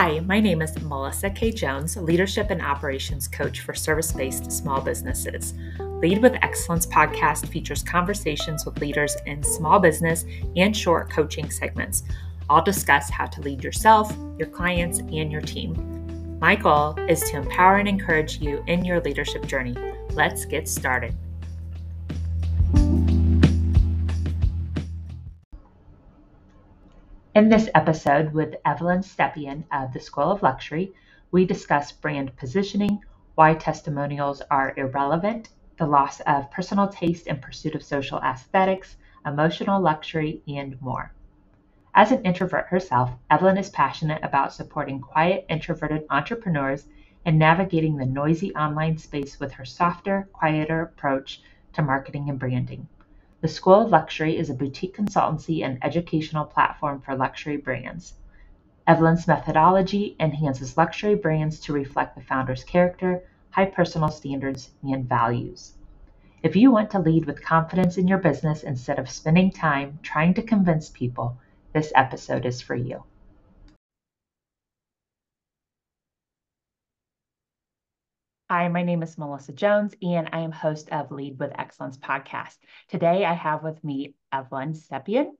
Hi, 0.00 0.20
my 0.20 0.38
name 0.38 0.62
is 0.62 0.80
Melissa 0.80 1.28
K. 1.28 1.50
Jones, 1.50 1.96
Leadership 1.96 2.50
and 2.50 2.62
Operations 2.62 3.26
Coach 3.26 3.62
for 3.62 3.74
Service 3.74 4.12
Based 4.12 4.52
Small 4.52 4.80
Businesses. 4.80 5.54
Lead 5.80 6.22
with 6.22 6.36
Excellence 6.40 6.86
podcast 6.86 7.48
features 7.48 7.82
conversations 7.82 8.64
with 8.64 8.80
leaders 8.80 9.16
in 9.26 9.42
small 9.42 9.80
business 9.80 10.24
and 10.54 10.76
short 10.76 11.10
coaching 11.10 11.50
segments. 11.50 12.04
I'll 12.48 12.62
discuss 12.62 13.10
how 13.10 13.26
to 13.26 13.40
lead 13.40 13.64
yourself, 13.64 14.16
your 14.38 14.46
clients, 14.46 15.00
and 15.00 15.32
your 15.32 15.40
team. 15.40 16.38
My 16.38 16.54
goal 16.54 16.96
is 17.08 17.20
to 17.30 17.36
empower 17.38 17.78
and 17.78 17.88
encourage 17.88 18.38
you 18.38 18.62
in 18.68 18.84
your 18.84 19.00
leadership 19.00 19.46
journey. 19.46 19.74
Let's 20.10 20.44
get 20.44 20.68
started. 20.68 21.12
In 27.38 27.48
this 27.48 27.68
episode 27.72 28.32
with 28.32 28.56
Evelin 28.66 29.04
Stepien 29.04 29.62
of 29.70 29.92
the 29.92 30.00
School 30.00 30.32
of 30.32 30.42
Luxury, 30.42 30.92
we 31.30 31.46
discuss 31.46 31.92
brand 31.92 32.36
positioning, 32.36 33.00
why 33.36 33.54
testimonials 33.54 34.42
are 34.50 34.74
irrelevant, 34.76 35.50
the 35.76 35.86
loss 35.86 36.18
of 36.22 36.50
personal 36.50 36.88
taste 36.88 37.28
in 37.28 37.38
pursuit 37.38 37.76
of 37.76 37.84
social 37.84 38.18
aesthetics, 38.18 38.96
emotional 39.24 39.80
luxury, 39.80 40.42
and 40.48 40.82
more. 40.82 41.12
As 41.94 42.10
an 42.10 42.24
introvert 42.24 42.66
herself, 42.66 43.12
Evelin 43.30 43.56
is 43.56 43.70
passionate 43.70 44.24
about 44.24 44.52
supporting 44.52 45.00
quiet, 45.00 45.46
introverted 45.48 46.06
entrepreneurs 46.10 46.88
and 47.24 47.38
navigating 47.38 47.96
the 47.96 48.04
noisy 48.04 48.52
online 48.56 48.98
space 48.98 49.38
with 49.38 49.52
her 49.52 49.64
softer, 49.64 50.28
quieter 50.32 50.82
approach 50.82 51.40
to 51.74 51.82
marketing 51.82 52.28
and 52.30 52.40
branding. 52.40 52.88
The 53.40 53.46
School 53.46 53.82
of 53.82 53.90
Luxury 53.90 54.36
is 54.36 54.50
a 54.50 54.54
boutique 54.54 54.96
consultancy 54.96 55.64
and 55.64 55.78
educational 55.84 56.44
platform 56.44 57.00
for 57.00 57.14
luxury 57.14 57.56
brands. 57.56 58.14
Evelin's 58.84 59.28
methodology 59.28 60.16
enhances 60.18 60.76
luxury 60.76 61.14
brands 61.14 61.60
to 61.60 61.72
reflect 61.72 62.16
the 62.16 62.20
founder's 62.20 62.64
character, 62.64 63.22
high 63.50 63.66
personal 63.66 64.08
standards, 64.08 64.70
and 64.82 65.08
values. 65.08 65.74
If 66.42 66.56
you 66.56 66.72
want 66.72 66.90
to 66.90 66.98
lead 66.98 67.26
with 67.26 67.44
confidence 67.44 67.96
in 67.96 68.08
your 68.08 68.18
business 68.18 68.64
instead 68.64 68.98
of 68.98 69.08
spending 69.08 69.52
time 69.52 70.00
trying 70.02 70.34
to 70.34 70.42
convince 70.42 70.88
people, 70.88 71.38
this 71.72 71.92
episode 71.94 72.44
is 72.44 72.60
for 72.60 72.74
you. 72.74 73.04
Hi, 78.50 78.66
my 78.68 78.82
name 78.82 79.02
is 79.02 79.18
Melissa 79.18 79.52
Jones, 79.52 79.94
and 80.00 80.30
I 80.32 80.38
am 80.40 80.52
host 80.52 80.88
of 80.90 81.10
Lead 81.10 81.38
with 81.38 81.52
Excellence 81.58 81.98
podcast. 81.98 82.56
Today, 82.88 83.22
I 83.22 83.34
have 83.34 83.62
with 83.62 83.84
me 83.84 84.14
Evelin 84.32 84.74
Stepien, 84.74 85.32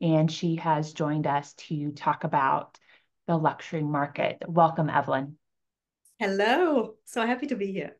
and 0.00 0.32
she 0.32 0.56
has 0.56 0.94
joined 0.94 1.26
us 1.26 1.52
to 1.68 1.92
talk 1.92 2.24
about 2.24 2.78
the 3.26 3.36
luxury 3.36 3.82
market. 3.82 4.38
Welcome, 4.48 4.88
Evelin. 4.88 5.34
Hello. 6.18 6.94
So 7.04 7.26
happy 7.26 7.48
to 7.48 7.54
be 7.54 7.70
here. 7.70 7.98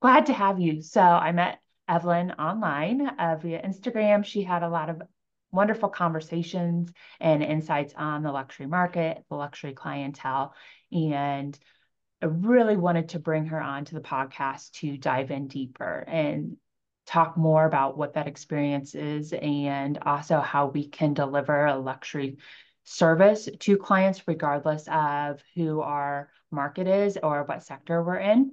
Glad 0.00 0.24
to 0.26 0.32
have 0.32 0.58
you. 0.58 0.80
So, 0.80 1.02
I 1.02 1.32
met 1.32 1.58
Evelin 1.86 2.38
online 2.38 3.06
uh, 3.06 3.36
via 3.36 3.60
Instagram. 3.60 4.24
She 4.24 4.44
had 4.44 4.62
a 4.62 4.70
lot 4.70 4.88
of 4.88 5.02
wonderful 5.52 5.90
conversations 5.90 6.90
and 7.20 7.42
insights 7.42 7.92
on 7.94 8.22
the 8.22 8.32
luxury 8.32 8.66
market, 8.66 9.24
the 9.28 9.36
luxury 9.36 9.74
clientele, 9.74 10.54
and 10.90 11.58
I 12.26 12.28
really 12.28 12.76
wanted 12.76 13.10
to 13.10 13.20
bring 13.20 13.46
her 13.46 13.60
on 13.60 13.84
to 13.84 13.94
the 13.94 14.00
podcast 14.00 14.72
to 14.80 14.96
dive 14.96 15.30
in 15.30 15.46
deeper 15.46 16.04
and 16.08 16.56
talk 17.06 17.36
more 17.36 17.64
about 17.64 17.96
what 17.96 18.14
that 18.14 18.26
experience 18.26 18.96
is 18.96 19.32
and 19.32 19.96
also 19.98 20.40
how 20.40 20.66
we 20.66 20.88
can 20.88 21.14
deliver 21.14 21.66
a 21.66 21.76
luxury 21.76 22.38
service 22.82 23.48
to 23.60 23.76
clients 23.76 24.26
regardless 24.26 24.88
of 24.88 25.40
who 25.54 25.82
our 25.82 26.28
market 26.50 26.88
is 26.88 27.16
or 27.22 27.44
what 27.44 27.62
sector 27.62 28.02
we're 28.02 28.16
in. 28.16 28.50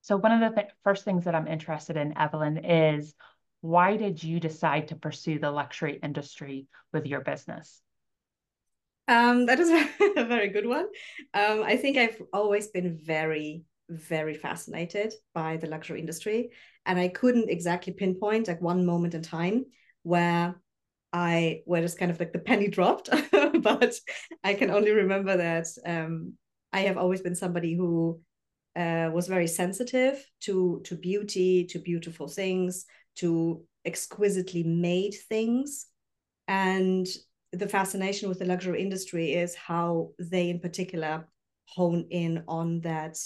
So 0.00 0.16
one 0.16 0.32
of 0.32 0.52
the 0.52 0.62
th- 0.62 0.72
first 0.82 1.04
things 1.04 1.26
that 1.26 1.36
I'm 1.36 1.46
interested 1.46 1.96
in 1.96 2.14
Evelin 2.14 2.58
is 2.64 3.14
why 3.60 3.96
did 3.96 4.24
you 4.24 4.40
decide 4.40 4.88
to 4.88 4.96
pursue 4.96 5.38
the 5.38 5.52
luxury 5.52 6.00
industry 6.02 6.66
with 6.92 7.06
your 7.06 7.20
business? 7.20 7.80
Um, 9.06 9.46
that 9.46 9.60
is 9.60 9.68
a 10.16 10.24
very 10.24 10.48
good 10.48 10.66
one. 10.66 10.86
Um, 11.34 11.62
I 11.62 11.76
think 11.76 11.96
I've 11.96 12.20
always 12.32 12.68
been 12.68 12.98
very, 13.02 13.64
very 13.88 14.34
fascinated 14.34 15.12
by 15.34 15.56
the 15.56 15.66
luxury 15.66 16.00
industry, 16.00 16.50
and 16.86 16.98
I 16.98 17.08
couldn't 17.08 17.50
exactly 17.50 17.92
pinpoint 17.92 18.48
like 18.48 18.60
one 18.60 18.86
moment 18.86 19.14
in 19.14 19.22
time 19.22 19.66
where 20.02 20.60
I 21.12 21.62
where 21.66 21.82
just 21.82 21.98
kind 21.98 22.10
of 22.10 22.18
like 22.18 22.32
the 22.32 22.38
penny 22.38 22.68
dropped. 22.76 23.10
but 23.60 23.94
I 24.42 24.54
can 24.54 24.70
only 24.70 24.90
remember 24.90 25.36
that 25.36 25.66
um, 25.84 26.34
I 26.72 26.80
have 26.80 26.98
always 26.98 27.20
been 27.20 27.36
somebody 27.36 27.74
who 27.74 28.20
uh, 28.74 29.10
was 29.12 29.28
very 29.28 29.46
sensitive 29.46 30.24
to 30.40 30.80
to 30.84 30.96
beauty, 30.96 31.64
to 31.66 31.78
beautiful 31.78 32.28
things, 32.28 32.86
to 33.16 33.62
exquisitely 33.84 34.62
made 34.62 35.14
things, 35.28 35.86
and 36.48 37.06
the 37.54 37.68
fascination 37.68 38.28
with 38.28 38.38
the 38.38 38.44
luxury 38.44 38.82
industry 38.82 39.32
is 39.32 39.54
how 39.54 40.10
they 40.18 40.50
in 40.50 40.60
particular 40.60 41.28
hone 41.66 42.06
in 42.10 42.44
on 42.48 42.80
that 42.80 43.16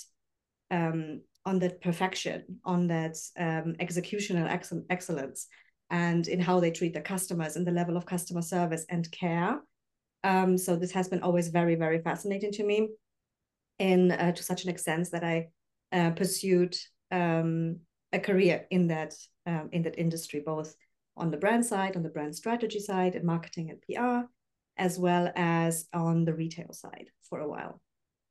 um, 0.71 1.22
on 1.44 1.59
that 1.61 1.81
perfection 1.81 2.44
on 2.65 2.87
that 2.88 3.17
um, 3.38 3.75
executional 3.81 4.49
ex- 4.49 4.72
excellence 4.91 5.47
and 5.91 6.28
in 6.28 6.41
how 6.41 6.61
they 6.61 6.71
treat 6.71 6.93
their 6.93 7.03
customers 7.03 7.56
and 7.56 7.67
the 7.67 7.72
level 7.72 7.97
of 7.97 8.05
customer 8.05 8.43
service 8.43 8.84
and 8.91 9.11
care. 9.11 9.61
Um, 10.25 10.59
so 10.59 10.77
this 10.77 10.93
has 10.93 11.09
been 11.09 11.22
always 11.22 11.49
very 11.49 11.75
very 11.75 12.00
fascinating 12.03 12.53
to 12.53 12.65
me 12.65 12.88
in 13.78 14.12
uh, 14.12 14.33
to 14.33 14.43
such 14.43 14.65
an 14.65 14.71
extent 14.71 15.09
that 15.12 15.25
i 15.25 15.49
uh, 15.93 16.11
pursued 16.11 16.77
um, 17.11 17.78
a 18.12 18.19
career 18.19 18.67
in 18.71 18.88
that 18.88 19.15
um, 19.47 19.69
in 19.72 19.83
that 19.83 19.99
industry 19.99 20.43
both 20.44 20.75
on 21.19 21.31
the 21.31 21.37
brand 21.37 21.65
side, 21.65 21.97
on 21.97 22.03
the 22.03 22.09
brand 22.09 22.34
strategy 22.34 22.81
side, 22.81 23.15
and 23.15 23.25
marketing 23.25 23.71
and 23.71 23.83
PR, 23.83 24.27
as 24.77 24.99
well 24.99 25.31
as 25.37 25.87
on 25.93 26.25
the 26.25 26.34
retail 26.34 26.73
side 26.73 27.11
for 27.29 27.41
a 27.41 27.49
while. 27.49 27.81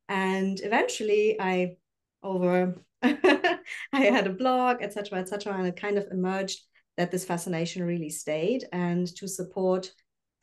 And 0.10 0.60
eventually, 0.62 1.40
I 1.40 1.78
over 2.24 2.76
I 3.04 3.60
had 3.94 4.28
a 4.28 4.32
blog, 4.34 4.82
etc., 4.82 5.20
etc., 5.20 5.54
and 5.54 5.68
it 5.68 5.80
kind 5.80 5.98
of 5.98 6.08
emerged 6.12 6.62
that 6.98 7.12
this 7.12 7.26
fascination 7.26 7.84
really 7.84 8.10
stayed, 8.10 8.66
and 8.72 9.08
to 9.18 9.28
support 9.28 9.92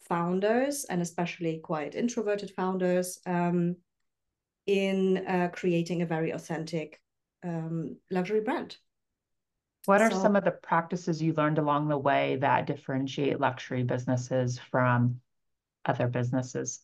founders 0.08 0.84
and 0.84 1.00
especially 1.00 1.60
quite 1.62 1.94
introverted 1.94 2.50
founders 2.50 3.18
um, 3.26 3.76
in 4.66 5.26
uh, 5.26 5.48
creating 5.52 6.02
a 6.02 6.06
very 6.06 6.30
authentic 6.30 7.00
um, 7.42 7.96
luxury 8.10 8.40
brand. 8.40 8.76
What 9.86 10.00
are 10.00 10.10
so, 10.10 10.18
some 10.18 10.36
of 10.36 10.44
the 10.44 10.50
practices 10.50 11.20
you 11.20 11.34
learned 11.34 11.58
along 11.58 11.88
the 11.88 11.98
way 11.98 12.36
that 12.36 12.66
differentiate 12.66 13.40
luxury 13.40 13.82
businesses 13.82 14.58
from 14.70 15.20
other 15.84 16.08
businesses? 16.08 16.80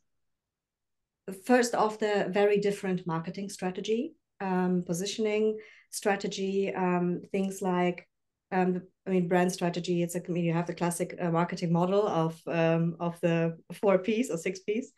First 1.44 1.74
off, 1.74 1.98
the 1.98 2.26
very 2.28 2.58
different 2.58 3.06
marketing 3.06 3.48
strategy, 3.48 4.14
um, 4.40 4.82
positioning 4.86 5.58
strategy, 5.90 6.74
um, 6.74 7.22
things 7.32 7.62
like, 7.62 8.06
um, 8.52 8.82
I 9.06 9.10
mean, 9.10 9.28
brand 9.28 9.52
strategy. 9.52 10.02
It's 10.02 10.14
a, 10.14 10.22
I 10.22 10.30
mean, 10.30 10.44
you 10.44 10.52
have 10.52 10.66
the 10.66 10.74
classic 10.74 11.16
uh, 11.20 11.30
marketing 11.30 11.72
model 11.72 12.06
of 12.06 12.40
um, 12.46 12.96
of 13.00 13.18
the 13.20 13.56
four 13.74 13.98
P's 13.98 14.30
or 14.30 14.36
six 14.36 14.60
P's, 14.60 14.92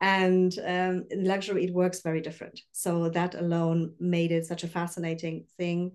and 0.00 0.56
um, 0.64 1.04
in 1.10 1.24
luxury 1.24 1.64
it 1.64 1.74
works 1.74 2.00
very 2.00 2.20
different. 2.20 2.60
So 2.70 3.08
that 3.10 3.34
alone 3.34 3.94
made 3.98 4.32
it 4.32 4.46
such 4.46 4.64
a 4.64 4.68
fascinating 4.68 5.46
thing 5.58 5.92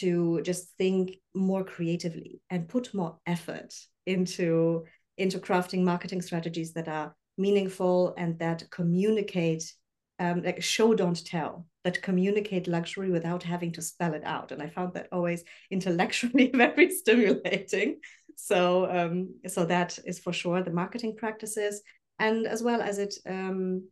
to 0.00 0.40
just 0.42 0.68
think 0.76 1.16
more 1.34 1.64
creatively 1.64 2.40
and 2.50 2.68
put 2.68 2.94
more 2.94 3.18
effort 3.26 3.74
into 4.06 4.84
into 5.16 5.38
crafting 5.38 5.82
marketing 5.82 6.22
strategies 6.22 6.72
that 6.72 6.88
are 6.88 7.14
meaningful 7.36 8.14
and 8.16 8.38
that 8.38 8.64
communicate 8.70 9.72
um, 10.20 10.42
like 10.42 10.62
show 10.62 10.94
don't 10.94 11.24
tell 11.24 11.66
that 11.84 12.02
communicate 12.02 12.66
luxury 12.66 13.10
without 13.10 13.42
having 13.42 13.72
to 13.72 13.82
spell 13.82 14.14
it 14.14 14.24
out. 14.24 14.50
And 14.52 14.60
i 14.60 14.68
found 14.68 14.94
that 14.94 15.08
always 15.12 15.44
intellectually 15.70 16.50
very 16.54 16.90
stimulating. 16.90 18.00
So 18.36 18.90
um, 18.90 19.34
so 19.46 19.64
that 19.66 19.98
is 20.04 20.18
for 20.18 20.32
sure 20.32 20.62
the 20.62 20.70
marketing 20.70 21.16
practices. 21.16 21.82
And 22.18 22.46
as 22.46 22.62
well 22.62 22.80
as 22.82 22.98
it 22.98 23.14
um, 23.26 23.88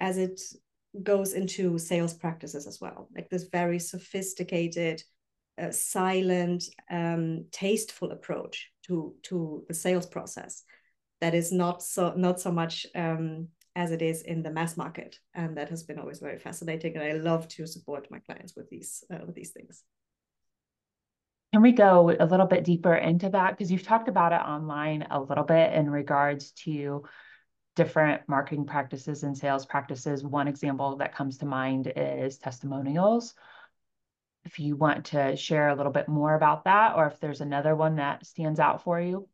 as 0.00 0.18
it 0.18 0.40
goes 1.02 1.32
into 1.34 1.78
sales 1.78 2.14
practices 2.14 2.66
as 2.66 2.80
well 2.80 3.08
like 3.14 3.28
this 3.28 3.44
very 3.52 3.78
sophisticated 3.78 5.02
a 5.58 5.72
silent, 5.72 6.64
um, 6.90 7.46
tasteful 7.50 8.12
approach 8.12 8.70
to 8.86 9.14
to 9.24 9.64
the 9.68 9.74
sales 9.74 10.06
process 10.06 10.64
that 11.20 11.34
is 11.34 11.52
not 11.52 11.82
so 11.82 12.14
not 12.16 12.40
so 12.40 12.52
much 12.52 12.86
um, 12.94 13.48
as 13.74 13.90
it 13.90 14.02
is 14.02 14.22
in 14.22 14.42
the 14.42 14.50
mass 14.50 14.76
market, 14.76 15.18
and 15.34 15.56
that 15.56 15.68
has 15.68 15.82
been 15.82 15.98
always 15.98 16.18
very 16.18 16.38
fascinating. 16.38 16.96
And 16.96 17.04
I 17.04 17.12
love 17.12 17.48
to 17.48 17.66
support 17.66 18.10
my 18.10 18.18
clients 18.20 18.54
with 18.56 18.68
these 18.70 19.04
uh, 19.12 19.24
with 19.26 19.34
these 19.34 19.50
things. 19.50 19.82
Can 21.52 21.62
we 21.62 21.72
go 21.72 22.14
a 22.18 22.26
little 22.26 22.46
bit 22.46 22.64
deeper 22.64 22.94
into 22.94 23.30
that? 23.30 23.52
Because 23.52 23.72
you've 23.72 23.82
talked 23.82 24.08
about 24.08 24.32
it 24.32 24.46
online 24.46 25.06
a 25.10 25.20
little 25.20 25.44
bit 25.44 25.72
in 25.72 25.88
regards 25.88 26.50
to 26.64 27.04
different 27.76 28.22
marketing 28.26 28.66
practices 28.66 29.22
and 29.22 29.36
sales 29.36 29.64
practices. 29.64 30.24
One 30.24 30.48
example 30.48 30.96
that 30.96 31.14
comes 31.14 31.38
to 31.38 31.46
mind 31.46 31.92
is 31.94 32.38
testimonials. 32.38 33.34
If 34.46 34.58
you 34.58 34.76
want 34.76 35.06
to 35.06 35.36
share 35.36 35.68
a 35.68 35.74
little 35.74 35.92
bit 35.92 36.08
more 36.08 36.34
about 36.34 36.64
that, 36.64 36.96
or 36.96 37.06
if 37.06 37.20
there's 37.20 37.40
another 37.40 37.74
one 37.74 37.96
that 37.96 38.24
stands 38.24 38.60
out 38.60 38.82
for 38.82 39.00
you. 39.00 39.28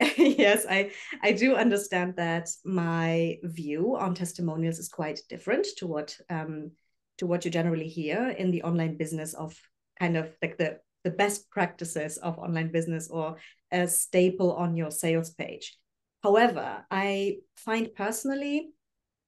yes, 0.16 0.66
I 0.68 0.90
I 1.22 1.32
do 1.32 1.54
understand 1.54 2.16
that 2.16 2.50
my 2.64 3.38
view 3.42 3.96
on 3.96 4.14
testimonials 4.14 4.78
is 4.78 4.88
quite 4.88 5.20
different 5.28 5.66
to 5.78 5.86
what 5.86 6.16
um, 6.28 6.72
to 7.18 7.26
what 7.26 7.44
you 7.44 7.50
generally 7.50 7.88
hear 7.88 8.28
in 8.28 8.50
the 8.50 8.62
online 8.62 8.96
business 8.96 9.34
of 9.34 9.56
kind 9.98 10.16
of 10.16 10.34
like 10.42 10.58
the 10.58 10.80
the 11.04 11.10
best 11.10 11.50
practices 11.50 12.16
of 12.18 12.38
online 12.38 12.72
business 12.72 13.08
or 13.08 13.36
a 13.70 13.86
staple 13.86 14.52
on 14.54 14.76
your 14.76 14.90
sales 14.90 15.30
page. 15.30 15.78
However, 16.22 16.84
I 16.90 17.38
find 17.56 17.94
personally 17.94 18.70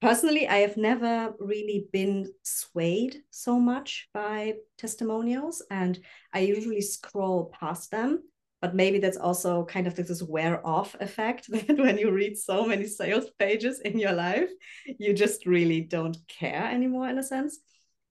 personally 0.01 0.47
I 0.49 0.59
have 0.59 0.77
never 0.77 1.35
really 1.39 1.89
been 1.93 2.33
swayed 2.43 3.23
so 3.31 3.59
much 3.59 4.09
by 4.13 4.55
testimonials 4.79 5.63
and 5.71 5.99
I 6.33 6.41
usually 6.41 6.81
scroll 6.81 7.53
past 7.59 7.91
them 7.91 8.23
but 8.63 8.75
maybe 8.75 8.99
that's 8.99 9.17
also 9.17 9.65
kind 9.65 9.87
of 9.87 9.95
this 9.95 10.23
wear 10.23 10.67
off 10.67 10.97
effect 11.01 11.47
that 11.51 11.79
when 11.79 11.99
you 11.99 12.11
read 12.11 12.37
so 12.37 12.67
many 12.67 12.87
sales 12.87 13.31
pages 13.39 13.81
in 13.81 13.99
your 13.99 14.13
life 14.13 14.51
you 14.99 15.13
just 15.13 15.47
really 15.47 15.83
don't 15.83 16.17
care 16.29 16.67
anymore 16.67 17.09
in 17.09 17.19
a 17.19 17.23
sense. 17.23 17.59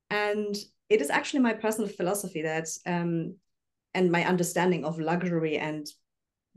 And 0.09 0.55
it 0.89 1.01
is 1.01 1.09
actually 1.09 1.39
my 1.39 1.53
personal 1.53 1.89
philosophy 1.89 2.43
that 2.43 2.67
um, 2.85 3.35
and 3.93 4.11
my 4.11 4.23
understanding 4.25 4.85
of 4.85 4.99
luxury 4.99 5.57
and 5.57 5.87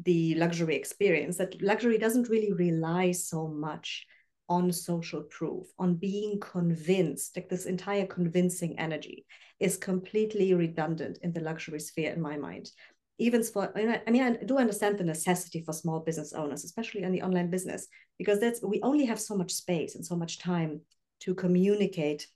the 0.04 0.34
luxury 0.36 0.76
experience 0.76 1.38
that 1.38 1.60
luxury 1.62 1.98
doesn't 1.98 2.28
really 2.28 2.52
rely 2.52 3.10
so 3.12 3.48
much 3.48 4.06
on 4.48 4.72
social 4.72 5.22
proof 5.22 5.66
on 5.78 5.94
being 5.94 6.40
convinced 6.40 7.36
like 7.36 7.48
this 7.48 7.66
entire 7.66 8.06
convincing 8.06 8.78
energy 8.78 9.26
is 9.60 9.76
completely 9.76 10.54
redundant 10.54 11.18
in 11.22 11.32
the 11.32 11.40
luxury 11.40 11.80
sphere 11.80 12.12
in 12.12 12.20
my 12.20 12.36
mind. 12.36 12.70
Even 13.18 13.42
for 13.42 13.72
i 13.76 14.10
mean 14.10 14.22
i 14.22 14.30
do 14.44 14.58
understand 14.58 14.96
the 14.96 15.04
necessity 15.04 15.60
for 15.60 15.72
small 15.72 15.98
business 15.98 16.32
owners 16.32 16.62
especially 16.64 17.02
in 17.02 17.10
the 17.10 17.22
online 17.22 17.50
business 17.50 17.88
because 18.16 18.38
that's 18.38 18.62
we 18.62 18.80
only 18.82 19.06
have 19.06 19.18
so 19.18 19.34
much 19.34 19.50
space 19.52 19.96
and 19.96 20.06
so 20.06 20.14
much 20.14 20.38
time 20.38 20.80
to 21.20 21.34
communicate 21.34 22.28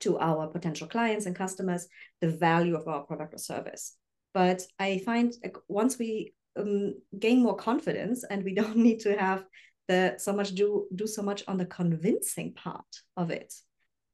to 0.00 0.18
our 0.18 0.48
potential 0.48 0.86
clients 0.86 1.26
and 1.26 1.36
customers 1.36 1.86
the 2.20 2.28
value 2.28 2.74
of 2.74 2.88
our 2.88 3.02
product 3.02 3.34
or 3.34 3.38
service. 3.38 3.96
But 4.34 4.62
i 4.78 4.98
find 4.98 5.32
like, 5.42 5.56
once 5.68 5.98
we 5.98 6.34
um, 6.56 6.94
gain 7.18 7.42
more 7.42 7.56
confidence 7.56 8.24
and 8.24 8.44
we 8.44 8.54
don't 8.60 8.76
need 8.76 9.00
to 9.00 9.16
have 9.16 9.44
the 9.92 10.14
so 10.18 10.32
much 10.32 10.50
do 10.54 10.86
do 10.94 11.06
so 11.06 11.22
much 11.22 11.40
on 11.48 11.56
the 11.58 11.66
convincing 11.66 12.52
part 12.54 12.92
of 13.16 13.30
it 13.30 13.52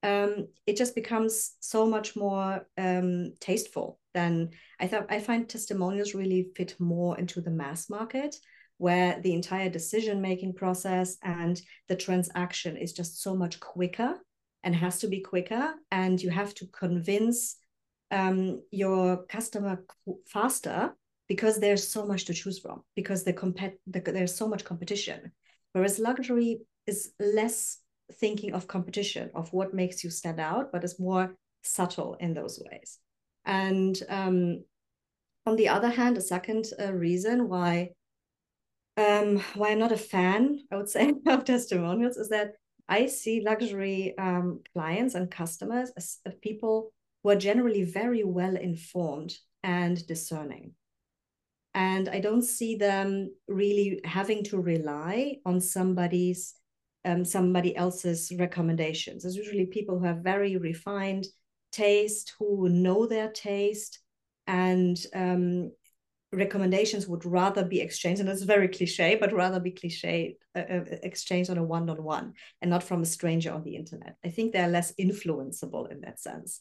um, 0.03 0.49
it 0.67 0.77
just 0.77 0.95
becomes 0.95 1.57
so 1.61 1.87
much 1.87 2.15
more 2.15 2.67
um, 2.77 3.33
tasteful 3.41 3.99
than 4.15 4.51
I 4.79 4.87
thought. 4.87 5.07
I 5.11 5.19
find 5.19 5.49
testimonials 5.49 6.15
really 6.15 6.51
fit 6.55 6.77
more 6.79 7.19
into 7.19 7.41
the 7.41 7.51
mass 7.51 7.91
market, 7.91 8.37
where 8.77 9.21
the 9.21 9.35
entire 9.35 9.69
decision 9.69 10.21
making 10.21 10.55
process 10.55 11.17
and 11.23 11.61
the 11.89 11.97
transaction 11.97 12.77
is 12.77 12.93
just 12.93 13.23
so 13.23 13.35
much 13.35 13.59
quicker 13.59 14.15
and 14.63 14.75
has 14.75 15.01
to 15.01 15.09
be 15.09 15.21
quicker, 15.21 15.75
and 15.91 16.23
you 16.23 16.31
have 16.31 16.55
to 16.55 16.67
convince 16.69 17.57
um, 18.11 18.63
your 18.71 19.25
customer 19.27 19.85
faster 20.27 20.95
because 21.29 21.59
there's 21.59 21.87
so 21.87 22.07
much 22.07 22.25
to 22.25 22.35
choose 22.35 22.59
from 22.59 22.83
because 22.95 23.25
the 23.25 23.33
compet 23.33 23.75
the, 23.87 24.01
there's 24.01 24.35
so 24.35 24.49
much 24.49 24.65
competition 24.65 25.33
whereas 25.73 25.99
luxury 25.99 26.61
is 26.87 27.12
less 27.20 27.79
thinking 28.20 28.53
of 28.55 28.67
competition 28.67 29.31
of 29.35 29.53
what 29.53 29.75
makes 29.75 30.03
you 30.03 30.11
stand 30.11 30.41
out 30.41 30.73
but 30.73 30.85
is 30.85 30.99
more 30.99 31.37
subtle 31.62 32.17
in 32.20 32.32
those 32.35 32.61
ways. 32.70 32.99
And 33.44 34.00
um, 34.09 34.62
on 35.49 35.56
the 35.56 35.69
other 35.69 35.88
hand 35.88 36.19
a 36.19 36.20
second 36.20 36.67
uh, 36.79 36.93
reason 36.93 37.49
why 37.49 37.91
um, 38.99 39.43
why 39.55 39.70
i'm 39.70 39.79
not 39.79 39.99
a 40.00 40.06
fan 40.15 40.61
i 40.70 40.76
would 40.76 40.91
say 40.91 41.15
of 41.26 41.44
testimonials 41.44 42.19
is 42.19 42.29
that 42.29 42.53
i 42.88 43.06
see 43.06 43.41
luxury 43.41 44.15
um, 44.19 44.61
clients 44.75 45.15
and 45.15 45.31
customers 45.31 45.91
as, 45.97 46.19
as 46.26 46.35
people 46.43 46.93
who 47.23 47.31
are 47.31 47.44
generally 47.50 47.82
very 47.82 48.25
well 48.25 48.56
informed 48.56 49.32
and 49.62 50.06
discerning 50.06 50.73
and 51.79 52.09
i 52.11 52.21
don't 52.21 52.43
see 52.43 52.77
them 52.77 53.31
really 53.47 54.01
having 54.05 54.45
to 54.45 54.61
rely 54.61 55.37
on 55.47 55.61
somebody's 55.61 56.59
um, 57.05 57.25
somebody 57.25 57.75
else's 57.77 58.33
recommendations. 58.39 59.23
There's 59.23 59.37
usually 59.37 59.67
people 59.67 59.99
who 59.99 60.05
have 60.05 60.19
very 60.19 60.57
refined 60.57 61.27
taste, 61.73 62.35
who 62.39 62.69
know 62.69 63.07
their 63.07 63.31
taste, 63.31 64.01
and 64.47 64.99
um, 65.15 65.71
recommendations 66.33 67.07
would 67.07 67.25
rather 67.25 67.65
be 67.65 67.81
exchanged, 67.81 68.21
and 68.21 68.29
it's 68.29 68.43
very 68.43 68.69
cliche, 68.69 69.17
but 69.17 69.33
rather 69.33 69.61
be 69.61 69.71
cliche 69.71 70.37
uh, 70.55 70.65
uh, 70.71 70.85
exchanged 71.03 71.51
on 71.51 71.59
a 71.59 71.65
one-on-one 71.65 72.35
and 72.61 72.71
not 72.71 72.83
from 72.83 73.03
a 73.03 73.07
stranger 73.07 73.53
on 73.53 73.65
the 73.65 73.77
internet. 73.77 74.17
I 74.25 74.29
think 74.29 74.53
they're 74.53 74.69
less 74.69 74.93
influenceable 75.01 75.91
in 75.91 76.01
that 76.03 76.21
sense. 76.21 76.61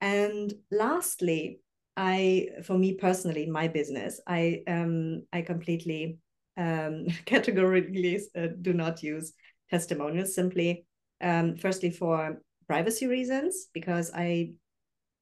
And 0.00 0.52
lastly, 0.70 1.60
I, 1.96 2.48
for 2.64 2.78
me 2.78 2.94
personally, 2.94 3.44
in 3.44 3.52
my 3.52 3.68
business, 3.68 4.20
I 4.26 4.62
um, 4.66 5.22
I 5.32 5.42
completely 5.42 6.18
um, 6.56 7.06
categorically 7.24 8.20
uh, 8.36 8.48
do 8.60 8.72
not 8.72 9.02
use 9.02 9.32
testimonials 9.70 10.34
simply 10.34 10.84
um, 11.20 11.56
firstly 11.56 11.90
for 11.90 12.40
privacy 12.66 13.06
reasons 13.06 13.66
because 13.72 14.12
i 14.14 14.52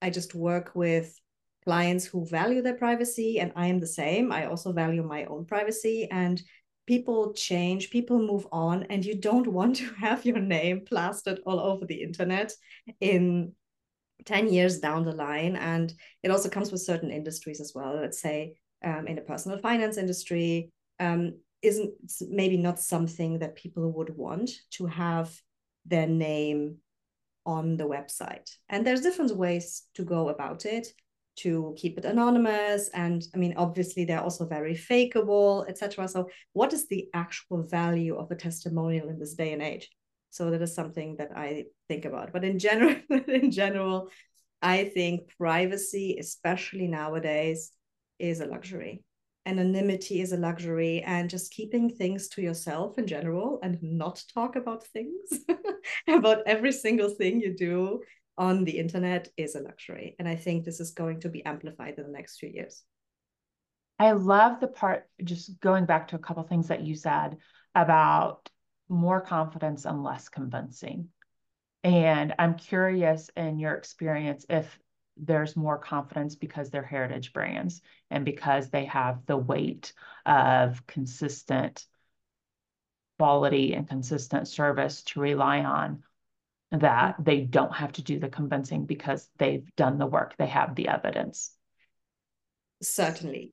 i 0.03 0.11
just 0.11 0.35
work 0.35 0.73
with 0.75 1.15
clients 1.65 2.05
who 2.05 2.27
value 2.27 2.63
their 2.63 2.75
privacy 2.75 3.41
and 3.41 3.53
i 3.57 3.67
am 3.67 3.81
the 3.81 3.87
same. 3.87 4.33
I 4.33 4.47
also 4.47 4.73
value 4.73 5.03
my 5.03 5.25
own 5.25 5.45
privacy 5.45 6.09
and 6.11 6.41
people 6.87 7.35
change 7.35 7.91
people 7.91 8.19
move 8.19 8.47
on 8.51 8.85
and 8.85 9.05
you 9.05 9.15
don't 9.15 9.47
want 9.59 9.77
to 9.77 9.87
have 9.95 10.25
your 10.25 10.41
name 10.41 10.85
plastered 10.87 11.41
all 11.45 11.61
over 11.61 11.85
the 11.85 12.03
internet 12.03 12.53
in 13.01 13.53
10 14.25 14.53
years 14.53 14.79
down 14.79 15.05
the 15.05 15.13
line 15.13 15.57
and 15.57 15.93
it 16.23 16.31
also 16.31 16.49
comes 16.49 16.73
with 16.73 16.81
certain 16.81 17.11
industries 17.11 17.61
as 17.61 17.73
well. 17.75 17.97
Let's 17.97 18.21
say 18.21 18.57
um, 18.85 19.07
in 19.07 19.17
the 19.17 19.23
personal 19.23 19.59
finance 19.59 19.97
industry 19.97 20.71
um, 21.01 21.35
isn't 21.63 21.95
maybe 22.29 22.57
not 22.57 22.81
something 22.81 23.39
that 23.39 23.57
people 23.57 23.91
would 23.93 24.17
want 24.17 24.51
to 24.73 24.87
have 24.87 25.35
their 25.87 26.07
name 26.07 26.77
on 27.47 27.77
the 27.77 27.89
website. 27.89 28.51
And 28.69 28.87
there's 28.87 29.01
different 29.01 29.37
ways 29.37 29.85
to 29.95 30.05
go 30.05 30.29
about 30.29 30.67
it 30.67 30.89
to 31.39 31.73
keep 31.77 31.97
it 31.97 32.05
anonymous 32.05 32.89
and 32.95 33.27
i 33.33 33.39
mean 33.39 33.55
obviously 33.57 34.05
they're 34.05 34.21
also 34.21 34.45
very 34.45 34.75
fakeable 34.75 35.69
etc 35.69 36.09
so 36.09 36.29
what 36.53 36.73
is 36.73 36.89
the 36.89 37.09
actual 37.15 37.63
value 37.63 38.17
of 38.17 38.31
a 38.33 38.35
testimonial 38.35 39.09
in 39.09 39.19
this 39.21 39.35
day 39.35 39.53
and 39.53 39.63
age 39.63 39.89
so 40.31 40.51
that 40.51 40.63
is 40.63 40.75
something 40.75 41.17
that 41.17 41.31
i 41.37 41.65
think 41.89 42.05
about. 42.05 42.33
But 42.33 42.45
in 42.45 42.59
general 42.59 42.97
in 43.29 43.51
general 43.51 44.11
i 44.63 44.85
think 44.85 45.31
privacy 45.39 46.17
especially 46.19 46.89
nowadays 46.89 47.73
is 48.19 48.41
a 48.41 48.47
luxury. 48.47 49.03
Anonymity 49.47 50.21
is 50.21 50.33
a 50.33 50.37
luxury 50.37 51.03
and 51.03 51.31
just 51.31 51.53
keeping 51.53 51.89
things 51.89 52.29
to 52.29 52.43
yourself 52.43 52.99
in 52.99 53.07
general 53.07 53.61
and 53.63 53.79
not 53.83 54.23
talk 54.35 54.57
about 54.57 54.87
things 54.89 55.41
about 56.09 56.43
every 56.47 56.73
single 56.73 57.09
thing 57.09 57.41
you 57.41 57.55
do 57.57 58.03
on 58.37 58.65
the 58.65 58.79
internet 58.79 59.29
is 59.37 59.55
a 59.55 59.61
luxury. 59.61 60.17
And 60.19 60.29
i 60.29 60.37
think 60.37 60.65
this 60.65 60.81
is 60.81 60.91
going 60.91 61.21
to 61.21 61.29
be 61.29 61.45
amplified 61.45 61.95
in 61.99 62.05
the 62.05 62.13
next 62.13 62.39
few 62.39 62.51
years. 62.51 62.85
I 63.99 64.13
love 64.13 64.61
the 64.61 64.69
part 64.69 65.09
just 65.25 65.59
going 65.61 65.85
back 65.85 66.09
to 66.09 66.17
a 66.17 66.21
couple 66.21 66.43
things 66.45 66.69
that 66.69 66.83
you 66.83 66.95
said 66.95 67.37
about 67.75 68.49
more 68.89 69.21
confidence 69.21 69.85
and 69.85 70.03
less 70.03 70.29
convincing. 70.29 71.09
And 71.85 72.35
i'm 72.39 72.57
curious 72.57 73.31
in 73.37 73.59
your 73.59 73.75
experience 73.75 74.45
if 74.49 74.79
there's 75.17 75.57
more 75.57 75.79
confidence 75.79 76.37
because 76.37 76.71
they're 76.71 76.83
heritage 76.83 77.33
brands 77.33 77.83
and 78.11 78.25
because 78.25 78.71
they 78.71 78.85
have 78.87 79.27
the 79.27 79.37
weight 79.37 79.93
of 80.27 80.87
consistent 80.87 81.85
quality 83.19 83.75
and 83.75 83.89
consistent 83.89 84.47
service 84.47 85.03
to 85.03 85.21
rely 85.21 85.61
on 85.61 86.03
that 86.71 87.17
they 87.19 87.41
don't 87.41 87.75
have 87.75 87.93
to 87.93 88.03
do 88.03 88.19
the 88.19 88.29
convincing 88.29 88.85
because 88.85 89.29
they've 89.39 89.75
done 89.75 89.99
the 89.99 90.07
work 90.07 90.37
they 90.37 90.47
have 90.47 90.75
the 90.75 90.89
evidence. 90.89 91.53
Certainly. 92.83 93.53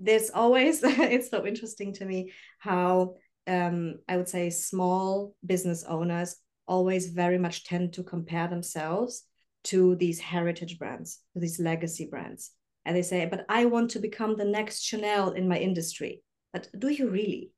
There's 0.00 0.30
always 0.30 0.80
it's 0.84 1.30
so 1.30 1.46
interesting 1.46 1.92
to 1.94 2.04
me 2.04 2.32
how 2.58 3.16
um, 3.46 3.96
i 4.08 4.16
would 4.16 4.28
say 4.28 4.50
small 4.50 5.34
business 5.44 5.84
owners 5.84 6.36
always 6.66 7.10
very 7.10 7.38
much 7.38 7.64
tend 7.64 7.92
to 7.92 8.02
compare 8.02 8.48
themselves 8.48 9.24
to 9.64 9.96
these 9.96 10.20
heritage 10.20 10.78
brands, 10.78 11.20
to 11.32 11.40
these 11.40 11.58
legacy 11.58 12.06
brands. 12.10 12.52
And 12.84 12.94
they 12.94 13.02
say, 13.02 13.26
but 13.26 13.46
I 13.48 13.64
want 13.64 13.90
to 13.92 13.98
become 13.98 14.36
the 14.36 14.44
next 14.44 14.82
Chanel 14.82 15.30
in 15.30 15.48
my 15.48 15.58
industry. 15.58 16.22
But 16.52 16.68
do 16.78 16.88
you 16.88 17.08
really? 17.08 17.50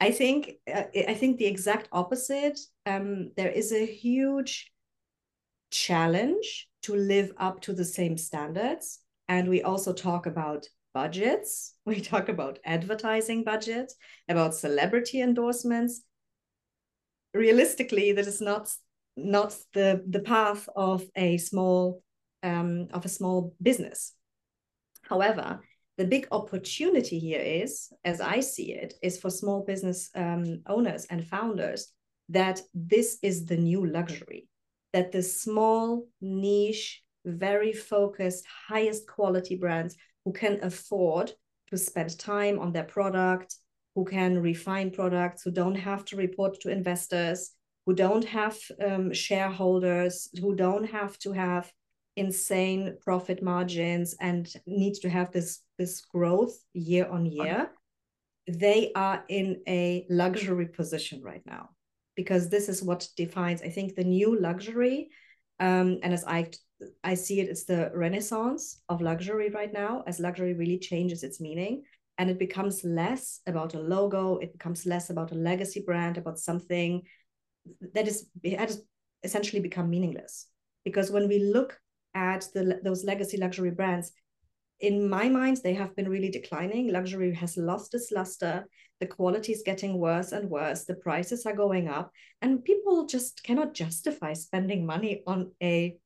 I 0.00 0.10
think 0.10 0.54
uh, 0.72 0.82
I 1.08 1.14
think 1.14 1.38
the 1.38 1.46
exact 1.46 1.88
opposite. 1.92 2.58
Um, 2.84 3.30
there 3.36 3.50
is 3.50 3.72
a 3.72 3.86
huge 3.86 4.72
challenge 5.70 6.68
to 6.82 6.96
live 6.96 7.32
up 7.38 7.60
to 7.62 7.72
the 7.72 7.84
same 7.84 8.18
standards, 8.18 8.98
and 9.28 9.48
we 9.48 9.62
also 9.62 9.92
talk 9.92 10.26
about 10.26 10.66
budgets. 10.94 11.74
We 11.86 12.00
talk 12.00 12.28
about 12.28 12.58
advertising 12.64 13.44
budgets, 13.44 13.96
about 14.28 14.54
celebrity 14.54 15.20
endorsements. 15.20 16.02
Realistically, 17.34 18.12
that 18.12 18.26
is 18.26 18.40
not 18.40 18.70
not 19.16 19.56
the 19.74 20.02
the 20.08 20.20
path 20.20 20.68
of 20.76 21.02
a 21.16 21.38
small 21.38 22.02
um, 22.42 22.88
of 22.92 23.04
a 23.04 23.08
small 23.08 23.54
business. 23.60 24.14
However, 25.02 25.60
the 25.98 26.04
big 26.04 26.26
opportunity 26.30 27.18
here 27.18 27.40
is, 27.40 27.92
as 28.04 28.20
I 28.20 28.40
see 28.40 28.72
it, 28.72 28.94
is 29.02 29.20
for 29.20 29.30
small 29.30 29.64
business 29.64 30.10
um, 30.14 30.62
owners 30.66 31.04
and 31.06 31.26
founders 31.26 31.92
that 32.28 32.60
this 32.74 33.18
is 33.22 33.44
the 33.44 33.56
new 33.56 33.86
luxury, 33.86 34.48
that 34.92 35.12
the 35.12 35.22
small, 35.22 36.06
niche, 36.20 37.02
very 37.24 37.72
focused, 37.72 38.44
highest 38.68 39.06
quality 39.06 39.56
brands 39.56 39.96
who 40.24 40.32
can 40.32 40.58
afford 40.62 41.32
to 41.70 41.76
spend 41.76 42.18
time 42.18 42.58
on 42.58 42.72
their 42.72 42.84
product, 42.84 43.56
who 43.94 44.04
can 44.04 44.38
refine 44.38 44.90
products, 44.90 45.42
who 45.42 45.50
don't 45.50 45.74
have 45.74 46.04
to 46.06 46.16
report 46.16 46.60
to 46.60 46.70
investors, 46.70 47.52
who 47.86 47.94
don't 47.94 48.24
have 48.24 48.58
um, 48.84 49.12
shareholders, 49.12 50.28
who 50.40 50.54
don't 50.54 50.84
have 50.84 51.18
to 51.18 51.32
have 51.32 51.72
insane 52.16 52.96
profit 53.00 53.42
margins 53.42 54.14
and 54.20 54.52
need 54.66 54.94
to 54.94 55.08
have 55.08 55.32
this 55.32 55.60
this 55.78 56.02
growth 56.02 56.54
year 56.74 57.06
on 57.08 57.24
year 57.24 57.70
they 58.48 58.90
are 58.94 59.24
in 59.28 59.62
a 59.68 60.04
luxury 60.10 60.66
position 60.66 61.22
right 61.22 61.42
now. 61.46 61.70
Because 62.16 62.48
this 62.48 62.68
is 62.68 62.82
what 62.82 63.08
defines 63.16 63.62
i 63.62 63.70
think 63.70 63.94
the 63.94 64.04
new 64.04 64.38
luxury 64.38 65.08
um, 65.60 65.98
and 66.02 66.12
as 66.12 66.24
i 66.26 66.46
i 67.04 67.14
see 67.14 67.40
it 67.40 67.48
as 67.48 67.64
the 67.64 67.90
renaissance 67.94 68.82
of 68.88 69.00
luxury 69.00 69.50
right 69.50 69.72
now 69.72 70.02
as 70.06 70.20
luxury 70.20 70.54
really 70.54 70.78
changes 70.78 71.22
its 71.22 71.40
meaning 71.40 71.82
and 72.18 72.30
it 72.30 72.38
becomes 72.38 72.84
less 72.84 73.40
about 73.46 73.74
a 73.74 73.80
logo 73.80 74.38
it 74.38 74.52
becomes 74.52 74.86
less 74.86 75.10
about 75.10 75.32
a 75.32 75.36
legacy 75.36 75.82
brand 75.84 76.18
about 76.18 76.38
something 76.38 77.02
that 77.94 78.08
is 78.08 78.26
has 78.58 78.82
essentially 79.22 79.62
become 79.62 79.88
meaningless 79.88 80.46
because 80.84 81.10
when 81.10 81.28
we 81.28 81.38
look 81.38 81.78
at 82.14 82.46
the, 82.54 82.80
those 82.82 83.04
legacy 83.04 83.36
luxury 83.36 83.70
brands, 83.70 84.12
in 84.80 85.08
my 85.08 85.28
mind, 85.28 85.60
they 85.62 85.74
have 85.74 85.94
been 85.94 86.08
really 86.08 86.30
declining. 86.30 86.88
Luxury 86.88 87.32
has 87.34 87.56
lost 87.56 87.94
its 87.94 88.10
luster. 88.10 88.66
The 89.00 89.06
quality 89.06 89.52
is 89.52 89.62
getting 89.64 89.98
worse 89.98 90.32
and 90.32 90.50
worse. 90.50 90.84
The 90.84 90.96
prices 90.96 91.46
are 91.46 91.54
going 91.54 91.88
up, 91.88 92.10
and 92.40 92.64
people 92.64 93.06
just 93.06 93.42
cannot 93.44 93.74
justify 93.74 94.32
spending 94.32 94.84
money 94.84 95.22
on 95.26 95.52
a 95.62 95.96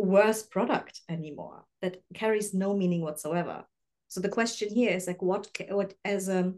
worse 0.00 0.42
product 0.42 1.00
anymore 1.08 1.64
that 1.82 2.02
carries 2.14 2.54
no 2.54 2.76
meaning 2.76 3.02
whatsoever. 3.02 3.64
So 4.08 4.20
the 4.20 4.28
question 4.28 4.68
here 4.68 4.90
is 4.90 5.06
like, 5.06 5.22
what, 5.22 5.48
what 5.68 5.94
as 6.04 6.28
a 6.28 6.52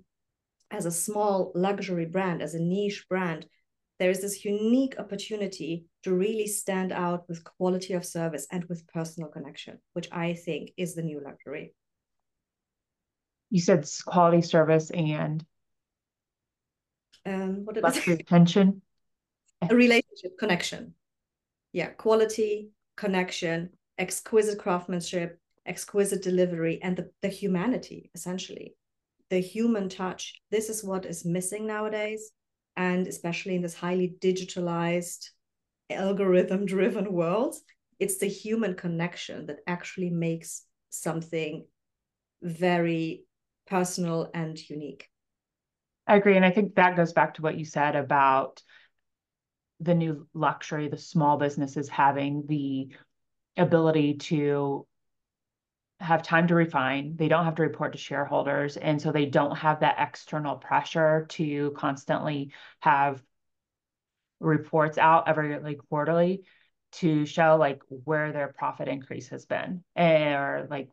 as 0.73 0.87
a 0.87 0.91
small 0.91 1.53
luxury 1.55 2.07
brand, 2.07 2.43
as 2.43 2.55
a 2.55 2.59
niche 2.59 3.05
brand, 3.09 3.47
there 3.99 4.11
is 4.11 4.23
this 4.23 4.45
unique 4.45 4.99
opportunity 4.99 5.85
to 6.03 6.15
really 6.15 6.47
stand 6.47 6.93
out 6.93 7.29
with 7.29 7.45
quality 7.45 7.93
of 7.93 8.05
service 8.05 8.47
and 8.51 8.65
with 8.65 8.87
personal 8.89 9.29
connection, 9.29 9.79
which 9.93 10.09
I 10.11 10.33
think 10.33 10.73
is 10.77 10.95
the 10.95 11.03
new 11.03 11.21
luxury. 11.23 11.75
You 13.51 13.61
said 13.61 13.87
quality 14.07 14.41
service 14.43 14.91
and 14.91 15.45
um, 17.27 17.65
what 17.65 17.77
luxury 17.83 18.17
retention, 18.17 18.81
a 19.61 19.75
relationship 19.75 20.39
connection. 20.39 20.95
Yeah, 21.73 21.91
quality, 21.91 22.71
connection, 22.97 23.71
exquisite 23.99 24.59
craftsmanship, 24.59 25.39
exquisite 25.67 26.23
delivery, 26.23 26.81
and 26.83 26.97
the, 26.97 27.11
the 27.23 27.29
humanity, 27.29 28.11
essentially. 28.15 28.75
The 29.31 29.41
human 29.41 29.89
touch. 29.89 30.35
This 30.51 30.69
is 30.69 30.85
what 30.85 31.07
is 31.07 31.25
missing 31.25 31.67
nowadays 31.67 32.33
and 32.77 33.07
especially 33.07 33.55
in 33.57 33.63
this 33.63 33.75
highly 33.75 34.15
digitalized 34.21 35.31
algorithm 35.91 36.65
driven 36.67 37.13
world 37.21 37.55
it's 37.99 38.19
the 38.19 38.27
human 38.27 38.75
connection 38.75 39.47
that 39.47 39.59
actually 39.67 40.11
makes 40.11 40.65
something 40.91 41.65
very 42.43 43.25
personal 43.67 44.31
and 44.35 44.59
unique 44.69 45.09
i 46.07 46.17
agree 46.17 46.37
and 46.37 46.45
i 46.45 46.51
think 46.51 46.75
that 46.75 46.97
goes 46.97 47.13
back 47.13 47.35
to 47.35 47.43
what 47.43 47.59
you 47.59 47.65
said 47.65 47.95
about 47.95 48.63
the 49.83 49.95
new 49.95 50.27
luxury 50.33 50.89
the 50.89 50.97
small 50.97 51.37
businesses 51.37 51.89
having 51.89 52.47
the 52.47 52.89
ability 53.57 54.15
to 54.15 54.87
have 56.01 56.23
time 56.23 56.49
to 56.49 56.55
refine. 56.55 57.15
They 57.17 57.29
don't 57.29 57.45
have 57.45 57.55
to 57.57 57.63
report 57.63 57.93
to 57.93 57.99
shareholders. 57.99 58.77
And 58.77 59.01
so 59.01 59.13
they 59.13 59.27
don't 59.27 59.57
have 59.57 59.81
that 59.81 59.97
external 59.99 60.57
pressure 60.57 61.27
to 61.31 61.73
constantly 61.77 62.53
have 62.81 63.23
reports 64.41 64.99
out 64.99 65.29
every 65.29 65.59
like 65.61 65.79
quarterly 65.89 66.43
to 66.93 67.25
show 67.25 67.57
like 67.57 67.81
where 67.89 68.33
their 68.33 68.49
profit 68.49 68.89
increase 68.89 69.29
has 69.29 69.47
been 69.47 69.85
or 69.97 70.67
like 70.69 70.89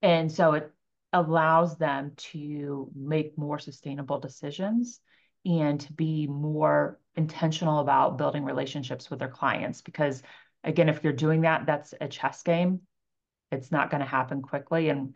and 0.00 0.32
so 0.32 0.54
it 0.54 0.72
allows 1.12 1.76
them 1.76 2.12
to 2.16 2.90
make 2.94 3.36
more 3.36 3.58
sustainable 3.58 4.18
decisions 4.18 5.00
and 5.44 5.80
to 5.80 5.92
be 5.92 6.26
more 6.26 6.98
intentional 7.16 7.80
about 7.80 8.16
building 8.16 8.44
relationships 8.44 9.10
with 9.10 9.18
their 9.18 9.28
clients 9.28 9.82
because 9.82 10.22
again 10.64 10.88
if 10.88 11.04
you're 11.04 11.12
doing 11.12 11.42
that 11.42 11.66
that's 11.66 11.92
a 12.00 12.08
chess 12.08 12.42
game 12.42 12.80
it's 13.52 13.70
not 13.70 13.90
going 13.90 14.00
to 14.00 14.06
happen 14.06 14.42
quickly. 14.42 14.88
And 14.88 15.14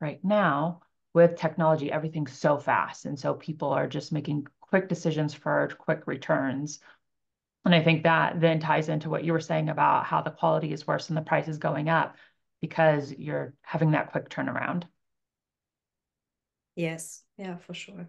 right 0.00 0.20
now, 0.24 0.82
with 1.14 1.36
technology, 1.36 1.92
everything's 1.92 2.32
so 2.32 2.56
fast. 2.56 3.04
And 3.04 3.18
so 3.18 3.34
people 3.34 3.70
are 3.70 3.86
just 3.86 4.12
making 4.12 4.46
quick 4.60 4.88
decisions 4.88 5.34
for 5.34 5.68
quick 5.78 6.06
returns. 6.06 6.80
And 7.64 7.74
I 7.74 7.82
think 7.82 8.04
that 8.04 8.40
then 8.40 8.60
ties 8.60 8.88
into 8.88 9.10
what 9.10 9.24
you 9.24 9.32
were 9.32 9.40
saying 9.40 9.68
about 9.68 10.06
how 10.06 10.22
the 10.22 10.30
quality 10.30 10.72
is 10.72 10.86
worse 10.86 11.08
and 11.08 11.16
the 11.16 11.22
price 11.22 11.48
is 11.48 11.58
going 11.58 11.88
up 11.88 12.16
because 12.60 13.12
you're 13.12 13.54
having 13.62 13.90
that 13.90 14.12
quick 14.12 14.30
turnaround. 14.30 14.84
Yes, 16.74 17.22
yeah, 17.36 17.56
for 17.58 17.74
sure. 17.74 18.06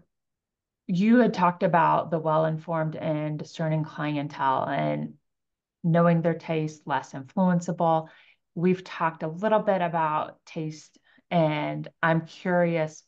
You 0.86 1.18
had 1.18 1.34
talked 1.34 1.62
about 1.62 2.10
the 2.10 2.18
well 2.18 2.44
informed 2.44 2.96
and 2.96 3.38
discerning 3.38 3.84
clientele 3.84 4.68
and 4.68 5.14
knowing 5.82 6.22
their 6.22 6.34
taste, 6.34 6.86
less 6.86 7.12
influenceable 7.12 8.08
we've 8.54 8.84
talked 8.84 9.22
a 9.22 9.28
little 9.28 9.60
bit 9.60 9.80
about 9.80 10.44
taste, 10.46 10.98
and 11.30 11.88
I'm 12.02 12.26
curious 12.26 13.02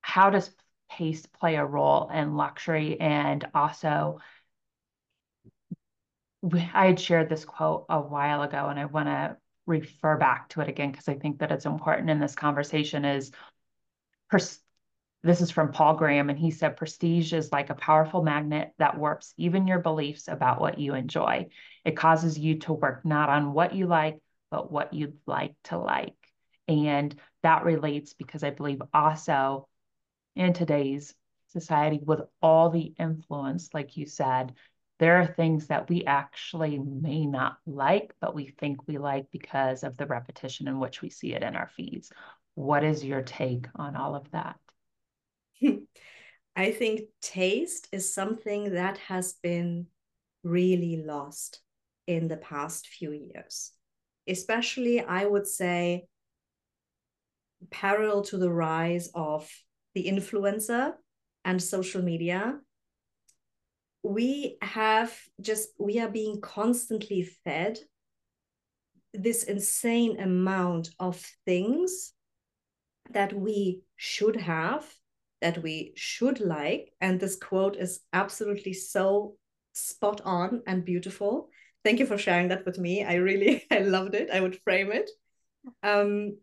how 0.00 0.30
does 0.30 0.50
taste 0.90 1.32
play 1.32 1.56
a 1.56 1.64
role 1.64 2.08
in 2.10 2.36
luxury? 2.36 2.98
And 3.00 3.44
also, 3.54 4.20
I 6.52 6.86
had 6.86 7.00
shared 7.00 7.28
this 7.28 7.44
quote 7.44 7.86
a 7.88 8.00
while 8.00 8.42
ago, 8.42 8.68
and 8.68 8.78
I 8.78 8.84
want 8.86 9.08
to 9.08 9.36
refer 9.66 10.16
back 10.16 10.48
to 10.50 10.60
it 10.60 10.68
again 10.68 10.92
because 10.92 11.08
I 11.08 11.14
think 11.14 11.40
that 11.40 11.52
it's 11.52 11.66
important 11.66 12.08
in 12.10 12.20
this 12.20 12.34
conversation 12.34 13.04
is 13.04 13.32
this 15.22 15.40
is 15.40 15.50
from 15.50 15.72
Paul 15.72 15.94
Graham, 15.96 16.30
and 16.30 16.38
he 16.38 16.50
said, 16.50 16.76
Prestige 16.76 17.32
is 17.32 17.50
like 17.50 17.70
a 17.70 17.74
powerful 17.74 18.22
magnet 18.22 18.72
that 18.78 18.98
warps 18.98 19.34
even 19.36 19.66
your 19.66 19.80
beliefs 19.80 20.28
about 20.28 20.60
what 20.60 20.78
you 20.78 20.94
enjoy. 20.94 21.48
It 21.84 21.96
causes 21.96 22.38
you 22.38 22.58
to 22.60 22.72
work 22.72 23.04
not 23.04 23.28
on 23.28 23.52
what 23.52 23.74
you 23.74 23.86
like, 23.86 24.18
but 24.50 24.70
what 24.70 24.94
you'd 24.94 25.18
like 25.26 25.54
to 25.64 25.78
like. 25.78 26.14
And 26.68 27.18
that 27.42 27.64
relates 27.64 28.14
because 28.14 28.44
I 28.44 28.50
believe 28.50 28.80
also 28.94 29.68
in 30.36 30.52
today's 30.52 31.14
society, 31.48 32.00
with 32.04 32.20
all 32.40 32.70
the 32.70 32.92
influence, 32.98 33.70
like 33.74 33.96
you 33.96 34.06
said, 34.06 34.54
there 34.98 35.16
are 35.16 35.26
things 35.26 35.68
that 35.68 35.88
we 35.88 36.04
actually 36.04 36.78
may 36.78 37.26
not 37.26 37.58
like, 37.66 38.14
but 38.20 38.34
we 38.34 38.48
think 38.48 38.86
we 38.86 38.98
like 38.98 39.26
because 39.32 39.82
of 39.82 39.96
the 39.96 40.06
repetition 40.06 40.68
in 40.68 40.78
which 40.78 41.02
we 41.02 41.10
see 41.10 41.34
it 41.34 41.42
in 41.42 41.56
our 41.56 41.70
feeds. 41.76 42.12
What 42.54 42.84
is 42.84 43.04
your 43.04 43.22
take 43.22 43.66
on 43.76 43.96
all 43.96 44.14
of 44.14 44.30
that? 44.32 44.56
I 46.56 46.72
think 46.72 47.02
taste 47.22 47.88
is 47.92 48.12
something 48.12 48.74
that 48.74 48.98
has 48.98 49.34
been 49.42 49.86
really 50.42 51.02
lost 51.04 51.60
in 52.06 52.28
the 52.28 52.36
past 52.36 52.88
few 52.88 53.12
years. 53.12 53.72
Especially 54.26 55.00
I 55.00 55.24
would 55.24 55.46
say 55.46 56.06
parallel 57.70 58.22
to 58.22 58.38
the 58.38 58.50
rise 58.50 59.10
of 59.14 59.48
the 59.94 60.06
influencer 60.06 60.94
and 61.44 61.62
social 61.62 62.02
media 62.02 62.60
we 64.02 64.56
have 64.62 65.16
just 65.40 65.70
we 65.78 65.98
are 65.98 66.08
being 66.08 66.40
constantly 66.40 67.22
fed 67.44 67.78
this 69.12 69.42
insane 69.42 70.20
amount 70.20 70.90
of 70.98 71.20
things 71.44 72.12
that 73.10 73.32
we 73.32 73.82
should 73.96 74.36
have 74.36 74.86
that 75.40 75.62
we 75.62 75.92
should 75.96 76.40
like. 76.40 76.92
And 77.00 77.20
this 77.20 77.36
quote 77.36 77.76
is 77.76 78.00
absolutely 78.12 78.72
so 78.72 79.36
spot 79.72 80.20
on 80.24 80.62
and 80.66 80.84
beautiful. 80.84 81.50
Thank 81.84 82.00
you 82.00 82.06
for 82.06 82.18
sharing 82.18 82.48
that 82.48 82.66
with 82.66 82.78
me. 82.78 83.04
I 83.04 83.14
really 83.14 83.64
I 83.70 83.80
loved 83.80 84.14
it. 84.14 84.30
I 84.30 84.40
would 84.40 84.60
frame 84.62 84.92
it. 84.92 85.10
Um, 85.82 86.38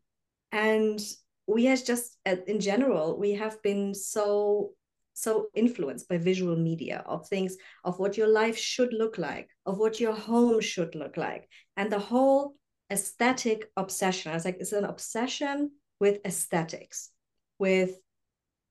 and 0.51 0.99
we 1.47 1.67
as 1.67 1.83
just 1.83 2.17
in 2.25 2.59
general, 2.59 3.19
we 3.19 3.33
have 3.33 3.61
been 3.61 3.93
so 3.93 4.71
so 5.17 5.47
influenced 5.53 6.09
by 6.09 6.17
visual 6.17 6.57
media 6.57 7.01
of 7.05 7.25
things 7.27 7.55
of 7.85 7.99
what 7.99 8.17
your 8.17 8.27
life 8.27 8.57
should 8.57 8.93
look 8.93 9.17
like, 9.17 9.49
of 9.65 9.77
what 9.77 9.99
your 9.99 10.13
home 10.13 10.59
should 10.59 10.93
look 10.93 11.15
like, 11.15 11.47
and 11.77 11.91
the 11.91 11.99
whole 11.99 12.55
aesthetic 12.91 13.71
obsession. 13.77 14.31
I 14.31 14.35
was 14.35 14.45
like, 14.45 14.57
it's 14.59 14.73
an 14.73 14.83
obsession 14.83 15.71
with 15.99 16.19
aesthetics, 16.25 17.11
with 17.59 17.97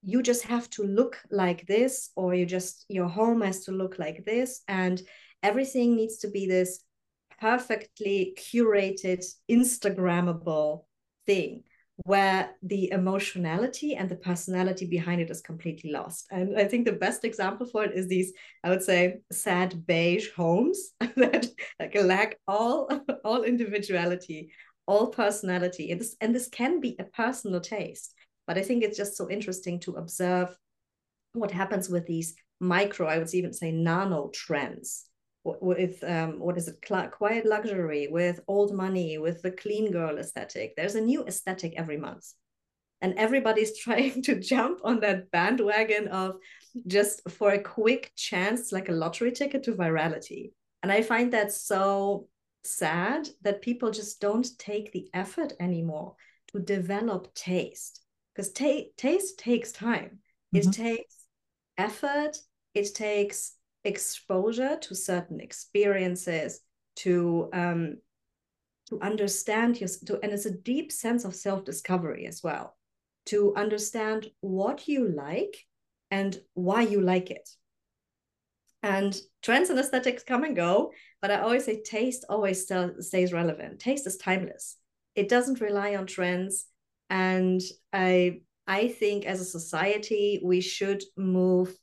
you 0.04 0.22
just 0.22 0.42
have 0.44 0.68
to 0.70 0.82
look 0.82 1.18
like 1.30 1.66
this, 1.66 2.10
or 2.16 2.34
you 2.34 2.46
just 2.46 2.84
your 2.88 3.08
home 3.08 3.40
has 3.40 3.64
to 3.64 3.72
look 3.72 3.98
like 3.98 4.24
this, 4.24 4.62
and 4.68 5.02
everything 5.42 5.96
needs 5.96 6.18
to 6.18 6.28
be 6.28 6.46
this 6.46 6.80
perfectly 7.40 8.36
curated, 8.38 9.24
Instagrammable 9.50 10.84
thing 11.26 11.64
where 12.04 12.50
the 12.62 12.90
emotionality 12.90 13.94
and 13.94 14.08
the 14.08 14.16
personality 14.16 14.86
behind 14.86 15.20
it 15.20 15.30
is 15.30 15.40
completely 15.40 15.92
lost. 15.92 16.26
And 16.30 16.58
I 16.58 16.64
think 16.64 16.84
the 16.84 16.92
best 16.92 17.24
example 17.24 17.66
for 17.66 17.84
it 17.84 17.92
is 17.94 18.08
these, 18.08 18.32
I 18.64 18.70
would 18.70 18.82
say, 18.82 19.18
sad 19.30 19.86
beige 19.86 20.28
homes 20.36 20.90
that 21.00 21.46
like 21.78 21.94
lack 21.94 22.38
all 22.48 22.90
all 23.24 23.44
individuality, 23.44 24.50
all 24.86 25.08
personality. 25.08 25.92
And 25.92 26.00
this 26.00 26.16
and 26.20 26.34
this 26.34 26.48
can 26.48 26.80
be 26.80 26.96
a 26.98 27.04
personal 27.04 27.60
taste. 27.60 28.14
But 28.46 28.58
I 28.58 28.62
think 28.62 28.82
it's 28.82 28.96
just 28.96 29.16
so 29.16 29.30
interesting 29.30 29.80
to 29.80 29.92
observe 29.92 30.56
what 31.32 31.50
happens 31.50 31.88
with 31.88 32.06
these 32.06 32.34
micro, 32.60 33.06
I 33.06 33.18
would 33.18 33.32
even 33.34 33.52
say 33.52 33.72
nano 33.72 34.30
trends 34.32 35.06
with 35.44 36.02
um, 36.04 36.38
what 36.38 36.56
is 36.56 36.68
it 36.68 36.82
quiet 37.12 37.44
luxury 37.44 38.08
with 38.10 38.40
old 38.48 38.72
money 38.72 39.18
with 39.18 39.42
the 39.42 39.50
clean 39.50 39.90
girl 39.90 40.18
aesthetic. 40.18 40.74
There's 40.74 40.94
a 40.94 41.00
new 41.00 41.26
aesthetic 41.26 41.74
every 41.76 41.98
month. 41.98 42.32
And 43.02 43.14
everybody's 43.18 43.78
trying 43.84 44.22
to 44.22 44.40
jump 44.40 44.80
on 44.84 45.00
that 45.00 45.30
bandwagon 45.30 46.08
of 46.08 46.36
just 46.86 47.28
for 47.30 47.50
a 47.52 47.62
quick 47.62 48.12
chance 48.16 48.72
like 48.72 48.88
a 48.88 48.92
lottery 48.92 49.32
ticket 49.32 49.62
to 49.64 49.72
virality. 49.72 50.52
And 50.82 50.92
i 50.92 51.02
find 51.02 51.32
that 51.32 51.52
so 51.52 52.28
sad 52.62 53.28
that 53.42 53.62
people 53.62 53.90
just 53.90 54.20
don't 54.20 54.46
take 54.58 54.92
the 54.92 55.08
effort 55.12 55.52
anymore 55.60 56.14
to 56.52 56.58
develop 56.58 57.34
taste 57.34 58.03
because 58.34 58.52
ta- 58.52 58.90
taste 58.96 59.38
takes 59.38 59.72
time. 59.72 60.18
Mm-hmm. 60.54 60.68
it 60.68 60.72
takes 60.72 61.16
effort. 61.78 62.36
It 62.74 62.94
takes 62.94 63.54
exposure 63.84 64.78
to 64.80 64.94
certain 64.94 65.40
experiences 65.40 66.60
to 66.96 67.50
um, 67.52 67.96
to 68.88 69.00
understand 69.00 69.80
your 69.80 69.88
to, 70.06 70.20
and 70.22 70.32
it's 70.32 70.46
a 70.46 70.50
deep 70.50 70.92
sense 70.92 71.24
of 71.24 71.34
self-discovery 71.34 72.26
as 72.26 72.42
well 72.42 72.76
to 73.26 73.54
understand 73.56 74.26
what 74.40 74.86
you 74.86 75.08
like 75.08 75.56
and 76.10 76.38
why 76.52 76.82
you 76.82 77.00
like 77.00 77.30
it. 77.30 77.48
And 78.82 79.18
trends 79.42 79.70
and 79.70 79.78
aesthetics 79.78 80.22
come 80.22 80.44
and 80.44 80.54
go 80.54 80.92
but 81.22 81.30
i 81.30 81.40
always 81.40 81.64
say 81.64 81.80
taste 81.80 82.26
always 82.28 82.62
still 82.62 82.96
stays 83.00 83.32
relevant. 83.32 83.80
Taste 83.80 84.06
is 84.06 84.18
timeless. 84.18 84.76
It 85.14 85.28
doesn't 85.30 85.62
rely 85.62 85.96
on 85.96 86.06
trends 86.06 86.66
and 87.10 87.60
i 87.92 88.40
i 88.66 88.88
think 88.88 89.24
as 89.24 89.40
a 89.40 89.44
society 89.44 90.40
we 90.44 90.60
should 90.60 91.02
move 91.16 91.76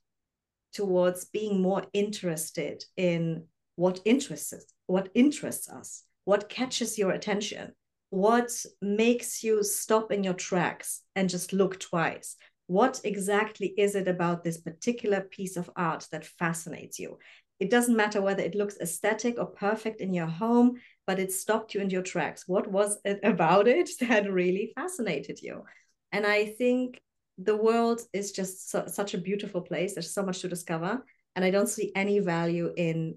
towards 0.73 1.25
being 1.25 1.61
more 1.61 1.83
interested 1.93 2.83
in 2.97 3.45
what 3.75 3.99
interests 4.05 4.53
us, 4.53 4.65
what 4.87 5.09
interests 5.13 5.69
us, 5.69 6.03
what 6.25 6.49
catches 6.49 6.97
your 6.97 7.11
attention, 7.11 7.73
what 8.09 8.51
makes 8.81 9.43
you 9.43 9.63
stop 9.63 10.11
in 10.11 10.23
your 10.23 10.33
tracks 10.33 11.01
and 11.15 11.29
just 11.29 11.53
look 11.53 11.79
twice. 11.79 12.35
What 12.67 13.01
exactly 13.03 13.73
is 13.77 13.95
it 13.95 14.07
about 14.07 14.43
this 14.43 14.57
particular 14.57 15.21
piece 15.21 15.57
of 15.57 15.69
art 15.75 16.07
that 16.11 16.25
fascinates 16.25 16.99
you? 16.99 17.17
It 17.59 17.69
doesn't 17.69 17.97
matter 17.97 18.21
whether 18.21 18.43
it 18.43 18.55
looks 18.55 18.77
aesthetic 18.79 19.37
or 19.37 19.45
perfect 19.45 20.01
in 20.01 20.13
your 20.13 20.27
home, 20.27 20.75
but 21.07 21.19
it 21.19 21.31
stopped 21.31 21.73
you 21.73 21.81
in 21.81 21.89
your 21.89 22.01
tracks. 22.01 22.47
What 22.47 22.67
was 22.71 22.97
it 23.05 23.19
about 23.23 23.67
it 23.67 23.89
that 24.01 24.31
really 24.31 24.71
fascinated 24.75 25.41
you? 25.41 25.63
And 26.11 26.25
I 26.25 26.45
think 26.45 27.01
the 27.37 27.55
world 27.55 28.01
is 28.13 28.31
just 28.31 28.69
so, 28.69 28.85
such 28.87 29.13
a 29.13 29.17
beautiful 29.17 29.61
place. 29.61 29.93
There's 29.93 30.13
so 30.13 30.23
much 30.23 30.39
to 30.41 30.47
discover. 30.47 31.03
And 31.35 31.45
I 31.45 31.51
don't 31.51 31.69
see 31.69 31.91
any 31.95 32.19
value 32.19 32.73
in 32.75 33.15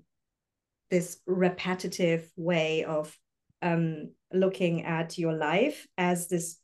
this 0.91 1.19
repetitive 1.27 2.31
way 2.37 2.85
of 2.85 3.17
um, 3.63 4.13
looking 4.33 4.85
at 4.85 5.19
your 5.19 5.33
life 5.33 5.87
as 5.99 6.29
this 6.29 6.59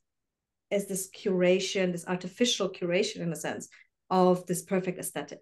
as 0.73 0.87
this 0.87 1.11
curation, 1.11 1.91
this 1.91 2.07
artificial 2.07 2.69
curation 2.69 3.23
in 3.23 3.33
a 3.33 3.37
sense 3.37 3.69
of 4.09 4.47
this 4.47 4.63
perfect 4.63 5.01
aesthetic. 5.01 5.41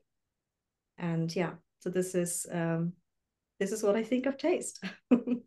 And 0.96 1.34
yeah, 1.34 1.52
so 1.80 1.90
this 1.90 2.14
is 2.14 2.46
um, 2.50 2.94
this 3.58 3.72
is 3.72 3.82
what 3.82 3.96
I 3.96 4.02
think 4.02 4.26
of 4.26 4.36
taste. 4.36 4.84
Do 5.10 5.42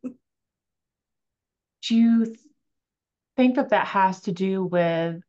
you 1.96 2.36
think 3.36 3.56
that 3.56 3.70
that 3.70 3.88
has 3.88 4.22
to 4.22 4.32
do 4.32 4.64
with 4.64 5.22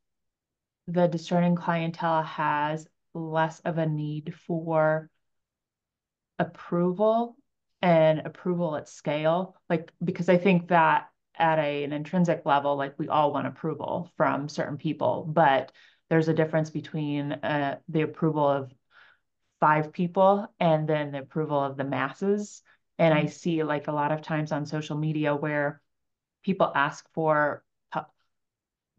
the 0.87 1.07
discerning 1.07 1.57
clientele 1.57 2.23
has 2.23 2.87
less 3.14 3.61
of 3.61 3.79
a 3.79 3.87
need 3.87 4.35
for 4.47 5.09
approval 6.38 7.37
and 7.81 8.21
approval 8.21 8.77
at 8.77 8.88
scale 8.88 9.57
like 9.68 9.92
because 10.03 10.29
i 10.29 10.37
think 10.37 10.68
that 10.68 11.09
at 11.37 11.59
a, 11.59 11.85
an 11.85 11.92
intrinsic 11.92 12.42
level 12.45 12.77
like 12.77 12.99
we 12.99 13.09
all 13.09 13.33
want 13.33 13.47
approval 13.47 14.11
from 14.16 14.49
certain 14.49 14.77
people 14.77 15.27
but 15.29 15.73
there's 16.11 16.29
a 16.29 16.35
difference 16.35 16.71
between 16.71 17.33
uh, 17.33 17.79
the 17.88 18.03
approval 18.03 18.47
of 18.47 18.73
five 19.62 19.92
people 19.92 20.53
and 20.59 20.88
then 20.88 21.12
the 21.12 21.20
approval 21.20 21.59
of 21.59 21.77
the 21.77 21.85
masses 21.85 22.62
and 22.98 23.14
i 23.14 23.20
mm-hmm. 23.20 23.29
see 23.29 23.62
like 23.62 23.87
a 23.87 23.92
lot 23.92 24.12
of 24.12 24.20
times 24.20 24.53
on 24.53 24.66
social 24.66 24.98
media 24.98 25.35
where 25.35 25.81
people 26.42 26.70
ask 26.75 27.07
for 27.14 27.62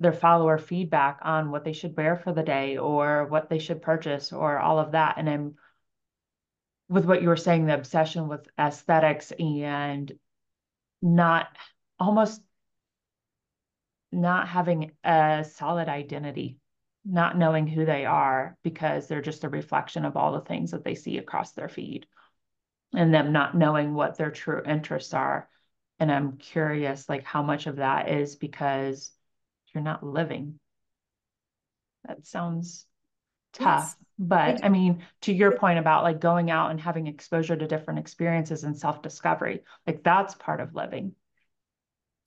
their 0.03 0.13
follower 0.13 0.57
feedback 0.57 1.19
on 1.21 1.49
what 1.49 1.63
they 1.63 1.73
should 1.73 1.95
wear 1.95 2.15
for 2.15 2.33
the 2.33 2.43
day 2.43 2.77
or 2.77 3.25
what 3.25 3.49
they 3.49 3.59
should 3.59 3.81
purchase 3.81 4.33
or 4.33 4.59
all 4.59 4.77
of 4.77 4.91
that. 4.91 5.15
And 5.17 5.29
I'm 5.29 5.55
with 6.89 7.05
what 7.05 7.21
you 7.21 7.29
were 7.29 7.37
saying, 7.37 7.65
the 7.65 7.73
obsession 7.73 8.27
with 8.27 8.47
aesthetics 8.59 9.31
and 9.31 10.11
not 11.01 11.47
almost 11.99 12.41
not 14.11 14.47
having 14.47 14.91
a 15.03 15.45
solid 15.49 15.87
identity, 15.87 16.59
not 17.05 17.37
knowing 17.37 17.67
who 17.67 17.85
they 17.85 18.05
are 18.05 18.57
because 18.63 19.07
they're 19.07 19.21
just 19.21 19.43
a 19.43 19.49
reflection 19.49 20.05
of 20.05 20.15
all 20.15 20.33
the 20.33 20.41
things 20.41 20.71
that 20.71 20.83
they 20.83 20.95
see 20.95 21.17
across 21.17 21.51
their 21.51 21.67
feed 21.67 22.05
and 22.93 23.13
them 23.13 23.31
not 23.31 23.55
knowing 23.55 23.93
what 23.93 24.17
their 24.17 24.31
true 24.31 24.61
interests 24.65 25.13
are. 25.13 25.49
And 25.99 26.11
I'm 26.11 26.37
curious, 26.37 27.09
like, 27.09 27.23
how 27.23 27.43
much 27.43 27.67
of 27.67 27.77
that 27.77 28.09
is 28.09 28.35
because 28.35 29.11
you're 29.73 29.83
not 29.83 30.03
living. 30.03 30.59
That 32.07 32.25
sounds 32.25 32.85
tough. 33.53 33.83
Yes. 33.83 33.95
But 34.19 34.63
I 34.63 34.69
mean, 34.69 35.03
to 35.21 35.33
your 35.33 35.57
point 35.57 35.79
about 35.79 36.03
like 36.03 36.19
going 36.19 36.51
out 36.51 36.71
and 36.71 36.79
having 36.79 37.07
exposure 37.07 37.55
to 37.55 37.67
different 37.67 37.99
experiences 37.99 38.63
and 38.63 38.77
self 38.77 39.01
discovery, 39.01 39.63
like 39.87 40.03
that's 40.03 40.35
part 40.35 40.61
of 40.61 40.75
living. 40.75 41.13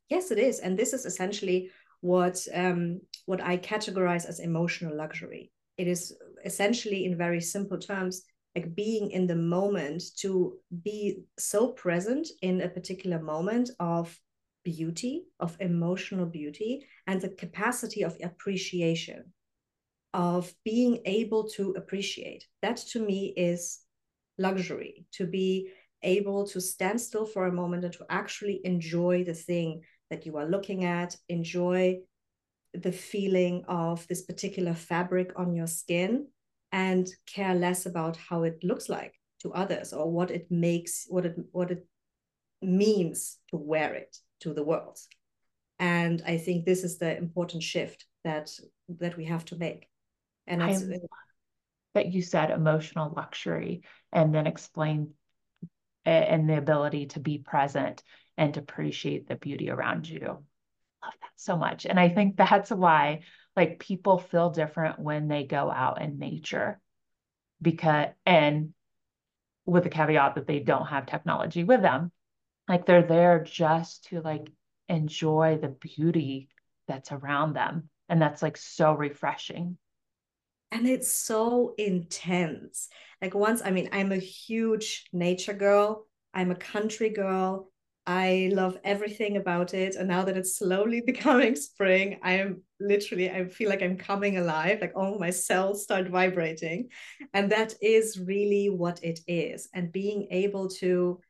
Yes, 0.09 0.31
it 0.31 0.39
is. 0.39 0.59
And 0.61 0.79
this 0.79 0.93
is 0.93 1.07
essentially 1.07 1.71
what 2.01 2.47
um, 2.53 3.01
what 3.27 3.43
I 3.43 3.59
categorize 3.59 4.27
as 4.27 4.41
emotional 4.41 4.97
luxury. 4.97 5.53
It 5.77 5.87
is 5.87 6.17
essentially, 6.45 7.05
in 7.05 7.17
very 7.17 7.41
simple 7.41 7.79
terms, 7.79 8.23
like 8.55 8.75
being 8.75 9.11
in 9.11 9.27
the 9.27 9.37
moment 9.37 10.03
to 10.21 10.57
be 10.83 11.25
so 11.39 11.69
present 11.69 12.27
in 12.41 12.63
a 12.63 12.69
particular 12.69 13.21
moment 13.21 13.71
of 13.79 14.19
beauty, 14.65 15.27
of 15.39 15.57
emotional 15.61 16.27
beauty, 16.27 16.87
and 17.07 17.21
the 17.21 17.29
capacity 17.29 18.03
of 18.03 18.17
appreciation, 18.23 19.33
of 20.15 20.53
being 20.65 21.01
able 21.05 21.49
to 21.51 21.73
appreciate. 21.77 22.47
That 22.63 22.79
to 22.93 23.01
me 23.01 23.35
is 23.37 23.81
luxury, 24.39 25.05
to 25.13 25.27
be 25.27 25.71
able 26.03 26.47
to 26.47 26.61
stand 26.61 27.01
still 27.01 27.27
for 27.27 27.47
a 27.47 27.53
moment 27.53 27.85
and 27.85 27.93
to 27.95 28.07
actually 28.09 28.61
enjoy 28.65 29.25
the 29.25 29.35
thing 29.35 29.83
that 30.11 30.25
you 30.25 30.37
are 30.37 30.47
looking 30.47 30.85
at, 30.85 31.17
enjoy 31.29 31.99
the 32.75 32.93
feeling 32.93 33.65
of 33.69 34.07
this 34.09 34.23
particular 34.23 34.75
fabric 34.75 35.33
on 35.37 35.55
your 35.55 35.67
skin, 35.67 36.29
and 36.73 37.09
care 37.27 37.55
less 37.55 37.87
about 37.87 38.17
how 38.17 38.43
it 38.43 38.63
looks 38.63 38.89
like 38.89 39.15
to 39.41 39.53
others 39.53 39.93
or 39.93 40.11
what 40.11 40.31
it 40.31 40.51
makes, 40.51 41.07
what 41.09 41.27
it 41.27 41.37
what 41.53 41.71
it 41.71 41.87
means 42.63 43.39
to 43.51 43.57
wear 43.57 43.95
it 43.95 44.17
to 44.41 44.53
the 44.55 44.65
world 44.65 44.99
and 45.79 46.23
i 46.27 46.39
think 46.39 46.65
this 46.65 46.85
is 46.85 46.99
the 46.99 47.17
important 47.17 47.63
shift 47.63 48.07
that 48.25 48.51
that 48.89 49.17
we 49.17 49.25
have 49.25 49.45
to 49.45 49.57
make 49.57 49.89
And 50.47 50.63
I 50.63 50.77
that 51.95 52.13
you 52.13 52.23
said 52.23 52.51
emotional 52.51 53.13
luxury 53.17 53.83
and 54.13 54.35
then 54.35 54.47
explain 54.47 55.13
eh, 56.05 56.11
and 56.11 56.49
the 56.49 56.59
ability 56.59 57.07
to 57.07 57.21
be 57.21 57.39
present 57.39 58.03
and 58.37 58.57
appreciate 58.57 59.29
the 59.29 59.37
beauty 59.37 59.71
around 59.71 60.09
you. 60.09 60.45
Love 61.07 61.15
that 61.21 61.31
so 61.37 61.57
much. 61.57 61.87
And 61.87 62.01
I 62.01 62.09
think 62.09 62.37
that's 62.37 62.71
why 62.71 63.21
like 63.55 63.79
people 63.79 64.19
feel 64.19 64.51
different 64.51 64.99
when 64.99 65.29
they 65.29 65.45
go 65.45 65.71
out 65.71 66.03
in 66.03 66.19
nature 66.19 66.81
because 67.63 68.09
and 68.27 68.75
with 69.65 69.85
the 69.85 69.91
caveat 69.91 70.35
that 70.35 70.47
they 70.47 70.59
don't 70.59 70.87
have 70.87 71.07
technology 71.07 71.65
with 71.65 71.81
them 71.81 72.13
like 72.69 72.87
they're 72.87 73.07
there 73.07 73.43
just 73.45 74.05
to 74.07 74.21
like 74.21 74.51
enjoy 74.89 75.59
the 75.61 75.69
beauty 75.69 76.49
that's 76.89 77.13
around 77.13 77.55
them. 77.55 77.89
And 78.09 78.21
that's 78.21 78.43
like 78.43 78.57
so 78.57 78.93
refreshing. 78.93 79.79
And 80.73 80.87
it's 80.87 81.11
so 81.11 81.75
intense. 81.79 82.89
Like 83.23 83.35
once 83.35 83.63
i 83.65 83.71
mean 83.71 83.89
i'm 83.93 84.13
a 84.13 84.17
huge 84.17 85.07
nature 85.13 85.55
girl. 85.55 86.07
I'm 86.35 86.51
a 86.51 86.57
country 86.57 87.09
girl 87.09 87.71
I 88.07 88.51
love 88.53 88.79
everything 88.85 89.37
about 89.37 89.75
it. 89.75 89.97
And 89.97 90.09
now 90.09 90.25
that 90.25 90.37
it's 90.37 90.57
slowly 90.59 91.01
becoming 91.07 91.57
spring, 91.57 92.19
I 92.23 92.35
am 92.35 92.63
literally, 92.79 93.31
I 93.31 93.49
feel 93.49 93.69
like 93.69 93.83
I'm 93.83 93.97
coming 93.97 94.39
alive, 94.39 94.81
like 94.81 94.93
all 94.95 95.19
my 95.19 95.31
cells 95.31 95.83
start 95.83 96.09
vibrating. 96.09 96.89
And 97.35 97.51
that 97.51 97.75
is 97.83 98.21
really 98.21 98.71
what 98.71 99.03
it 99.03 99.21
is. 99.27 99.69
And 99.75 99.93
being 99.93 100.29
able 100.31 100.69
to, 100.81 101.21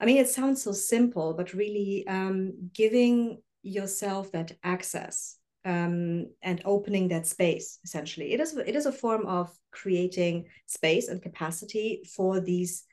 I 0.00 0.06
mean, 0.06 0.16
it 0.16 0.28
sounds 0.28 0.62
so 0.62 0.72
simple, 0.72 1.34
but 1.34 1.52
really 1.52 2.06
um, 2.08 2.70
giving 2.72 3.42
yourself 3.62 4.32
that 4.32 4.52
access 4.62 5.36
um, 5.64 6.26
and 6.42 6.60
opening 6.64 7.08
that 7.08 7.26
space 7.26 7.78
essentially 7.84 8.34
it 8.34 8.40
is 8.40 8.54
it 8.54 8.76
is 8.76 8.84
a 8.84 8.92
form 8.92 9.24
of 9.24 9.50
creating 9.70 10.44
space 10.66 11.08
and 11.08 11.22
capacity 11.22 12.02
for 12.14 12.38
these 12.38 12.84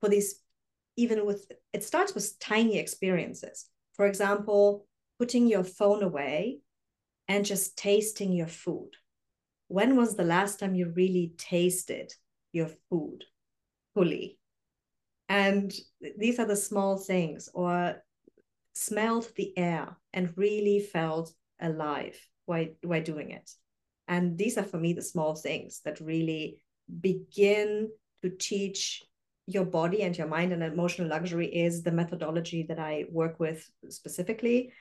for 0.00 0.08
these 0.08 0.40
even 0.96 1.24
with 1.26 1.50
it 1.72 1.84
starts 1.84 2.14
with 2.14 2.38
tiny 2.38 2.78
experiences. 2.78 3.66
For 3.94 4.06
example, 4.06 4.86
putting 5.18 5.46
your 5.46 5.64
phone 5.64 6.02
away 6.02 6.60
and 7.28 7.44
just 7.44 7.76
tasting 7.76 8.32
your 8.32 8.48
food. 8.48 8.90
When 9.68 9.96
was 9.96 10.16
the 10.16 10.24
last 10.24 10.58
time 10.60 10.74
you 10.74 10.92
really 10.94 11.34
tasted 11.38 12.12
your 12.52 12.68
food 12.90 13.24
fully? 13.94 14.38
And 15.28 15.72
these 16.18 16.38
are 16.38 16.46
the 16.46 16.56
small 16.56 16.98
things, 16.98 17.48
or 17.54 18.02
smelled 18.74 19.30
the 19.36 19.56
air 19.56 19.96
and 20.12 20.36
really 20.36 20.80
felt 20.80 21.32
alive 21.60 22.18
while, 22.44 22.66
while 22.82 23.02
doing 23.02 23.30
it. 23.30 23.50
And 24.08 24.36
these 24.36 24.58
are 24.58 24.64
for 24.64 24.78
me 24.78 24.92
the 24.92 25.02
small 25.02 25.34
things 25.34 25.80
that 25.84 26.00
really 26.00 26.62
begin 27.00 27.90
to 28.22 28.30
teach 28.30 29.04
your 29.46 29.64
body 29.64 30.02
and 30.02 30.16
your 30.16 30.28
mind 30.28 30.52
and 30.52 30.62
emotional 30.62 31.08
luxury 31.08 31.46
is 31.46 31.82
the 31.82 31.90
methodology 31.90 32.64
that 32.68 32.78
I 32.78 33.04
work 33.10 33.40
with 33.40 33.68
specifically. 33.88 34.72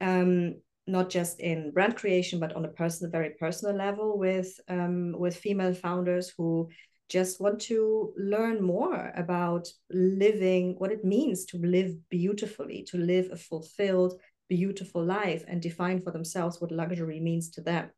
Um, 0.00 0.56
not 0.86 1.10
just 1.10 1.40
in 1.40 1.72
brand 1.72 1.96
creation, 1.96 2.38
but 2.38 2.54
on 2.54 2.64
a 2.64 2.68
personal, 2.68 3.10
very 3.10 3.30
personal 3.30 3.74
level 3.74 4.18
with 4.18 4.60
um, 4.68 5.14
with 5.18 5.36
female 5.36 5.74
founders 5.74 6.32
who 6.36 6.68
just 7.08 7.40
want 7.40 7.60
to 7.60 8.12
learn 8.16 8.62
more 8.62 9.12
about 9.16 9.68
living 9.90 10.74
what 10.78 10.92
it 10.92 11.04
means 11.04 11.44
to 11.46 11.58
live 11.58 11.92
beautifully, 12.08 12.84
to 12.88 12.98
live 12.98 13.30
a 13.32 13.36
fulfilled, 13.36 14.20
beautiful 14.48 15.04
life, 15.04 15.44
and 15.46 15.62
define 15.62 16.00
for 16.00 16.10
themselves 16.10 16.60
what 16.60 16.72
luxury 16.72 17.20
means 17.20 17.50
to 17.50 17.60
them. 17.60 17.90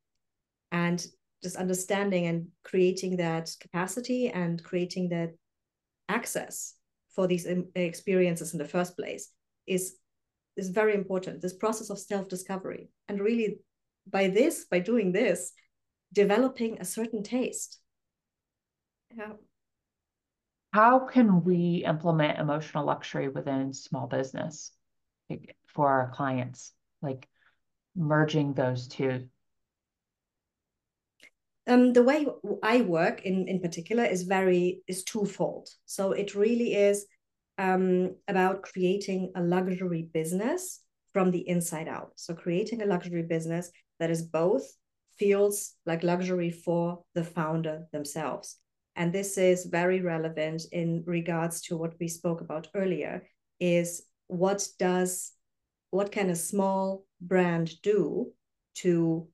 And 0.73 1.07
just 1.43 1.57
understanding 1.57 2.27
and 2.27 2.49
creating 2.65 3.17
that 3.17 3.51
capacity 3.61 4.29
and 4.29 4.63
creating 4.63 5.09
that 5.11 5.35
access 6.09 6.75
for 7.15 7.27
these 7.27 7.47
experiences 7.75 8.53
in 8.53 8.59
the 8.59 8.65
first 8.65 8.97
place 8.97 9.31
is 9.67 9.97
is 10.57 10.71
very 10.71 10.95
important. 10.95 11.41
This 11.41 11.55
process 11.55 11.91
of 11.91 11.99
self-discovery 11.99 12.91
and 13.09 13.21
really 13.21 13.59
by 14.11 14.29
this 14.29 14.65
by 14.65 14.81
doing 14.81 15.13
this 15.13 15.53
developing 16.13 16.79
a 16.81 16.85
certain 16.85 17.23
taste. 17.23 17.79
Yeah. 19.17 19.33
How 20.73 21.01
can 21.01 21.45
we 21.45 21.85
implement 21.87 22.39
emotional 22.39 22.85
luxury 22.85 23.29
within 23.29 23.73
small 23.73 24.07
business 24.07 24.73
for 25.67 25.89
our 25.89 26.11
clients? 26.15 26.73
Like 27.03 27.29
merging 27.97 28.55
those 28.55 28.89
two 28.89 29.29
um, 31.69 31.93
the 31.93 32.03
way 32.03 32.27
I 32.63 32.81
work 32.81 33.23
in 33.23 33.47
in 33.47 33.61
particular 33.61 34.05
is 34.05 34.23
very 34.23 34.83
is 34.89 35.05
twofold. 35.05 35.69
So 35.87 36.13
it 36.13 36.35
really 36.35 36.75
is 36.75 37.07
um, 37.59 38.17
about 38.27 38.63
creating 38.63 39.33
a 39.35 39.43
luxury 39.43 40.09
business 40.13 40.81
from 41.13 41.31
the 41.31 41.47
inside 41.49 41.89
out. 41.89 42.13
So 42.17 42.35
creating 42.35 42.83
a 42.83 42.87
luxury 42.87 43.23
business 43.23 43.71
that 43.99 44.11
is 44.11 44.23
both 44.23 44.65
feels 45.19 45.75
like 45.85 46.03
luxury 46.03 46.51
for 46.51 47.03
the 47.15 47.25
founder 47.25 47.87
themselves. 47.93 48.57
And 48.97 49.13
this 49.13 49.39
is 49.39 49.67
very 49.67 50.01
relevant 50.01 50.63
in 50.73 51.03
regards 51.07 51.61
to 51.63 51.77
what 51.77 51.95
we 52.01 52.09
spoke 52.09 52.41
about 52.41 52.69
earlier 52.75 53.29
is 53.61 54.03
what 54.29 54.67
does 54.79 55.33
what 55.91 56.13
can 56.13 56.31
a 56.31 56.37
small 56.37 57.05
brand 57.21 57.81
do 57.83 58.33
to 58.75 59.27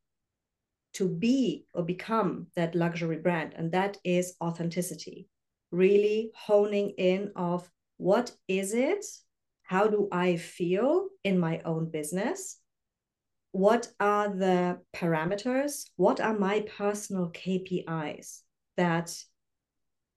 to 0.94 1.08
be 1.08 1.66
or 1.74 1.82
become 1.82 2.46
that 2.56 2.74
luxury 2.74 3.18
brand 3.18 3.54
and 3.56 3.72
that 3.72 3.98
is 4.04 4.34
authenticity. 4.40 5.28
Really 5.70 6.30
honing 6.34 6.90
in 6.98 7.32
of 7.36 7.68
what 7.96 8.32
is 8.48 8.74
it? 8.74 9.04
How 9.64 9.86
do 9.86 10.08
i 10.12 10.36
feel 10.36 11.08
in 11.24 11.38
my 11.38 11.60
own 11.64 11.90
business? 11.90 12.58
What 13.52 13.88
are 14.00 14.28
the 14.28 14.80
parameters? 14.94 15.84
What 15.96 16.20
are 16.20 16.38
my 16.38 16.60
personal 16.76 17.30
kpis 17.30 18.40
that 18.76 19.16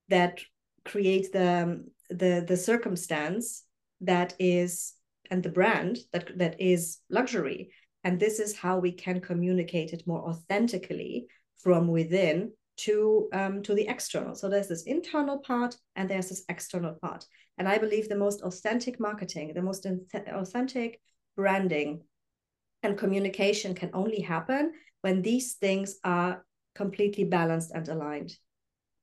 that 0.09 0.41
create 0.85 1.31
the 1.31 1.83
the 2.09 2.43
the 2.47 2.57
circumstance 2.57 3.63
that 4.01 4.33
is 4.39 4.93
and 5.29 5.43
the 5.43 5.49
brand 5.49 5.97
that 6.13 6.37
that 6.37 6.59
is 6.61 6.99
luxury 7.09 7.71
and 8.07 8.21
this 8.21 8.39
is 8.39 8.55
how 8.55 8.79
we 8.79 8.93
can 8.93 9.19
communicate 9.19 9.91
it 9.91 10.07
more 10.07 10.29
authentically 10.29 11.27
from 11.57 11.89
within 11.89 12.53
to 12.77 13.27
um, 13.33 13.61
to 13.63 13.75
the 13.75 13.85
external. 13.85 14.33
So 14.33 14.47
there's 14.47 14.69
this 14.69 14.83
internal 14.83 15.39
part 15.39 15.75
and 15.97 16.09
there's 16.09 16.29
this 16.29 16.45
external 16.47 16.93
part. 17.01 17.25
And 17.57 17.67
I 17.67 17.77
believe 17.77 18.07
the 18.07 18.15
most 18.15 18.43
authentic 18.43 18.97
marketing, 18.97 19.51
the 19.53 19.61
most 19.61 19.85
authentic 20.13 21.01
branding 21.35 22.03
and 22.81 22.97
communication 22.97 23.75
can 23.75 23.89
only 23.93 24.21
happen 24.21 24.71
when 25.01 25.21
these 25.21 25.55
things 25.55 25.97
are 26.05 26.45
completely 26.75 27.25
balanced 27.25 27.71
and 27.75 27.89
aligned. 27.89 28.37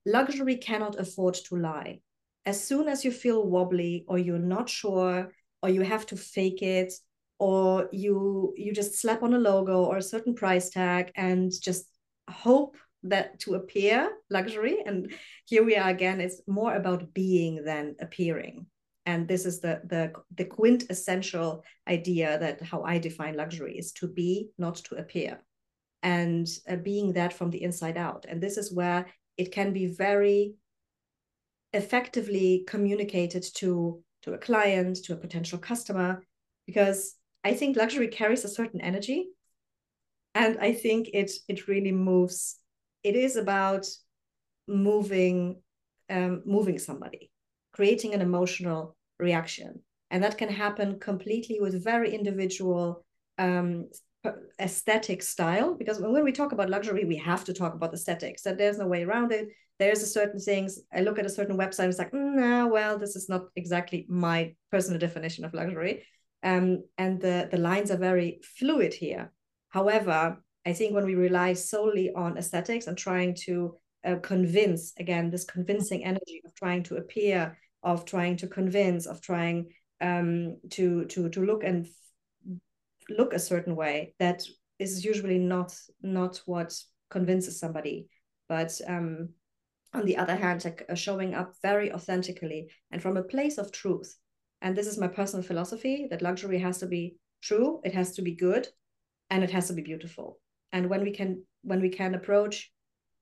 Luxury 0.06 0.56
cannot 0.56 0.98
afford 0.98 1.34
to 1.48 1.56
lie. 1.56 2.00
As 2.46 2.64
soon 2.64 2.88
as 2.88 3.04
you 3.04 3.12
feel 3.12 3.46
wobbly 3.46 4.06
or 4.08 4.16
you're 4.16 4.38
not 4.56 4.70
sure 4.70 5.30
or 5.62 5.68
you 5.68 5.82
have 5.82 6.06
to 6.06 6.16
fake 6.16 6.62
it 6.62 6.94
or 7.44 7.90
you 7.92 8.54
you 8.56 8.72
just 8.72 8.98
slap 8.98 9.22
on 9.22 9.34
a 9.34 9.38
logo 9.38 9.84
or 9.84 9.98
a 9.98 10.10
certain 10.12 10.34
price 10.34 10.70
tag 10.70 11.12
and 11.14 11.52
just 11.60 11.84
hope 12.30 12.78
that 13.02 13.38
to 13.38 13.54
appear 13.54 14.10
luxury. 14.30 14.78
And 14.86 15.12
here 15.44 15.62
we 15.62 15.76
are 15.76 15.90
again 15.90 16.22
it's 16.22 16.40
more 16.46 16.74
about 16.74 17.12
being 17.12 17.62
than 17.62 17.96
appearing. 18.00 18.64
And 19.04 19.28
this 19.28 19.44
is 19.44 19.60
the 19.60 19.82
the 19.84 20.12
the 20.34 20.46
quintessential 20.46 21.64
idea 21.86 22.38
that 22.38 22.62
how 22.62 22.82
i 22.82 22.96
define 22.98 23.36
luxury 23.36 23.76
is 23.76 23.92
to 24.00 24.06
be 24.08 24.48
not 24.56 24.76
to 24.86 24.94
appear. 24.94 25.42
And 26.02 26.48
uh, 26.66 26.76
being 26.76 27.12
that 27.12 27.34
from 27.34 27.50
the 27.50 27.62
inside 27.62 27.98
out. 27.98 28.24
And 28.26 28.40
this 28.40 28.56
is 28.56 28.72
where 28.72 29.04
it 29.36 29.52
can 29.52 29.74
be 29.74 29.86
very 29.86 30.54
effectively 31.74 32.64
communicated 32.66 33.44
to 33.56 34.02
to 34.22 34.32
a 34.32 34.38
client 34.38 34.96
to 35.04 35.12
a 35.12 35.22
potential 35.24 35.58
customer 35.58 36.24
because 36.66 37.16
I 37.44 37.52
think 37.52 37.76
luxury 37.76 38.08
carries 38.08 38.44
a 38.44 38.48
certain 38.48 38.80
energy. 38.80 39.28
And 40.34 40.58
I 40.58 40.72
think 40.72 41.10
it 41.12 41.30
it 41.46 41.68
really 41.68 41.92
moves. 41.92 42.58
It 43.02 43.14
is 43.14 43.36
about 43.36 43.86
moving 44.66 45.62
um, 46.10 46.42
moving 46.44 46.78
somebody, 46.78 47.30
creating 47.72 48.14
an 48.14 48.20
emotional 48.20 48.96
reaction. 49.20 49.82
And 50.10 50.22
that 50.22 50.38
can 50.38 50.48
happen 50.48 50.98
completely 50.98 51.60
with 51.60 51.82
very 51.84 52.14
individual 52.14 53.04
um, 53.38 53.88
aesthetic 54.60 55.22
style. 55.22 55.74
Because 55.74 56.00
when 56.00 56.24
we 56.24 56.32
talk 56.32 56.52
about 56.52 56.70
luxury, 56.70 57.04
we 57.04 57.16
have 57.16 57.44
to 57.44 57.52
talk 57.54 57.74
about 57.74 57.94
aesthetics. 57.94 58.42
That 58.42 58.58
there's 58.58 58.78
no 58.78 58.86
way 58.86 59.02
around 59.02 59.32
it. 59.32 59.48
There's 59.78 60.02
a 60.02 60.06
certain 60.06 60.40
things. 60.40 60.78
I 60.92 61.00
look 61.00 61.18
at 61.18 61.26
a 61.26 61.30
certain 61.30 61.56
website, 61.56 61.88
it's 61.88 61.98
like, 61.98 62.12
mm, 62.12 62.34
nah, 62.36 62.66
well, 62.66 62.96
this 62.98 63.16
is 63.16 63.28
not 63.28 63.46
exactly 63.56 64.06
my 64.08 64.54
personal 64.70 65.00
definition 65.00 65.44
of 65.44 65.54
luxury 65.54 66.04
um, 66.44 66.84
and 66.98 67.20
the, 67.20 67.48
the 67.50 67.58
lines 67.58 67.90
are 67.90 67.96
very 67.96 68.40
fluid 68.58 68.94
here. 68.94 69.32
However, 69.70 70.38
I 70.66 70.72
think 70.72 70.94
when 70.94 71.06
we 71.06 71.14
rely 71.14 71.54
solely 71.54 72.12
on 72.14 72.38
aesthetics 72.38 72.86
and 72.86 72.96
trying 72.96 73.34
to 73.46 73.76
uh, 74.04 74.16
convince, 74.16 74.92
again, 74.98 75.30
this 75.30 75.44
convincing 75.44 76.04
energy 76.04 76.42
of 76.44 76.54
trying 76.54 76.82
to 76.84 76.96
appear, 76.96 77.58
of 77.82 78.04
trying 78.04 78.36
to 78.36 78.46
convince, 78.46 79.06
of 79.06 79.20
trying 79.20 79.70
um, 80.00 80.58
to 80.70 81.06
to 81.06 81.28
to 81.30 81.44
look 81.44 81.64
and 81.64 81.86
look 83.08 83.32
a 83.32 83.38
certain 83.38 83.74
way, 83.74 84.14
that 84.18 84.42
is 84.78 85.04
usually 85.04 85.38
not 85.38 85.74
not 86.02 86.42
what 86.46 86.74
convinces 87.10 87.58
somebody. 87.58 88.08
But 88.48 88.78
um, 88.86 89.30
on 89.94 90.04
the 90.04 90.18
other 90.18 90.36
hand, 90.36 90.64
like 90.64 90.84
uh, 90.88 90.94
showing 90.94 91.34
up 91.34 91.54
very 91.62 91.92
authentically 91.92 92.68
and 92.90 93.00
from 93.00 93.16
a 93.16 93.22
place 93.22 93.58
of 93.58 93.72
truth. 93.72 94.14
And 94.64 94.74
this 94.74 94.86
is 94.86 94.96
my 94.96 95.08
personal 95.08 95.44
philosophy 95.44 96.08
that 96.10 96.22
luxury 96.22 96.58
has 96.58 96.78
to 96.78 96.86
be 96.86 97.18
true, 97.42 97.82
it 97.84 97.92
has 97.92 98.12
to 98.12 98.22
be 98.22 98.34
good, 98.34 98.66
and 99.28 99.44
it 99.44 99.50
has 99.50 99.68
to 99.68 99.74
be 99.74 99.82
beautiful. 99.82 100.40
And 100.72 100.88
when 100.88 101.02
we 101.02 101.10
can 101.10 101.44
when 101.62 101.82
we 101.82 101.90
can 101.90 102.14
approach 102.14 102.72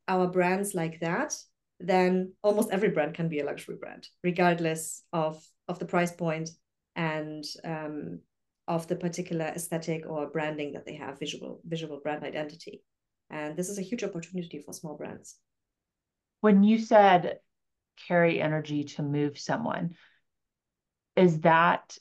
our 0.06 0.28
brands 0.28 0.72
like 0.72 1.00
that, 1.00 1.34
then 1.80 2.32
almost 2.42 2.70
every 2.70 2.90
brand 2.90 3.14
can 3.14 3.28
be 3.28 3.40
a 3.40 3.44
luxury 3.44 3.76
brand, 3.76 4.06
regardless 4.22 5.02
of 5.12 5.44
of 5.66 5.80
the 5.80 5.84
price 5.84 6.12
point 6.12 6.48
and 6.94 7.44
um, 7.64 8.20
of 8.68 8.86
the 8.86 8.96
particular 8.96 9.46
aesthetic 9.46 10.04
or 10.08 10.30
branding 10.30 10.72
that 10.74 10.86
they 10.86 10.94
have, 10.94 11.18
visual 11.18 11.60
visual 11.64 11.98
brand 12.00 12.22
identity. 12.22 12.84
And 13.30 13.56
this 13.56 13.68
is 13.68 13.78
a 13.78 13.88
huge 13.90 14.04
opportunity 14.04 14.62
for 14.64 14.72
small 14.72 14.96
brands. 14.96 15.34
When 16.40 16.62
you 16.62 16.78
said 16.78 17.40
carry 18.06 18.40
energy 18.40 18.84
to 18.84 19.02
move 19.02 19.38
someone, 19.38 19.96
is 21.16 21.40
that 21.40 21.96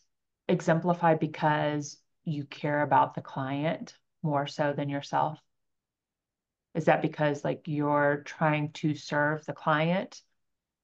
exemplified 0.48 1.20
because 1.20 1.98
you 2.24 2.46
care 2.46 2.82
about 2.82 3.16
the 3.16 3.22
client 3.22 3.98
more 4.24 4.48
so 4.48 4.74
than 4.74 4.90
yourself? 4.90 5.40
Is 6.74 6.86
that 6.86 7.02
because 7.02 7.44
like 7.44 7.64
you're 7.66 8.24
trying 8.26 8.72
to 8.74 8.96
serve 8.96 9.46
the 9.46 9.54
client? 9.54 10.22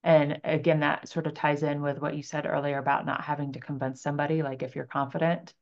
And 0.04 0.40
again, 0.44 0.80
that 0.80 1.08
sort 1.08 1.26
of 1.26 1.34
ties 1.34 1.62
in 1.62 1.82
with 1.82 2.00
what 2.00 2.16
you 2.16 2.22
said 2.22 2.46
earlier 2.46 2.78
about 2.78 3.06
not 3.06 3.22
having 3.22 3.52
to 3.52 3.60
convince 3.60 4.02
somebody, 4.02 4.42
like 4.42 4.62
if 4.62 4.76
you're 4.76 4.84
confident. 4.84 5.54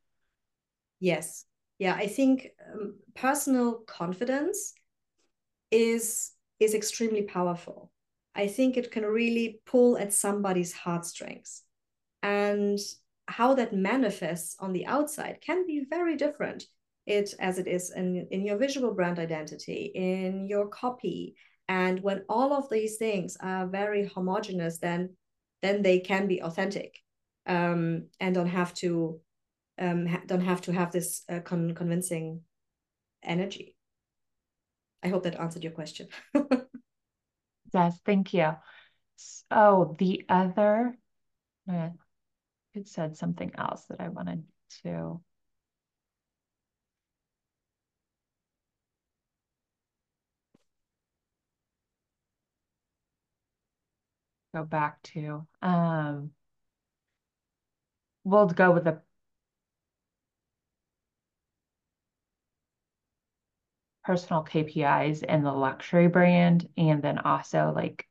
Yes. 1.00 1.44
Yeah, 1.79 1.94
I 1.94 2.07
think 2.07 2.48
um, 2.72 2.94
personal 3.14 3.74
confidence 3.87 4.74
is 5.70 6.33
is 6.59 6.74
extremely 6.74 7.22
powerful. 7.22 7.90
I 8.35 8.46
think 8.46 8.76
it 8.76 8.90
can 8.90 9.05
really 9.05 9.61
pull 9.66 9.98
at 9.98 10.12
somebody's 10.12 10.72
heartstrings. 10.72 11.62
And 12.22 12.79
how 13.29 13.55
that 13.55 13.72
manifests 13.72 14.57
on 14.61 14.72
the 14.72 14.87
outside 14.87 15.38
can 15.40 15.66
be 15.66 15.87
very 15.88 16.16
different. 16.16 16.64
It 17.07 17.35
as 17.38 17.59
it 17.59 17.66
is 17.66 17.92
in, 17.94 18.26
in 18.31 18.44
your 18.44 18.59
visual 18.59 18.92
brand 18.94 19.18
identity 19.18 19.92
in 19.94 20.46
your 20.48 20.68
copy. 20.68 21.37
And 21.68 22.00
when 22.00 22.24
all 22.29 22.52
of 22.52 22.68
these 22.70 22.96
things 22.96 23.37
are 23.40 23.66
very 23.66 24.07
homogenous 24.07 24.79
then 24.79 25.16
then 25.62 25.83
they 25.83 26.00
can 26.00 26.29
be 26.29 26.42
authentic 26.42 26.98
um, 27.46 28.07
and 28.20 28.35
don't 28.35 28.48
have 28.48 28.74
to 28.74 29.20
um, 29.79 30.07
ha- 30.07 30.22
don't 30.26 30.44
have 30.44 30.61
to 30.62 30.72
have 30.72 30.92
this 30.92 31.22
uh, 31.29 31.40
con- 31.40 31.74
convincing 31.74 32.42
energy. 33.22 33.76
I 35.02 35.09
hope 35.09 35.24
that 35.24 35.38
answered 35.38 35.64
your 35.64 35.72
question. 35.72 36.09
Yes 37.74 37.98
thank 38.05 38.33
you. 38.33 38.52
Oh 39.50 39.94
the 39.98 40.24
other 40.29 40.96
it 42.76 42.88
said 42.88 43.16
something 43.16 43.52
else 43.56 43.84
that 43.86 44.00
I 44.00 44.08
wanted 44.08 44.44
to. 44.82 45.20
Go 54.54 54.64
back 54.64 55.02
to. 55.02 55.46
Um, 55.62 56.32
we'll 58.24 58.46
go 58.48 58.72
with 58.72 58.84
the 58.84 59.00
personal 64.04 64.42
KPIs 64.44 65.22
and 65.22 65.44
the 65.44 65.52
luxury 65.52 66.06
brand 66.08 66.68
and 66.76 67.02
then 67.02 67.18
also 67.18 67.72
like 67.74 68.06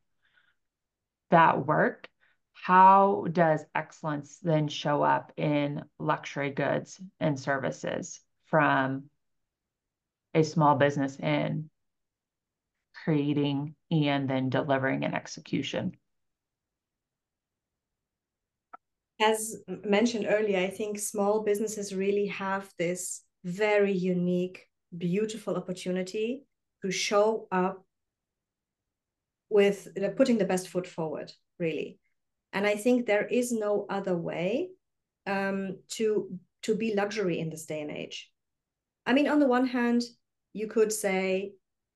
that 1.31 1.65
work 1.65 2.09
how 2.65 3.27
does 3.31 3.63
excellence 3.75 4.39
then 4.41 4.67
show 4.67 5.03
up 5.03 5.31
in 5.37 5.83
luxury 5.99 6.49
goods 6.49 6.99
and 7.19 7.39
services 7.39 8.21
from 8.45 9.03
a 10.33 10.43
small 10.43 10.73
business 10.73 11.15
in 11.19 11.69
creating 13.03 13.75
and 13.91 14.27
then 14.27 14.49
delivering 14.49 15.05
and 15.05 15.13
execution? 15.13 15.95
As 19.21 19.57
mentioned 19.67 20.25
earlier, 20.27 20.57
I 20.57 20.71
think 20.71 20.97
small 20.97 21.43
businesses 21.43 21.93
really 21.93 22.25
have 22.25 22.67
this 22.79 23.21
very 23.43 23.93
unique, 23.93 24.67
beautiful 24.97 25.55
opportunity 25.55 26.47
to 26.81 26.89
show 26.89 27.47
up 27.51 27.85
with 29.51 29.87
putting 30.17 30.39
the 30.39 30.45
best 30.45 30.67
foot 30.67 30.87
forward, 30.87 31.31
really 31.59 31.99
and 32.55 32.65
i 32.65 32.75
think 32.75 33.05
there 33.05 33.27
is 33.27 33.51
no 33.51 33.85
other 33.89 34.17
way 34.17 34.69
um, 35.27 35.77
to 35.89 36.39
to 36.63 36.75
be 36.75 36.95
luxury 36.95 37.39
in 37.39 37.49
this 37.49 37.65
day 37.65 37.81
and 37.81 37.91
age. 37.91 38.31
I 39.05 39.13
mean 39.13 39.27
on 39.27 39.39
the 39.39 39.47
one 39.47 39.67
hand 39.67 40.03
you 40.53 40.67
could 40.67 40.91
say 40.91 41.53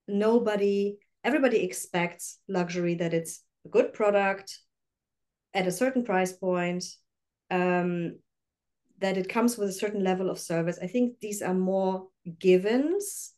nobody 0.08 0.98
everybody 1.24 1.64
expects 1.64 2.40
luxury 2.48 2.96
that 2.96 3.14
it's 3.14 3.44
a 3.66 3.70
good 3.70 3.94
product 3.94 4.60
at 5.54 5.68
a 5.68 5.72
certain 5.72 6.04
price 6.04 6.34
point 6.34 6.86
um, 7.50 8.20
that 9.00 9.18
it 9.18 9.28
comes 9.28 9.58
with 9.58 9.70
a 9.70 9.74
certain 9.74 10.04
level 10.04 10.30
of 10.30 10.40
service. 10.40 10.78
I 10.82 10.88
think 10.88 11.20
these 11.20 11.42
are 11.42 11.54
more 11.54 12.08
givens 12.38 13.34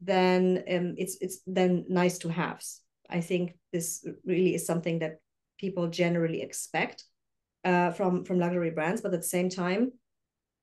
than 0.00 0.64
um, 0.70 0.94
it's 0.98 1.16
it's 1.20 1.40
then 1.46 1.84
nice 1.88 2.18
to 2.18 2.28
haves. 2.28 2.80
I 3.08 3.20
think 3.20 3.52
this 3.72 4.04
really 4.24 4.54
is 4.54 4.66
something 4.66 4.98
that 5.00 5.20
people 5.58 5.88
generally 5.88 6.42
expect 6.42 7.04
uh, 7.64 7.90
from 7.90 8.24
from 8.24 8.38
luxury 8.38 8.70
brands. 8.70 9.00
But 9.00 9.14
at 9.14 9.20
the 9.20 9.26
same 9.26 9.48
time, 9.48 9.92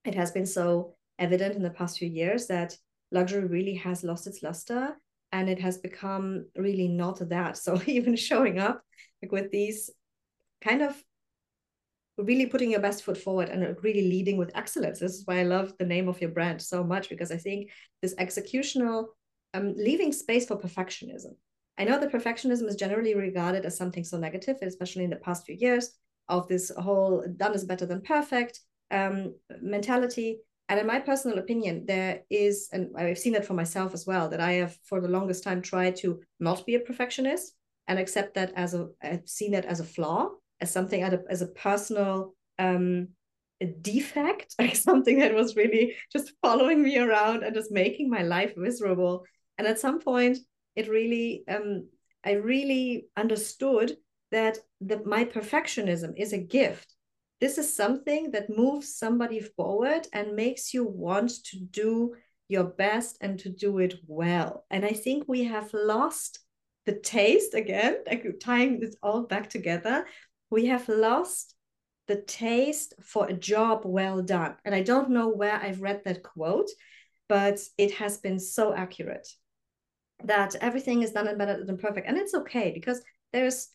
it 0.06 0.16
has 0.16 0.32
been 0.32 0.46
so 0.46 0.96
evident 1.20 1.56
in 1.56 1.64
the 1.64 1.70
past 1.70 1.98
few 1.98 2.10
years 2.10 2.48
that 2.48 2.76
luxury 3.12 3.46
really 3.46 3.76
has 3.76 4.04
lost 4.04 4.28
its 4.28 4.42
luster 4.42 4.96
and 5.32 5.50
it 5.50 5.60
has 5.60 5.78
become 5.78 6.46
really 6.56 6.88
not 6.88 7.20
that. 7.30 7.58
So 7.58 7.80
even 7.88 8.16
showing 8.16 8.60
up 8.60 8.82
like 9.22 9.32
with 9.32 9.52
these 9.52 9.90
kind 10.62 10.82
of 10.82 11.02
really 12.18 12.46
putting 12.46 12.72
your 12.72 12.82
best 12.82 13.04
foot 13.04 13.18
forward 13.18 13.50
and 13.50 13.76
really 13.84 14.04
leading 14.04 14.38
with 14.38 14.56
excellence. 14.56 15.00
This 15.00 15.14
is 15.14 15.26
why 15.26 15.40
I 15.40 15.44
love 15.44 15.74
the 15.78 15.86
name 15.86 16.08
of 16.08 16.22
your 16.22 16.30
brand 16.30 16.62
so 16.62 16.84
much 16.84 17.10
because 17.10 17.32
I 17.32 17.38
think 17.38 17.72
this 18.02 18.14
executional 18.16 19.06
um, 19.54 19.74
leaving 19.76 20.14
space 20.14 20.46
for 20.46 20.58
perfectionism 20.58 21.36
I 21.78 21.84
know 21.84 22.00
that 22.00 22.12
perfectionism 22.12 22.68
is 22.68 22.76
generally 22.76 23.16
regarded 23.16 23.66
as 23.66 23.78
something 23.78 24.04
so 24.04 24.18
negative, 24.18 24.58
especially 24.62 25.04
in 25.04 25.10
the 25.10 25.16
past 25.16 25.46
few 25.46 25.56
years, 25.56 25.92
of 26.30 26.48
this 26.48 26.72
whole 26.78 27.26
done 27.38 27.54
is 27.54 27.66
better 27.66 27.86
than 27.86 28.02
perfect 28.02 28.60
um, 28.92 29.36
mentality. 29.62 30.40
And 30.70 30.80
in 30.80 30.88
my 30.88 31.00
personal 31.00 31.40
opinion, 31.40 31.86
there 31.86 32.22
is, 32.30 32.70
and 32.72 32.96
I've 32.98 33.18
seen 33.18 33.34
that 33.34 33.46
for 33.46 33.54
myself 33.54 33.94
as 33.94 34.06
well, 34.06 34.30
that 34.30 34.40
I 34.40 34.54
have 34.54 34.78
for 34.84 35.02
the 35.02 35.10
longest 35.10 35.44
time 35.44 35.62
tried 35.62 35.98
to 35.98 36.22
not 36.40 36.66
be 36.66 36.76
a 36.76 36.80
perfectionist 36.80 37.54
and 37.88 38.00
accept 38.00 38.36
that 38.36 38.54
as 38.56 38.74
a, 38.74 38.88
I've 39.02 39.28
seen 39.28 39.52
that 39.52 39.66
as 39.66 39.80
a 39.80 39.86
flaw, 39.86 40.30
as 40.62 40.72
something 40.72 41.04
as 41.04 41.42
a 41.42 41.48
personal 41.48 42.34
um, 42.58 43.10
a 43.62 43.66
defect, 43.66 44.56
like 44.60 44.76
something 44.76 45.20
that 45.20 45.34
was 45.34 45.56
really 45.56 45.96
just 46.12 46.34
following 46.42 46.82
me 46.82 46.98
around 46.98 47.44
and 47.44 47.56
just 47.56 47.72
making 47.72 48.10
my 48.10 48.24
life 48.24 48.54
miserable. 48.58 49.26
And 49.58 49.68
at 49.68 49.80
some 49.80 50.00
point, 50.00 50.38
it 50.76 50.88
really 50.88 51.44
um, 51.48 51.88
I 52.24 52.34
really 52.34 53.08
understood 53.18 53.98
that 54.32 54.58
the, 54.80 55.02
my 55.06 55.26
perfectionism 55.26 56.14
is 56.18 56.34
a 56.34 56.38
gift. 56.38 56.94
This 57.40 57.58
is 57.58 57.76
something 57.76 58.32
that 58.32 58.56
moves 58.56 58.96
somebody 58.96 59.40
forward 59.42 60.08
and 60.14 60.36
makes 60.36 60.74
you 60.74 60.86
want 60.86 61.44
to 61.46 61.58
do 61.60 62.16
your 62.48 62.64
best 62.66 63.18
and 63.22 63.40
to 63.40 63.50
do 63.50 63.80
it 63.80 63.96
well. 64.06 64.66
And 64.70 64.86
I 64.86 64.92
think 64.92 65.24
we 65.28 65.46
have 65.46 65.74
lost 65.74 66.40
the 66.86 67.00
taste 67.00 67.54
again, 67.56 67.98
like 68.08 68.26
tying 68.40 68.80
this 68.80 68.96
all 69.02 69.24
back 69.24 69.50
together. 69.50 70.06
We 70.50 70.68
have 70.68 70.88
lost 70.88 71.56
the 72.08 72.22
taste 72.22 72.94
for 73.02 73.28
a 73.28 73.34
job 73.34 73.82
well 73.86 74.22
done. 74.22 74.56
And 74.66 74.76
I 74.76 74.84
don't 74.84 75.10
know 75.10 75.30
where 75.30 75.56
I've 75.56 75.82
read 75.82 76.02
that 76.06 76.24
quote, 76.24 76.70
but 77.28 77.60
it 77.78 77.94
has 77.94 78.18
been 78.18 78.40
so 78.40 78.74
accurate 78.74 79.28
that 80.26 80.56
everything 80.62 81.04
is 81.04 81.12
done 81.12 81.28
and 81.28 81.38
better 81.38 81.64
than 81.64 81.78
perfect. 81.78 82.08
And 82.08 82.18
it's 82.18 82.34
okay 82.34 82.72
because 82.74 83.02
there's 83.34 83.70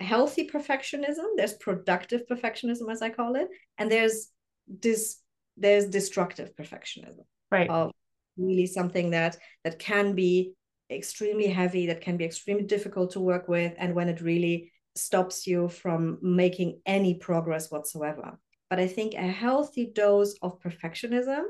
healthy 0.00 0.48
perfectionism, 0.48 1.24
there's 1.36 1.54
productive 1.54 2.22
perfectionism, 2.30 2.90
as 2.90 3.02
I 3.02 3.10
call 3.10 3.36
it, 3.36 3.48
and 3.78 3.90
there's 3.90 4.28
this 4.68 5.18
there's 5.56 5.86
destructive 5.86 6.54
perfectionism. 6.54 7.24
Right. 7.50 7.70
Of 7.70 7.92
really 8.36 8.66
something 8.66 9.10
that 9.10 9.38
that 9.64 9.78
can 9.78 10.14
be 10.14 10.52
extremely 10.90 11.48
heavy, 11.48 11.86
that 11.86 12.00
can 12.00 12.16
be 12.16 12.24
extremely 12.24 12.64
difficult 12.64 13.12
to 13.12 13.20
work 13.20 13.48
with, 13.48 13.74
and 13.78 13.94
when 13.94 14.08
it 14.08 14.20
really 14.20 14.72
stops 14.94 15.46
you 15.46 15.68
from 15.68 16.18
making 16.22 16.80
any 16.86 17.14
progress 17.14 17.70
whatsoever. 17.70 18.38
But 18.68 18.80
I 18.80 18.88
think 18.88 19.14
a 19.14 19.22
healthy 19.22 19.90
dose 19.94 20.34
of 20.42 20.60
perfectionism 20.60 21.42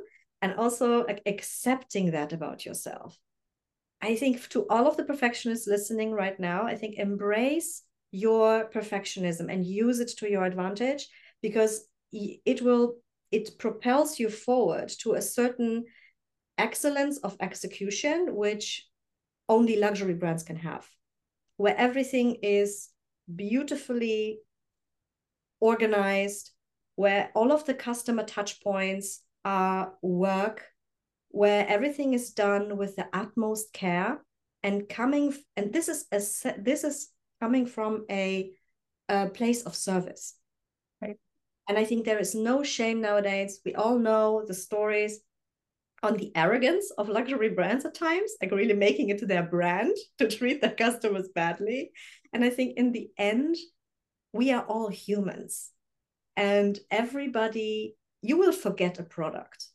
and 0.42 0.54
also 0.54 1.06
accepting 1.24 2.10
that 2.10 2.32
about 2.32 2.66
yourself. 2.66 3.18
I 4.00 4.16
think 4.16 4.48
to 4.50 4.66
all 4.68 4.86
of 4.86 4.96
the 4.96 5.04
perfectionists 5.04 5.66
listening 5.66 6.12
right 6.12 6.38
now, 6.38 6.66
I 6.66 6.76
think 6.76 6.96
embrace 6.96 7.82
your 8.10 8.70
perfectionism 8.70 9.52
and 9.52 9.66
use 9.66 10.00
it 10.00 10.10
to 10.18 10.30
your 10.30 10.44
advantage 10.44 11.08
because 11.42 11.86
it 12.12 12.62
will 12.62 12.96
it 13.32 13.58
propels 13.58 14.18
you 14.18 14.28
forward 14.28 14.88
to 14.88 15.14
a 15.14 15.22
certain 15.22 15.84
excellence 16.56 17.18
of 17.18 17.36
execution 17.40 18.34
which 18.34 18.86
only 19.48 19.76
luxury 19.76 20.14
brands 20.14 20.42
can 20.42 20.56
have 20.56 20.88
where 21.56 21.76
everything 21.76 22.36
is 22.42 22.88
beautifully 23.34 24.38
organized 25.60 26.52
where 26.94 27.30
all 27.34 27.52
of 27.52 27.64
the 27.66 27.74
customer 27.74 28.24
touch 28.24 28.62
points 28.62 29.22
are 29.44 29.92
work 30.02 30.64
where 31.36 31.68
everything 31.68 32.14
is 32.14 32.30
done 32.30 32.78
with 32.78 32.96
the 32.96 33.06
utmost 33.12 33.70
care 33.74 34.24
and 34.62 34.88
coming 34.88 35.34
and 35.54 35.70
this 35.70 35.86
is 35.86 36.06
a 36.10 36.18
this 36.58 36.82
is 36.82 37.10
coming 37.42 37.66
from 37.66 38.06
a, 38.10 38.52
a 39.10 39.28
place 39.28 39.62
of 39.64 39.76
service. 39.76 40.34
Right. 41.02 41.18
And 41.68 41.76
i 41.76 41.84
think 41.84 42.04
there 42.04 42.18
is 42.18 42.34
no 42.34 42.62
shame 42.62 43.02
nowadays. 43.02 43.60
We 43.66 43.74
all 43.74 43.98
know 43.98 44.44
the 44.46 44.54
stories 44.54 45.20
on 46.02 46.16
the 46.16 46.32
arrogance 46.34 46.90
of 46.96 47.10
luxury 47.10 47.50
brands 47.50 47.84
at 47.84 47.94
times 47.94 48.32
like 48.40 48.50
really 48.50 48.80
making 48.86 49.10
it 49.10 49.18
to 49.18 49.26
their 49.26 49.42
brand 49.42 49.94
to 50.18 50.28
treat 50.28 50.62
their 50.62 50.76
customers 50.84 51.28
badly. 51.34 51.90
And 52.32 52.42
i 52.44 52.50
think 52.50 52.78
in 52.78 52.92
the 52.92 53.10
end 53.18 53.56
we 54.32 54.52
are 54.52 54.64
all 54.64 54.88
humans. 54.88 55.70
And 56.34 56.78
everybody 56.90 57.96
you 58.22 58.38
will 58.38 58.52
forget 58.52 58.98
a 58.98 59.02
product 59.02 59.66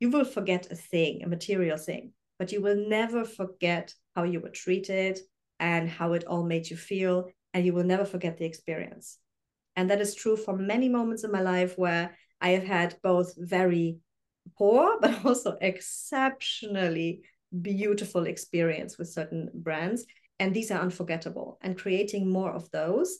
you 0.00 0.10
will 0.10 0.24
forget 0.24 0.66
a 0.70 0.74
thing 0.74 1.22
a 1.22 1.28
material 1.28 1.78
thing 1.78 2.12
but 2.40 2.52
you 2.52 2.62
will 2.62 2.88
never 2.88 3.22
forget 3.22 3.94
how 4.16 4.22
you 4.22 4.40
were 4.40 4.48
treated 4.48 5.20
and 5.60 5.90
how 5.90 6.14
it 6.14 6.24
all 6.24 6.42
made 6.42 6.68
you 6.68 6.76
feel 6.76 7.30
and 7.52 7.66
you 7.66 7.74
will 7.74 7.84
never 7.84 8.06
forget 8.06 8.38
the 8.38 8.46
experience. 8.46 9.18
And 9.76 9.90
that 9.90 10.00
is 10.00 10.14
true 10.14 10.38
for 10.38 10.56
many 10.56 10.88
moments 10.88 11.22
in 11.22 11.30
my 11.30 11.42
life 11.42 11.76
where 11.76 12.16
i 12.40 12.50
have 12.50 12.64
had 12.64 12.96
both 13.02 13.34
very 13.36 13.98
poor 14.56 14.98
but 15.02 15.22
also 15.24 15.58
exceptionally 15.60 17.20
beautiful 17.60 18.26
experience 18.26 18.96
with 18.96 19.08
certain 19.08 19.50
brands. 19.52 20.06
And 20.38 20.54
these 20.54 20.70
are 20.70 20.80
unforgettable 20.80 21.58
and 21.60 21.76
creating 21.76 22.30
more 22.30 22.52
of 22.52 22.70
those. 22.70 23.18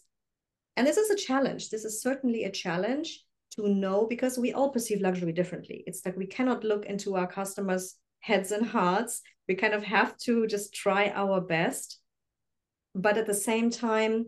And 0.79 0.87
this 0.87 0.97
is 0.97 1.11
a 1.11 1.27
challenge. 1.27 1.69
This 1.69 1.85
is 1.85 2.01
certainly 2.01 2.45
a 2.45 2.51
challenge 2.51 3.23
to 3.57 3.69
know 3.69 4.07
because 4.07 4.39
we 4.39 4.53
all 4.53 4.71
perceive 4.71 5.01
luxury 5.01 5.33
differently. 5.33 5.85
It's 5.87 6.05
like 6.05 6.17
we 6.17 6.27
cannot 6.27 6.65
look 6.65 6.87
into 6.87 7.17
our 7.17 7.27
customers 7.27 7.97
heads 8.21 8.53
and 8.53 8.67
hearts. 8.67 9.23
We 9.49 9.55
kind 9.55 9.75
of 9.75 9.83
have 9.85 10.17
to 10.19 10.47
just 10.47 10.75
try 10.75 11.11
our 11.15 11.41
best. 11.41 11.99
But 12.95 13.17
at 13.17 13.27
the 13.27 13.35
same 13.35 13.71
time 13.71 14.27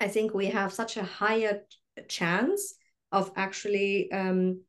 i 0.00 0.08
think 0.08 0.34
we 0.34 0.46
have 0.46 0.72
such 0.72 0.96
a 0.96 1.02
higher 1.02 1.62
chance 2.08 2.74
of 3.12 3.30
actually 3.36 4.10
um, 4.12 4.60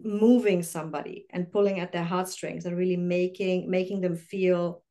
moving 0.00 0.62
somebody 0.62 1.26
and 1.30 1.50
pulling 1.52 1.78
at 1.78 1.92
their 1.92 2.04
heartstrings 2.04 2.66
and 2.66 2.76
really 2.76 2.96
making 2.96 3.70
making 3.70 4.00
them 4.00 4.16
feel 4.16 4.82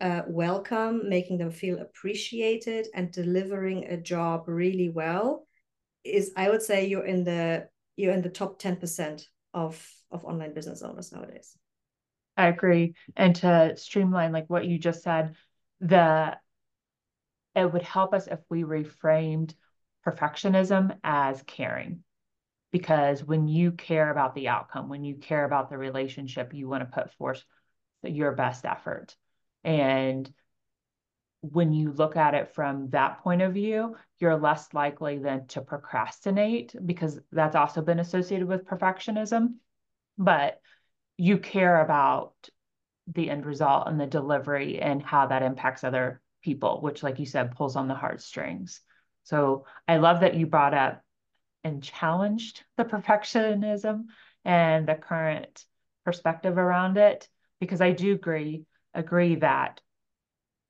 uh, 0.00 0.22
welcome 0.28 1.08
making 1.08 1.38
them 1.38 1.50
feel 1.50 1.78
appreciated 1.80 2.86
and 2.94 3.10
delivering 3.10 3.84
a 3.86 3.96
job 3.96 4.44
really 4.46 4.88
well 4.88 5.46
is 6.04 6.32
i 6.36 6.48
would 6.48 6.62
say 6.62 6.86
you're 6.86 7.06
in 7.06 7.24
the 7.24 7.68
you're 7.96 8.14
in 8.14 8.22
the 8.22 8.30
top 8.30 8.58
10% 8.58 9.26
of 9.52 9.86
of 10.10 10.24
online 10.24 10.54
business 10.54 10.82
owners 10.82 11.12
nowadays. 11.12 11.56
I 12.36 12.48
agree. 12.48 12.94
And 13.16 13.36
to 13.36 13.76
streamline 13.76 14.32
like 14.32 14.46
what 14.48 14.64
you 14.64 14.78
just 14.78 15.02
said 15.02 15.36
the 15.80 16.36
it 17.54 17.72
would 17.72 17.82
help 17.82 18.14
us 18.14 18.26
if 18.26 18.38
we 18.48 18.62
reframed 18.62 19.54
perfectionism 20.06 20.96
as 21.02 21.42
caring. 21.42 22.02
Because 22.72 23.24
when 23.24 23.48
you 23.48 23.72
care 23.72 24.10
about 24.10 24.34
the 24.34 24.48
outcome 24.48 24.88
when 24.88 25.04
you 25.04 25.16
care 25.16 25.44
about 25.44 25.70
the 25.70 25.78
relationship 25.78 26.54
you 26.54 26.68
want 26.68 26.82
to 26.82 27.02
put 27.02 27.12
forth 27.14 27.44
your 28.02 28.32
best 28.32 28.64
effort. 28.64 29.16
And 29.62 30.32
when 31.42 31.72
you 31.72 31.92
look 31.92 32.16
at 32.16 32.34
it 32.34 32.54
from 32.54 32.90
that 32.90 33.22
point 33.22 33.40
of 33.40 33.54
view 33.54 33.96
you're 34.18 34.36
less 34.36 34.72
likely 34.74 35.18
than 35.18 35.46
to 35.46 35.60
procrastinate 35.60 36.74
because 36.84 37.18
that's 37.32 37.56
also 37.56 37.80
been 37.80 38.00
associated 38.00 38.46
with 38.46 38.66
perfectionism 38.66 39.54
but 40.18 40.60
you 41.16 41.38
care 41.38 41.82
about 41.82 42.34
the 43.06 43.30
end 43.30 43.44
result 43.44 43.88
and 43.88 44.00
the 44.00 44.06
delivery 44.06 44.80
and 44.80 45.02
how 45.02 45.26
that 45.26 45.42
impacts 45.42 45.84
other 45.84 46.20
people, 46.42 46.80
which, 46.80 47.02
like 47.02 47.18
you 47.18 47.26
said, 47.26 47.54
pulls 47.54 47.76
on 47.76 47.88
the 47.88 47.94
heartstrings. 47.94 48.80
So 49.24 49.66
I 49.86 49.98
love 49.98 50.20
that 50.20 50.34
you 50.34 50.46
brought 50.46 50.74
up 50.74 51.02
and 51.64 51.82
challenged 51.82 52.64
the 52.76 52.84
perfectionism 52.84 54.04
and 54.44 54.88
the 54.88 54.94
current 54.94 55.64
perspective 56.04 56.56
around 56.56 56.96
it, 56.96 57.28
because 57.60 57.80
I 57.80 57.92
do 57.92 58.14
agree 58.14 58.64
agree 58.94 59.36
that 59.36 59.80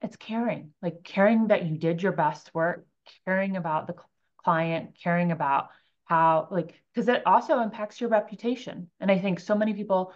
it's 0.03 0.17
caring, 0.17 0.73
like 0.83 1.03
caring 1.05 1.49
that 1.49 1.67
you 1.67 1.77
did 1.77 2.03
your 2.03 2.13
best 2.13 2.51
work, 2.55 2.87
caring 3.25 3.57
about 3.57 3.87
the 3.87 3.95
client, 4.43 4.97
caring 5.03 5.33
about 5.33 5.69
how 6.05 6.49
like 6.51 6.75
because 6.93 7.09
it 7.09 7.27
also 7.27 7.61
impacts 7.61 8.01
your 8.01 8.11
reputation. 8.11 8.91
And 8.99 9.11
I 9.11 9.19
think 9.19 9.41
so 9.41 9.55
many 9.55 9.75
people 9.75 10.13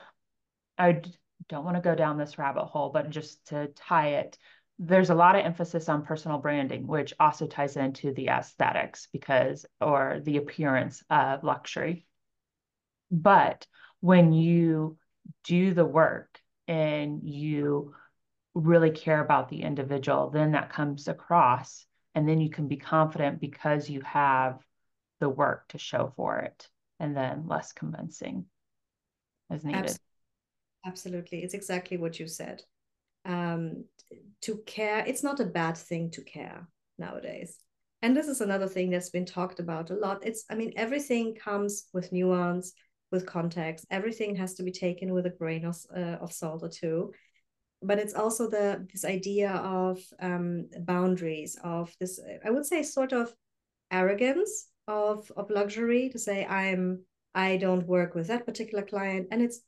I 0.78 1.02
don't 1.48 1.64
want 1.64 1.76
to 1.76 1.82
go 1.82 1.94
down 1.94 2.18
this 2.18 2.38
rabbit 2.38 2.64
hole, 2.64 2.90
but 2.90 3.10
just 3.10 3.46
to 3.48 3.68
tie 3.68 4.14
it, 4.14 4.38
there's 4.78 5.10
a 5.10 5.14
lot 5.14 5.36
of 5.36 5.44
emphasis 5.44 5.88
on 5.88 6.04
personal 6.04 6.38
branding, 6.38 6.86
which 6.86 7.14
also 7.20 7.46
ties 7.46 7.76
into 7.76 8.12
the 8.12 8.28
aesthetics 8.28 9.08
because, 9.12 9.66
or 9.80 10.20
the 10.22 10.36
appearance 10.36 11.02
of 11.10 11.44
luxury. 11.44 12.06
But 13.10 13.66
when 14.00 14.32
you 14.32 14.98
do 15.44 15.74
the 15.74 15.84
work 15.84 16.40
and 16.66 17.22
you 17.22 17.94
really 18.54 18.90
care 18.90 19.20
about 19.20 19.48
the 19.48 19.62
individual, 19.62 20.30
then 20.30 20.52
that 20.52 20.72
comes 20.72 21.08
across. 21.08 21.86
And 22.14 22.28
then 22.28 22.40
you 22.40 22.50
can 22.50 22.68
be 22.68 22.76
confident 22.76 23.40
because 23.40 23.90
you 23.90 24.00
have 24.02 24.60
the 25.20 25.28
work 25.28 25.68
to 25.68 25.78
show 25.78 26.12
for 26.16 26.38
it 26.38 26.68
and 27.00 27.16
then 27.16 27.46
less 27.48 27.72
convincing 27.72 28.46
as 29.50 29.64
needed. 29.64 29.98
Absolutely. 30.86 31.42
It's 31.42 31.54
exactly 31.54 31.96
what 31.96 32.20
you 32.20 32.28
said. 32.28 32.62
Um, 33.24 33.84
to 34.42 34.58
care 34.66 35.02
it's 35.06 35.22
not 35.22 35.40
a 35.40 35.46
bad 35.46 35.76
thing 35.76 36.10
to 36.10 36.22
care 36.22 36.68
nowadays. 36.98 37.58
And 38.02 38.14
this 38.14 38.28
is 38.28 38.42
another 38.42 38.68
thing 38.68 38.90
that's 38.90 39.08
been 39.08 39.24
talked 39.24 39.60
about 39.60 39.90
a 39.90 39.94
lot. 39.94 40.26
It's 40.26 40.44
i 40.50 40.54
mean 40.54 40.72
everything 40.76 41.34
comes 41.34 41.86
with 41.92 42.12
nuance 42.12 42.74
with 43.10 43.26
context. 43.26 43.86
Everything 43.90 44.36
has 44.36 44.54
to 44.54 44.62
be 44.62 44.72
taken 44.72 45.12
with 45.12 45.26
a 45.26 45.30
grain 45.30 45.64
of, 45.64 45.76
uh, 45.96 46.18
of 46.20 46.32
salt 46.32 46.62
or 46.62 46.68
two 46.68 47.12
but 47.84 47.98
it's 47.98 48.14
also 48.14 48.48
the 48.48 48.86
this 48.92 49.04
idea 49.04 49.50
of 49.50 50.00
um, 50.20 50.68
boundaries 50.80 51.56
of 51.62 51.94
this 52.00 52.20
i 52.44 52.50
would 52.50 52.66
say 52.66 52.82
sort 52.82 53.12
of 53.12 53.32
arrogance 53.90 54.68
of 54.88 55.30
of 55.36 55.50
luxury 55.50 56.08
to 56.08 56.18
say 56.18 56.44
i'm 56.46 57.02
i 57.34 57.56
don't 57.56 57.86
work 57.86 58.14
with 58.14 58.26
that 58.26 58.46
particular 58.46 58.82
client 58.84 59.28
and 59.30 59.42
it's 59.42 59.60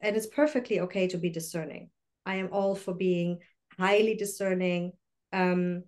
and 0.00 0.16
it's 0.16 0.26
perfectly 0.26 0.80
okay 0.80 1.06
to 1.08 1.18
be 1.18 1.30
discerning. 1.30 1.90
I 2.26 2.36
am 2.36 2.48
all 2.52 2.74
for 2.74 2.94
being 2.94 3.38
highly 3.78 4.14
discerning 4.14 4.92
um, 5.32 5.84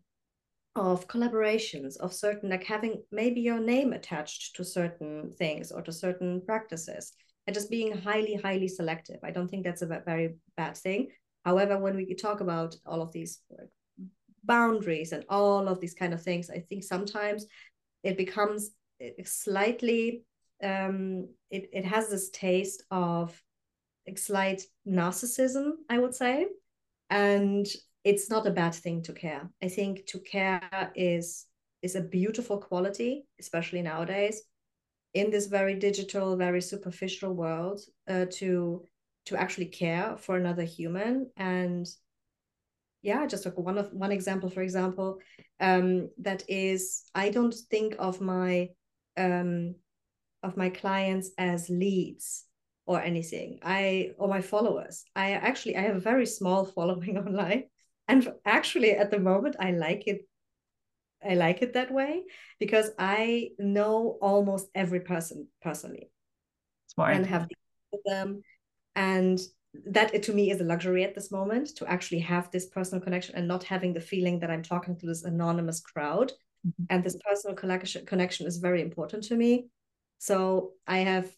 of 0.74 1.08
collaborations 1.08 1.96
of 1.98 2.12
certain 2.12 2.48
like 2.50 2.64
having 2.64 3.02
maybe 3.10 3.40
your 3.40 3.60
name 3.60 3.92
attached 3.92 4.56
to 4.56 4.64
certain 4.64 5.30
things 5.36 5.70
or 5.70 5.82
to 5.82 5.92
certain 5.92 6.40
practices 6.46 7.12
and 7.46 7.52
just 7.52 7.70
being 7.70 7.92
highly 7.92 8.34
highly 8.34 8.68
selective. 8.68 9.18
I 9.22 9.30
don't 9.30 9.48
think 9.48 9.64
that's 9.64 9.82
a 9.82 9.86
very 9.86 10.36
bad 10.56 10.76
thing 10.76 11.08
however 11.44 11.78
when 11.78 11.96
we 11.96 12.14
talk 12.14 12.40
about 12.40 12.76
all 12.86 13.02
of 13.02 13.12
these 13.12 13.40
boundaries 14.44 15.12
and 15.12 15.24
all 15.28 15.68
of 15.68 15.80
these 15.80 15.94
kind 15.94 16.12
of 16.12 16.22
things 16.22 16.50
i 16.50 16.58
think 16.58 16.82
sometimes 16.82 17.46
it 18.02 18.16
becomes 18.16 18.70
slightly 19.24 20.24
um, 20.62 21.28
it, 21.50 21.68
it 21.72 21.84
has 21.84 22.08
this 22.08 22.30
taste 22.30 22.84
of 22.90 23.40
slight 24.16 24.62
narcissism, 24.86 25.72
I 25.88 25.98
would 25.98 26.14
say. 26.14 26.46
And 27.10 27.66
it's 28.04 28.30
not 28.30 28.46
a 28.46 28.50
bad 28.50 28.74
thing 28.74 29.02
to 29.02 29.12
care. 29.12 29.48
I 29.62 29.68
think 29.68 30.06
to 30.06 30.18
care 30.20 30.92
is 30.94 31.46
is 31.82 31.96
a 31.96 32.00
beautiful 32.00 32.58
quality, 32.58 33.26
especially 33.40 33.82
nowadays, 33.82 34.42
in 35.14 35.30
this 35.30 35.46
very 35.46 35.74
digital, 35.74 36.36
very 36.36 36.60
superficial 36.60 37.34
world. 37.34 37.80
Uh, 38.08 38.26
to 38.30 38.84
to 39.26 39.36
actually 39.36 39.66
care 39.66 40.16
for 40.18 40.36
another 40.36 40.64
human. 40.64 41.30
And 41.36 41.86
yeah 43.02 43.26
just 43.26 43.44
like 43.44 43.58
one 43.58 43.78
of 43.78 43.92
one 43.92 44.12
example 44.12 44.48
for 44.48 44.62
example 44.62 45.18
um 45.58 46.08
that 46.18 46.44
is 46.48 47.02
i 47.16 47.30
don't 47.30 47.52
think 47.68 47.96
of 47.98 48.20
my 48.20 48.68
um 49.16 49.74
of 50.42 50.56
my 50.56 50.70
clients 50.70 51.30
as 51.38 51.68
leads 51.68 52.44
or 52.86 53.00
anything. 53.00 53.60
I 53.62 54.10
or 54.18 54.28
my 54.28 54.40
followers. 54.40 55.04
I 55.14 55.32
actually 55.32 55.76
i 55.76 55.82
have 55.82 55.96
a 55.96 56.00
very 56.00 56.26
small 56.26 56.64
following 56.76 57.16
online. 57.18 57.64
And 58.08 58.28
actually 58.44 58.90
at 58.92 59.10
the 59.10 59.20
moment 59.20 59.56
i 59.60 59.70
like 59.70 60.06
it 60.06 60.26
i 61.24 61.34
like 61.34 61.62
it 61.62 61.74
that 61.74 61.92
way 61.92 62.22
because 62.58 62.90
i 62.98 63.50
know 63.58 64.18
almost 64.20 64.68
every 64.74 65.00
person 65.00 65.46
personally 65.62 66.10
Smart. 66.88 67.14
and 67.14 67.24
have 67.26 67.48
with 67.92 68.02
them 68.04 68.42
and 68.96 69.40
that 69.86 70.22
to 70.22 70.32
me 70.34 70.50
is 70.50 70.60
a 70.60 70.64
luxury 70.64 71.02
at 71.02 71.14
this 71.14 71.32
moment 71.32 71.76
to 71.76 71.86
actually 71.90 72.18
have 72.18 72.50
this 72.50 72.66
personal 72.66 73.02
connection 73.02 73.34
and 73.34 73.48
not 73.48 73.64
having 73.64 73.94
the 73.94 74.00
feeling 74.00 74.38
that 74.40 74.50
i'm 74.50 74.62
talking 74.62 74.96
to 74.96 75.06
this 75.06 75.24
anonymous 75.24 75.80
crowd. 75.80 76.32
Mm-hmm. 76.66 76.84
and 76.90 77.02
this 77.02 77.16
personal 77.28 77.56
connection 77.56 78.06
connection 78.06 78.46
is 78.46 78.58
very 78.58 78.82
important 78.82 79.24
to 79.24 79.34
me. 79.34 79.66
So 80.18 80.72
i 80.86 80.98
have 80.98 81.28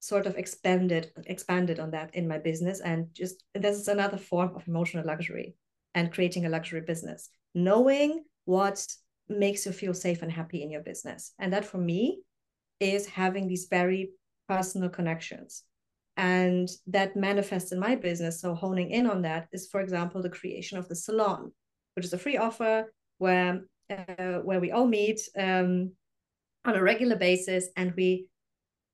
sort 0.00 0.26
of 0.26 0.36
expanded 0.36 1.12
expanded 1.26 1.78
on 1.78 1.90
that 1.90 2.14
in 2.14 2.26
my 2.26 2.38
business 2.38 2.80
and 2.80 3.08
just 3.12 3.44
this 3.54 3.76
is 3.78 3.88
another 3.88 4.16
form 4.16 4.56
of 4.56 4.66
emotional 4.66 5.04
luxury 5.04 5.54
and 5.94 6.12
creating 6.12 6.46
a 6.46 6.48
luxury 6.48 6.80
business. 6.80 7.28
Knowing 7.54 8.24
what 8.46 8.86
makes 9.28 9.66
you 9.66 9.72
feel 9.72 9.94
safe 9.94 10.22
and 10.22 10.32
happy 10.32 10.62
in 10.62 10.70
your 10.70 10.82
business. 10.82 11.32
And 11.38 11.52
that 11.52 11.64
for 11.64 11.78
me 11.78 12.22
is 12.80 13.06
having 13.06 13.46
these 13.46 13.66
very 13.70 14.12
personal 14.48 14.88
connections 14.88 15.64
and 16.20 16.68
that 16.86 17.16
manifests 17.16 17.72
in 17.72 17.80
my 17.80 17.96
business. 17.96 18.40
So 18.40 18.54
honing 18.54 18.90
in 18.90 19.06
on 19.06 19.22
that 19.22 19.48
is 19.52 19.68
for 19.68 19.80
example 19.80 20.20
the 20.20 20.28
creation 20.28 20.76
of 20.78 20.88
the 20.88 20.94
salon 20.96 21.52
which 21.94 22.04
is 22.04 22.12
a 22.12 22.18
free 22.18 22.36
offer 22.36 22.92
where 23.18 23.62
uh, 23.90 24.38
where 24.44 24.60
we 24.60 24.70
all 24.70 24.86
meet 24.86 25.20
um, 25.36 25.92
on 26.64 26.76
a 26.76 26.82
regular 26.82 27.16
basis 27.16 27.68
and 27.76 27.92
we 27.96 28.26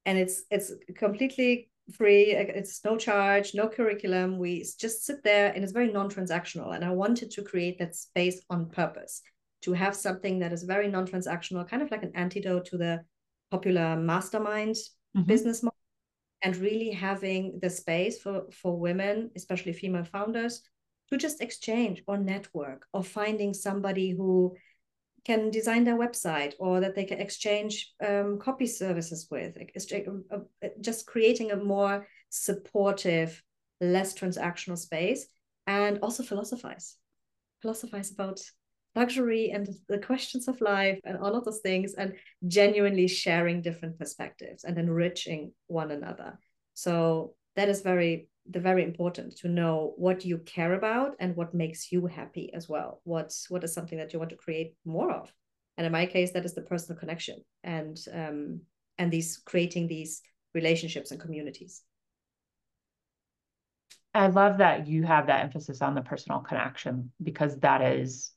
and 0.07 0.16
it's 0.18 0.45
it's 0.51 0.72
completely 0.97 1.68
free. 1.93 2.33
It's 2.33 2.85
no 2.85 2.97
charge 2.97 3.55
no 3.55 3.68
curriculum. 3.68 4.39
We 4.39 4.64
just 4.79 5.05
sit 5.05 5.22
there 5.24 5.53
and 5.53 5.62
it's 5.62 5.72
very 5.72 5.93
non-transactional. 5.93 6.74
And 6.74 6.85
i 6.85 6.91
wanted 6.91 7.31
to 7.33 7.43
create 7.43 7.79
that 7.79 7.95
space 7.95 8.41
on 8.51 8.70
purpose 8.70 9.22
to 9.62 9.72
have 9.72 9.97
something 9.97 10.39
that 10.39 10.53
is 10.53 10.62
very 10.62 10.89
non-transactional 10.89 11.68
kind 11.68 11.83
of 11.83 11.91
like 11.91 12.05
an 12.05 12.12
antidote 12.14 12.66
to 12.66 12.79
the 12.79 13.05
popular 13.51 13.97
mastermind 13.97 14.77
mm-hmm. 14.77 15.22
business 15.22 15.62
model 15.62 15.76
and 16.47 16.57
really 16.59 16.92
having 16.92 17.59
the 17.61 17.68
space 17.68 18.20
for 18.22 18.44
for 18.53 18.78
women 18.78 19.30
especially 19.34 19.72
female 19.72 20.05
founders 20.05 20.62
to 21.11 21.16
just 21.16 21.40
exchange 21.40 22.05
or 22.07 22.16
network 22.16 22.86
or 22.92 23.03
finding 23.03 23.53
somebody 23.53 24.11
who 24.11 24.55
can 25.24 25.51
design 25.51 25.82
their 25.82 25.99
website 25.99 26.55
or 26.61 26.78
that 26.78 26.94
they 26.94 27.05
can 27.05 27.20
exchange 27.20 27.92
um, 28.09 28.38
copy 28.38 28.66
services 28.66 29.26
with 29.28 29.59
uh, 29.59 30.38
uh, 30.62 30.68
just 30.80 31.05
creating 31.09 31.51
a 31.51 31.57
more 31.57 32.07
supportive 32.30 33.42
less 33.80 34.14
transactional 34.14 34.78
space 34.78 35.26
and 35.66 35.99
also 36.01 36.22
philosophize 36.22 36.97
philosophize 37.61 38.12
about 38.12 38.38
luxury 38.97 39.51
and 39.51 39.68
the 39.88 39.99
questions 39.99 40.49
of 40.49 40.61
life 40.61 40.99
and 41.05 41.18
all 41.18 41.36
of 41.36 41.44
those 41.44 41.61
things 41.61 41.94
and 41.94 42.14
genuinely 42.49 43.07
sharing 43.07 43.62
different 43.62 43.99
perspectives 43.99 44.64
and 44.64 44.78
enriching 44.78 45.53
one 45.66 45.90
another. 45.90 46.38
So 46.74 47.34
that 47.55 47.68
is 47.68 47.82
very 47.82 48.28
the 48.49 48.61
very 48.61 48.84
important 48.84 49.36
to 49.36 49.49
know 49.49 49.92
what 49.97 50.24
you 50.24 50.38
care 50.38 50.74
about 50.74 51.16
and 51.18 51.34
what 51.34 51.53
makes 51.53 51.90
you 51.90 52.07
happy 52.07 52.53
as 52.55 52.68
well. 52.68 53.01
What 53.05 53.34
what 53.49 53.64
is 53.64 53.72
something 53.72 53.99
that 53.99 54.12
you 54.12 54.18
want 54.18 54.30
to 54.30 54.36
create 54.36 54.74
more 54.84 55.12
of? 55.12 55.32
And 55.76 55.86
in 55.86 55.92
my 55.92 56.07
case 56.07 56.32
that 56.32 56.44
is 56.44 56.55
the 56.55 56.62
personal 56.62 56.99
connection 56.99 57.44
and 57.62 57.99
um 58.12 58.61
and 58.99 59.12
these 59.12 59.42
creating 59.44 59.88
these 59.88 60.22
relationships 60.55 61.11
and 61.11 61.20
communities. 61.20 61.82
I 64.14 64.28
love 64.28 64.59
that 64.59 64.86
you 64.86 65.03
have 65.03 65.26
that 65.26 65.44
emphasis 65.44 65.82
on 65.82 65.94
the 65.94 66.01
personal 66.01 66.40
connection 66.40 67.12
because 67.22 67.59
that 67.59 67.82
is 67.82 68.32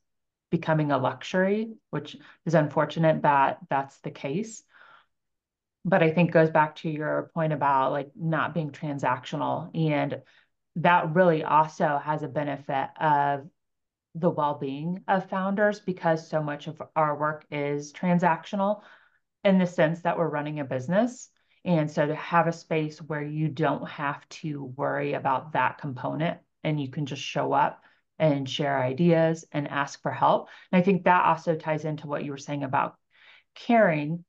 becoming 0.50 0.92
a 0.92 0.98
luxury 0.98 1.74
which 1.90 2.18
is 2.46 2.56
unfortunate 2.56 3.22
that 3.22 3.60
that's 3.70 4.00
the 4.00 4.12
case 4.12 4.64
but 5.86 6.04
I 6.04 6.12
think 6.12 6.32
goes 6.32 6.50
back 6.50 6.76
to 6.78 6.90
your 6.90 7.32
point 7.34 7.54
about 7.54 7.92
like 7.92 8.12
not 8.16 8.54
being 8.54 8.72
transactional. 8.72 9.70
And 9.76 10.22
that 10.78 11.16
really 11.16 11.44
also 11.44 12.00
has 12.04 12.24
a 12.24 12.28
benefit 12.28 12.90
of 13.00 13.50
the 14.16 14.30
well-being 14.30 15.04
of 15.08 15.30
founders 15.30 15.80
because 15.80 16.30
so 16.30 16.42
much 16.42 16.68
of 16.68 16.82
our 16.96 17.18
work 17.18 17.46
is 17.52 17.94
transactional 17.94 18.82
in 19.44 19.58
the 19.58 19.68
sense 19.68 20.02
that 20.02 20.18
we're 20.18 20.30
running 20.30 20.60
a 20.60 20.66
business. 20.66 21.30
And 21.64 21.90
so 21.90 22.08
to 22.08 22.16
have 22.16 22.48
a 22.48 22.54
space 22.54 23.00
where 23.00 23.24
you 23.24 23.48
don't 23.48 23.88
have 23.88 24.28
to 24.30 24.66
worry 24.76 25.14
about 25.14 25.54
that 25.54 25.78
component 25.78 26.40
and 26.64 26.80
you 26.80 26.90
can 26.90 27.06
just 27.06 27.22
show 27.22 27.54
up 27.54 27.82
and 28.20 28.50
share 28.50 28.84
ideas 28.84 29.46
and 29.52 29.68
ask 29.68 30.02
for 30.02 30.12
help. 30.12 30.50
And 30.72 30.80
I 30.80 30.84
think 30.84 31.06
that 31.06 31.26
also 31.26 31.56
ties 31.56 31.86
into 31.86 32.08
what 32.08 32.24
you 32.24 32.32
were 32.32 32.38
saying 32.38 32.64
about 32.64 32.96
caring 33.56 34.24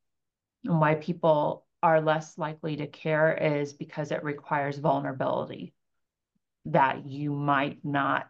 and 0.64 0.80
why 0.80 0.95
people 0.95 1.66
are 1.82 2.01
less 2.01 2.38
likely 2.38 2.76
to 2.76 2.86
care 2.86 3.34
is 3.34 3.72
because 3.72 4.12
it 4.12 4.22
requires 4.22 4.78
vulnerability 4.78 5.74
that 6.66 7.07
you 7.07 7.32
might 7.32 7.78
not 7.84 8.28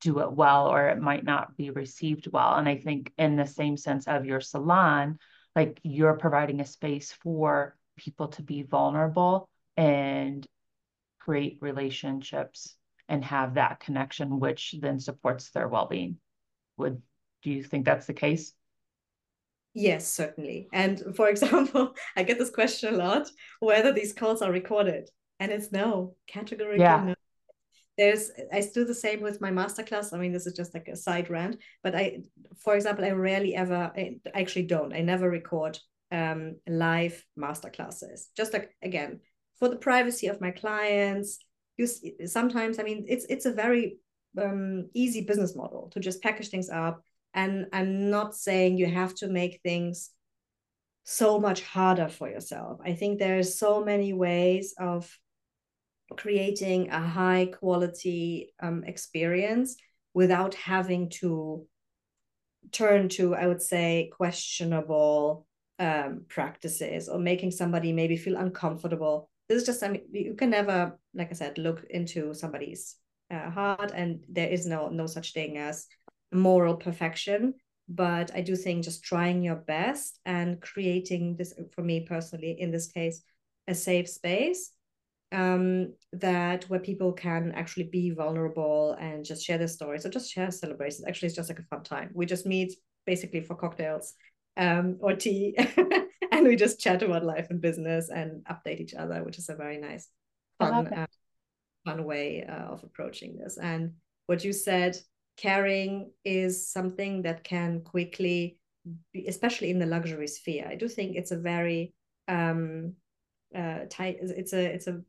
do 0.00 0.20
it 0.20 0.30
well 0.30 0.68
or 0.68 0.88
it 0.88 1.00
might 1.00 1.24
not 1.24 1.56
be 1.56 1.70
received 1.70 2.28
well. 2.30 2.54
And 2.54 2.68
I 2.68 2.76
think, 2.76 3.12
in 3.18 3.36
the 3.36 3.46
same 3.46 3.76
sense 3.76 4.06
of 4.06 4.26
your 4.26 4.40
salon, 4.40 5.18
like 5.56 5.80
you're 5.82 6.14
providing 6.14 6.60
a 6.60 6.66
space 6.66 7.12
for 7.12 7.76
people 7.96 8.28
to 8.28 8.42
be 8.42 8.62
vulnerable 8.62 9.48
and 9.76 10.46
create 11.18 11.58
relationships 11.60 12.76
and 13.10 13.24
have 13.24 13.54
that 13.54 13.80
connection, 13.80 14.38
which 14.38 14.76
then 14.80 15.00
supports 15.00 15.50
their 15.50 15.68
well 15.68 15.86
being. 15.86 16.16
Would 16.78 17.02
do 17.42 17.50
you 17.50 17.62
think 17.62 17.84
that's 17.84 18.06
the 18.06 18.14
case? 18.14 18.54
Yes, 19.74 20.06
certainly. 20.06 20.68
And 20.72 21.02
for 21.16 21.28
example, 21.34 21.94
I 22.16 22.22
get 22.22 22.38
this 22.38 22.50
question 22.50 22.94
a 22.94 22.96
lot 22.96 23.28
whether 23.58 23.92
these 23.92 24.14
calls 24.14 24.40
are 24.40 24.52
recorded. 24.52 25.10
And 25.40 25.50
it's 25.50 25.72
no, 25.72 26.14
categorically 26.26 26.80
yeah. 26.80 27.04
no. 27.04 27.14
There's 27.98 28.30
I 28.52 28.66
do 28.72 28.84
the 28.84 28.94
same 28.94 29.20
with 29.20 29.40
my 29.40 29.50
masterclass. 29.50 30.14
I 30.14 30.18
mean, 30.18 30.32
this 30.32 30.46
is 30.46 30.54
just 30.54 30.72
like 30.72 30.88
a 30.88 30.96
side 30.96 31.28
rant, 31.28 31.56
but 31.82 31.94
I, 31.94 32.20
for 32.58 32.74
example, 32.74 33.04
I 33.04 33.10
rarely 33.10 33.54
ever 33.54 33.92
I 33.94 34.20
actually 34.32 34.66
don't. 34.66 34.94
I 34.94 35.00
never 35.00 35.28
record 35.28 35.78
um 36.12 36.56
live 36.66 37.24
masterclasses. 37.38 38.26
Just 38.36 38.52
like 38.52 38.70
again, 38.82 39.20
for 39.58 39.68
the 39.68 39.76
privacy 39.76 40.28
of 40.28 40.40
my 40.40 40.52
clients. 40.52 41.40
You 41.80 42.26
sometimes, 42.26 42.78
I 42.78 42.82
mean, 42.82 43.04
it's 43.08 43.26
it's 43.28 43.46
a 43.46 43.52
very 43.52 43.98
um, 44.40 44.88
easy 44.94 45.22
business 45.22 45.56
model 45.56 45.90
to 45.92 46.00
just 46.00 46.22
package 46.22 46.50
things 46.50 46.70
up 46.70 47.02
and 47.34 47.66
i'm 47.72 48.10
not 48.10 48.32
saying 48.34 48.78
you 48.78 48.86
have 48.86 49.12
to 49.12 49.28
make 49.28 49.60
things 49.64 50.10
so 51.04 51.38
much 51.40 51.62
harder 51.62 52.08
for 52.08 52.28
yourself. 52.28 52.80
I 52.84 52.92
think 52.92 53.18
there's 53.18 53.58
so 53.58 53.84
many 53.84 54.12
ways 54.12 54.74
of 54.78 55.10
creating 56.16 56.90
a 56.90 57.00
high 57.00 57.46
quality 57.46 58.52
um, 58.60 58.84
experience 58.84 59.76
without 60.14 60.54
having 60.54 61.08
to 61.08 61.66
turn 62.72 63.08
to 63.08 63.34
i 63.34 63.46
would 63.46 63.62
say 63.62 64.10
questionable 64.16 65.46
um, 65.78 66.24
practices 66.28 67.08
or 67.08 67.18
making 67.18 67.50
somebody 67.50 67.92
maybe 67.92 68.16
feel 68.16 68.36
uncomfortable 68.36 69.29
this 69.50 69.62
is 69.62 69.66
just 69.66 69.82
mean 69.82 70.02
you 70.12 70.34
can 70.34 70.50
never 70.50 70.96
like 71.12 71.30
i 71.30 71.34
said 71.34 71.58
look 71.58 71.84
into 71.90 72.32
somebody's 72.32 72.96
uh, 73.32 73.50
heart 73.50 73.90
and 73.94 74.24
there 74.28 74.48
is 74.48 74.64
no 74.64 74.88
no 74.88 75.06
such 75.06 75.32
thing 75.32 75.58
as 75.58 75.86
moral 76.32 76.76
perfection 76.76 77.52
but 77.88 78.30
i 78.34 78.40
do 78.40 78.54
think 78.54 78.84
just 78.84 79.02
trying 79.02 79.42
your 79.42 79.56
best 79.56 80.20
and 80.24 80.60
creating 80.60 81.34
this 81.36 81.52
for 81.74 81.82
me 81.82 82.00
personally 82.00 82.56
in 82.60 82.70
this 82.70 82.86
case 82.86 83.22
a 83.66 83.74
safe 83.74 84.08
space 84.08 84.70
um 85.32 85.92
that 86.12 86.64
where 86.64 86.80
people 86.80 87.12
can 87.12 87.52
actually 87.52 87.84
be 87.84 88.10
vulnerable 88.10 88.96
and 89.00 89.24
just 89.24 89.44
share 89.44 89.58
their 89.58 89.68
stories 89.68 90.04
or 90.04 90.10
just 90.10 90.30
share 90.30 90.50
celebrations. 90.50 91.04
Actually 91.06 91.26
it's 91.26 91.36
just 91.36 91.48
like 91.48 91.60
a 91.60 91.62
fun 91.62 91.84
time. 91.84 92.10
We 92.14 92.26
just 92.26 92.46
meet 92.46 92.72
basically 93.06 93.40
for 93.40 93.54
cocktails 93.54 94.14
um 94.56 94.96
or 95.00 95.14
tea 95.14 95.56
and 96.40 96.48
we 96.48 96.56
just 96.56 96.80
chat 96.80 97.02
about 97.02 97.24
life 97.24 97.48
and 97.50 97.60
business 97.60 98.08
and 98.08 98.44
update 98.46 98.80
each 98.80 98.94
other 98.94 99.22
which 99.22 99.38
is 99.38 99.48
a 99.48 99.54
very 99.54 99.78
nice 99.78 100.08
fun 100.58 100.86
uh, 100.92 101.06
fun 101.84 102.04
way 102.04 102.44
uh, 102.48 102.72
of 102.72 102.84
approaching 102.84 103.36
this. 103.36 103.58
And 103.58 103.94
what 104.26 104.44
you 104.44 104.52
said 104.52 104.96
caring 105.36 106.12
is 106.24 106.68
something 106.68 107.22
that 107.22 107.44
can 107.44 107.80
quickly 107.80 108.58
be, 109.12 109.26
especially 109.26 109.70
in 109.70 109.78
the 109.78 109.86
luxury 109.86 110.26
sphere. 110.26 110.66
I 110.68 110.76
do 110.76 110.88
think 110.88 111.16
it's 111.16 111.30
a 111.30 111.38
very 111.38 111.94
um 112.28 112.94
uh 113.56 113.80
tight 113.88 114.18
it's 114.20 114.52
a 114.52 114.64
it's 114.64 114.86
a 114.86 115.00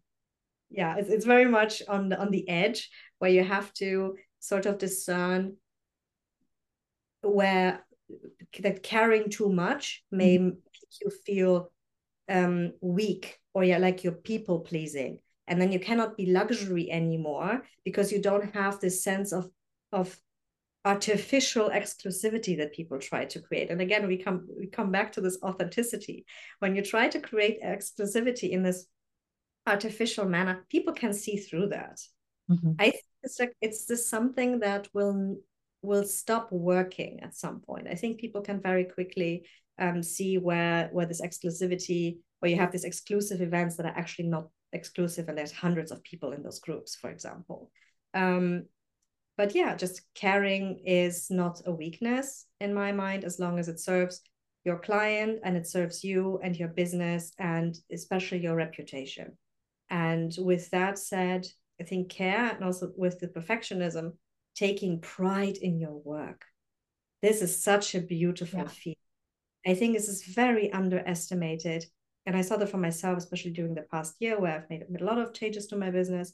yeah, 0.69 0.95
it's, 0.95 1.09
it's 1.09 1.25
very 1.25 1.45
much 1.45 1.84
on 1.88 2.09
the 2.09 2.19
on 2.19 2.32
the 2.32 2.47
edge 2.47 2.89
where 3.19 3.32
you 3.32 3.43
have 3.43 3.73
to 3.73 4.15
sort 4.39 4.65
of 4.65 4.77
discern 4.77 5.57
where 7.21 7.86
that 8.59 8.82
caring 8.82 9.29
too 9.29 9.49
much 9.49 10.03
may 10.11 10.38
mm-hmm. 10.38 10.57
You 11.01 11.11
feel 11.25 11.71
um, 12.29 12.73
weak 12.81 13.39
or 13.53 13.63
yeah, 13.63 13.77
like 13.77 14.03
you're 14.03 14.13
people 14.13 14.59
pleasing. 14.59 15.19
And 15.47 15.59
then 15.61 15.71
you 15.71 15.79
cannot 15.79 16.15
be 16.15 16.27
luxury 16.27 16.89
anymore 16.89 17.63
because 17.83 18.11
you 18.11 18.21
don't 18.21 18.53
have 18.53 18.79
this 18.79 19.03
sense 19.03 19.33
of 19.33 19.49
of 19.91 20.17
artificial 20.85 21.69
exclusivity 21.69 22.57
that 22.57 22.73
people 22.73 22.97
try 22.97 23.25
to 23.25 23.39
create. 23.39 23.69
And 23.69 23.81
again, 23.81 24.07
we 24.07 24.17
come 24.17 24.47
we 24.57 24.67
come 24.67 24.91
back 24.91 25.11
to 25.13 25.21
this 25.21 25.37
authenticity. 25.43 26.25
When 26.59 26.75
you 26.75 26.81
try 26.81 27.07
to 27.09 27.19
create 27.19 27.61
exclusivity 27.61 28.51
in 28.51 28.63
this 28.63 28.85
artificial 29.67 30.25
manner, 30.25 30.65
people 30.69 30.93
can 30.93 31.13
see 31.13 31.37
through 31.37 31.69
that. 31.69 31.99
Mm-hmm. 32.49 32.71
I 32.79 32.91
think 32.91 33.03
it's 33.23 33.39
like 33.39 33.53
it's 33.61 33.87
just 33.87 34.09
something 34.09 34.59
that 34.59 34.87
will 34.93 35.37
will 35.81 36.03
stop 36.03 36.51
working 36.51 37.19
at 37.21 37.35
some 37.35 37.59
point. 37.59 37.87
I 37.89 37.95
think 37.95 38.19
people 38.19 38.41
can 38.41 38.61
very 38.61 38.85
quickly 38.85 39.45
um, 39.80 40.03
see 40.03 40.38
where 40.38 40.89
where 40.91 41.05
this 41.05 41.22
exclusivity, 41.22 42.17
where 42.39 42.51
you 42.51 42.57
have 42.57 42.72
these 42.72 42.84
exclusive 42.84 43.41
events 43.41 43.78
that 43.78 43.86
are 43.86 43.97
actually 43.97 44.28
not 44.28 44.47
exclusive, 44.74 45.30
and 45.30 45.38
there's 45.38 45.51
hundreds 45.51 45.91
of 45.91 46.03
people 46.03 46.32
in 46.34 46.43
those 46.43 46.59
groups, 46.59 46.95
for 46.95 47.09
example. 47.09 47.72
Um, 48.13 48.65
but 49.38 49.55
yeah, 49.55 49.76
just 49.76 50.01
caring 50.13 50.82
is 50.86 51.30
not 51.30 51.61
a 51.65 51.72
weakness 51.72 52.45
in 52.59 52.74
my 52.74 52.91
mind, 52.91 53.24
as 53.24 53.39
long 53.39 53.59
as 53.59 53.67
it 53.69 53.80
serves 53.80 54.22
your 54.63 54.78
client 54.78 55.39
and 55.43 55.57
it 55.57 55.67
serves 55.67 56.03
you 56.03 56.39
and 56.43 56.55
your 56.55 56.67
business 56.67 57.32
and 57.39 57.76
especially 57.91 58.39
your 58.39 58.55
reputation. 58.55 59.38
And 59.89 60.34
with 60.38 60.69
that 60.69 60.99
said, 60.99 61.47
I 61.80 61.84
think 61.84 62.09
care 62.09 62.51
and 62.51 62.63
also 62.63 62.91
with 62.95 63.19
the 63.19 63.28
perfectionism, 63.28 64.13
taking 64.55 65.01
pride 65.01 65.57
in 65.57 65.80
your 65.80 65.99
work. 66.03 66.45
This 67.22 67.41
is 67.41 67.63
such 67.63 67.95
a 67.95 68.01
beautiful 68.01 68.59
yeah. 68.59 68.67
feeling. 68.67 68.95
I 69.66 69.74
think 69.76 69.93
this 69.93 70.07
is 70.07 70.24
very 70.24 70.72
underestimated. 70.72 71.86
And 72.26 72.36
I 72.36 72.41
saw 72.41 72.57
that 72.57 72.70
for 72.70 72.78
myself, 72.78 73.18
especially 73.18 73.51
during 73.51 73.74
the 73.74 73.88
past 73.91 74.16
year 74.20 74.39
where 74.39 74.55
I've 74.55 74.70
made 74.70 75.01
a 75.01 75.03
lot 75.03 75.18
of 75.18 75.34
changes 75.34 75.68
to 75.68 75.76
my 75.76 75.89
business 75.89 76.34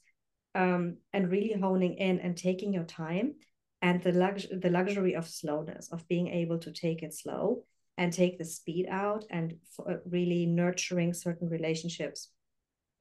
um, 0.56 0.98
and 1.14 1.32
really 1.32 1.54
honing 1.54 1.96
in 1.96 2.20
and 2.20 2.36
taking 2.36 2.74
your 2.74 2.84
time 2.84 3.36
and 3.82 4.02
the, 4.02 4.12
lux- 4.12 4.48
the 4.52 4.70
luxury 4.70 5.16
of 5.16 5.28
slowness, 5.28 5.90
of 5.92 6.08
being 6.08 6.28
able 6.28 6.58
to 6.60 6.72
take 6.72 7.04
it 7.04 7.14
slow 7.14 7.64
and 7.98 8.12
take 8.12 8.38
the 8.38 8.46
speed 8.46 8.88
out 8.90 9.24
and 9.30 9.54
f- 9.80 9.86
uh, 9.88 9.98
really 10.10 10.46
nurturing 10.46 11.14
certain 11.14 11.48
relationships, 11.48 12.30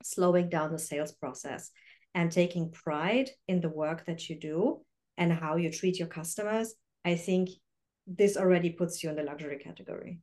slowing 0.03 0.49
down 0.49 0.73
the 0.73 0.79
sales 0.79 1.13
process 1.13 1.71
and 2.15 2.31
taking 2.31 2.71
pride 2.71 3.31
in 3.49 3.61
the 3.61 3.69
work 3.69 4.07
that 4.07 4.29
you 4.29 4.39
do 4.39 4.81
and 5.19 5.33
how 5.33 5.57
you 5.57 5.71
treat 5.71 5.99
your 5.99 6.09
customers, 6.09 6.75
I 7.05 7.15
think 7.17 7.51
this 8.07 8.37
already 8.37 8.71
puts 8.71 9.03
you 9.03 9.11
in 9.11 9.17
the 9.17 9.23
luxury 9.23 9.59
category. 9.59 10.21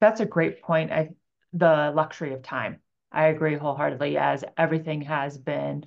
That's 0.00 0.20
a 0.20 0.26
great 0.26 0.62
point. 0.62 0.92
I 0.92 1.10
the 1.52 1.92
luxury 1.94 2.34
of 2.34 2.42
time. 2.42 2.80
I 3.10 3.26
agree 3.26 3.56
wholeheartedly 3.56 4.18
as 4.18 4.44
everything 4.58 5.02
has 5.02 5.38
been 5.38 5.84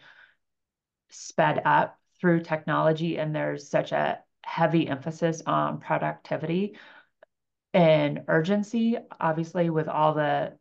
sped 1.10 1.62
up 1.66 2.00
through 2.20 2.42
technology 2.42 3.18
and 3.18 3.36
there's 3.36 3.70
such 3.70 3.92
a 3.92 4.20
heavy 4.44 4.88
emphasis 4.88 5.42
on 5.46 5.80
productivity 5.80 6.78
and 7.74 8.24
urgency 8.28 8.98
obviously 9.20 9.70
with 9.70 9.88
all 9.88 10.14
the 10.14 10.58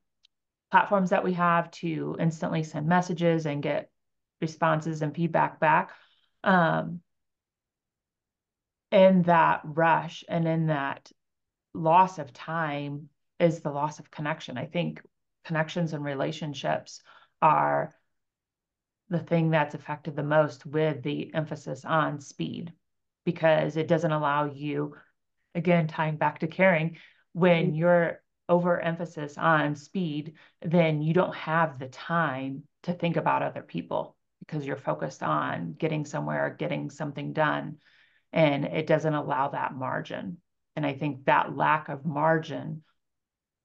platforms 0.71 1.11
that 1.11 1.25
we 1.25 1.33
have 1.33 1.71
to 1.71 2.17
instantly 2.21 2.63
send 2.63 2.87
messages 2.87 3.47
and 3.47 3.63
get 3.63 3.91
responses 4.41 5.01
and 5.01 5.15
feedback 5.15 5.59
back 5.59 5.93
um, 6.45 7.01
in 8.91 9.23
that 9.23 9.61
rush 9.65 10.25
and 10.29 10.47
in 10.47 10.67
that 10.69 11.11
loss 11.75 12.19
of 12.19 12.33
time 12.33 13.09
is 13.39 13.61
the 13.61 13.71
loss 13.71 13.99
of 13.99 14.11
connection. 14.11 14.59
I 14.59 14.67
think 14.67 15.03
connections 15.45 15.93
and 15.93 16.05
relationships 16.05 17.03
are 17.41 17.95
the 19.11 19.19
thing 19.19 19.51
that's 19.51 19.75
affected 19.75 20.17
the 20.17 20.23
most 20.23 20.67
with 20.67 21.03
the 21.03 21.33
emphasis 21.35 21.85
on 21.85 22.21
speed 22.21 22.73
because 23.25 23.77
it 23.77 23.89
doesn't 23.89 24.13
allow 24.13 24.47
you, 24.47 24.95
again, 25.55 25.87
tying 25.87 26.17
back 26.17 26.41
to 26.41 26.47
caring, 26.47 26.99
when 27.33 27.75
you're 27.75 28.21
overemphasis 28.49 29.37
on 29.37 29.77
speed, 29.77 30.35
then 30.63 31.03
you 31.03 31.13
don't 31.13 31.35
have 31.35 31.79
the 31.79 31.89
time 31.89 32.63
to 32.83 32.93
think 32.93 33.17
about 33.17 33.43
other 33.43 33.63
people 33.63 34.17
because 34.41 34.65
you're 34.65 34.77
focused 34.77 35.23
on 35.23 35.75
getting 35.79 36.05
somewhere, 36.05 36.55
getting 36.59 36.89
something 36.91 37.33
done, 37.33 37.77
and 38.33 38.65
it 38.65 38.87
doesn't 38.87 39.15
allow 39.15 39.49
that 39.49 39.75
margin. 39.75 40.39
And 40.77 40.87
I 40.87 40.95
think 40.95 41.25
that 41.25 41.57
lack 41.57 41.89
of 41.89 42.05
margin 42.05 42.83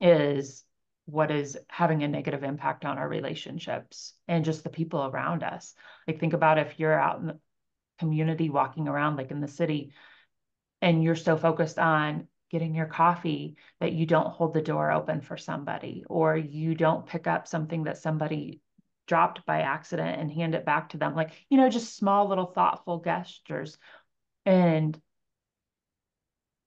is 0.02 0.64
what 1.06 1.32
is 1.32 1.58
having 1.70 2.04
a 2.04 2.08
negative 2.08 2.44
impact 2.44 2.86
on 2.86 2.98
our 2.98 3.08
relationships 3.08 4.14
and 4.28 4.46
just 4.46 4.64
the 4.64 4.70
people 4.70 5.06
around 5.06 5.44
us. 5.44 5.74
Like, 6.08 6.20
think 6.20 6.34
about 6.34 6.58
if 6.58 6.80
you're 6.80 6.98
out 6.98 7.20
in 7.20 7.28
the 7.28 7.40
community 8.00 8.50
walking 8.50 8.88
around, 8.88 9.18
like 9.18 9.32
in 9.32 9.42
the 9.42 9.48
city, 9.48 9.94
and 10.82 11.04
you're 11.04 11.16
so 11.16 11.38
focused 11.38 11.78
on 11.78 12.28
getting 12.54 12.76
your 12.76 12.86
coffee 12.86 13.56
that 13.80 13.94
you 13.94 14.06
don't 14.06 14.28
hold 14.28 14.54
the 14.54 14.62
door 14.62 14.92
open 14.92 15.22
for 15.22 15.38
somebody 15.38 16.04
or 16.08 16.38
you 16.38 16.76
don't 16.76 17.08
pick 17.08 17.26
up 17.26 17.48
something 17.48 17.86
that 17.86 17.98
somebody 17.98 18.62
dropped 19.08 19.46
by 19.46 19.62
accident 19.62 20.20
and 20.20 20.32
hand 20.32 20.54
it 20.54 20.64
back 20.66 20.90
to 20.90 20.98
them 20.98 21.16
like 21.16 21.32
you 21.50 21.58
know 21.58 21.68
just 21.68 21.98
small 21.98 22.30
little 22.30 22.46
thoughtful 22.46 23.02
gestures 23.04 23.78
and 24.46 25.00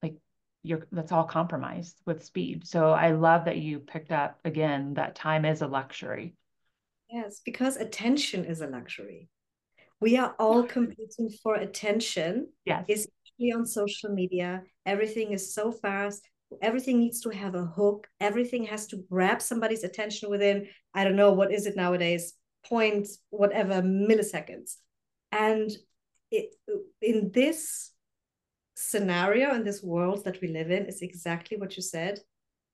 like 0.03 0.17
you're 0.63 0.87
that's 0.93 1.13
all 1.13 1.25
compromised 1.25 2.01
with 2.07 2.25
speed. 2.25 2.67
So 2.67 2.91
i 2.91 3.13
love 3.13 3.45
that 3.47 3.59
you 3.59 3.81
picked 3.81 4.13
up 4.13 4.39
again 4.45 4.95
that 4.95 5.15
time 5.15 5.45
is 5.45 5.63
a 5.63 5.67
luxury. 5.67 6.35
Yes 7.11 7.41
because 7.45 7.77
attention 7.77 8.45
is 8.45 8.61
a 8.61 8.67
luxury. 8.67 9.29
We 10.01 10.17
are 10.19 10.35
all 10.39 10.63
competing 10.63 11.31
for 11.43 11.55
attention. 11.55 12.49
Yes. 12.65 12.85
Especially 12.89 13.53
on 13.55 13.65
social 13.65 14.11
media. 14.11 14.63
Everything 14.85 15.33
is 15.33 15.55
so 15.55 15.73
fast. 15.73 16.29
Everything 16.63 16.99
needs 16.99 17.21
to 17.23 17.31
have 17.31 17.55
a 17.55 17.65
hook. 17.65 18.07
Everything 18.21 18.65
has 18.65 18.87
to 18.89 19.03
grab 19.11 19.41
somebody's 19.43 19.85
attention 19.85 20.31
within 20.31 20.67
i 20.95 21.05
don't 21.05 21.17
know 21.17 21.33
what 21.33 21.53
is 21.53 21.67
it 21.67 21.77
nowadays? 21.77 22.35
Point 22.67 23.09
whatever 23.31 23.83
milliseconds. 23.83 24.77
And 25.33 25.71
it, 26.37 26.55
in 27.01 27.31
this 27.33 27.93
scenario 28.77 29.55
in 29.55 29.65
this 29.65 29.83
world 29.83 30.25
that 30.25 30.41
we 30.41 30.49
live 30.49 30.71
in 30.71 30.87
is 30.87 31.03
exactly 31.03 31.57
what 31.57 31.77
you 31.77 31.83
said. 31.83 32.21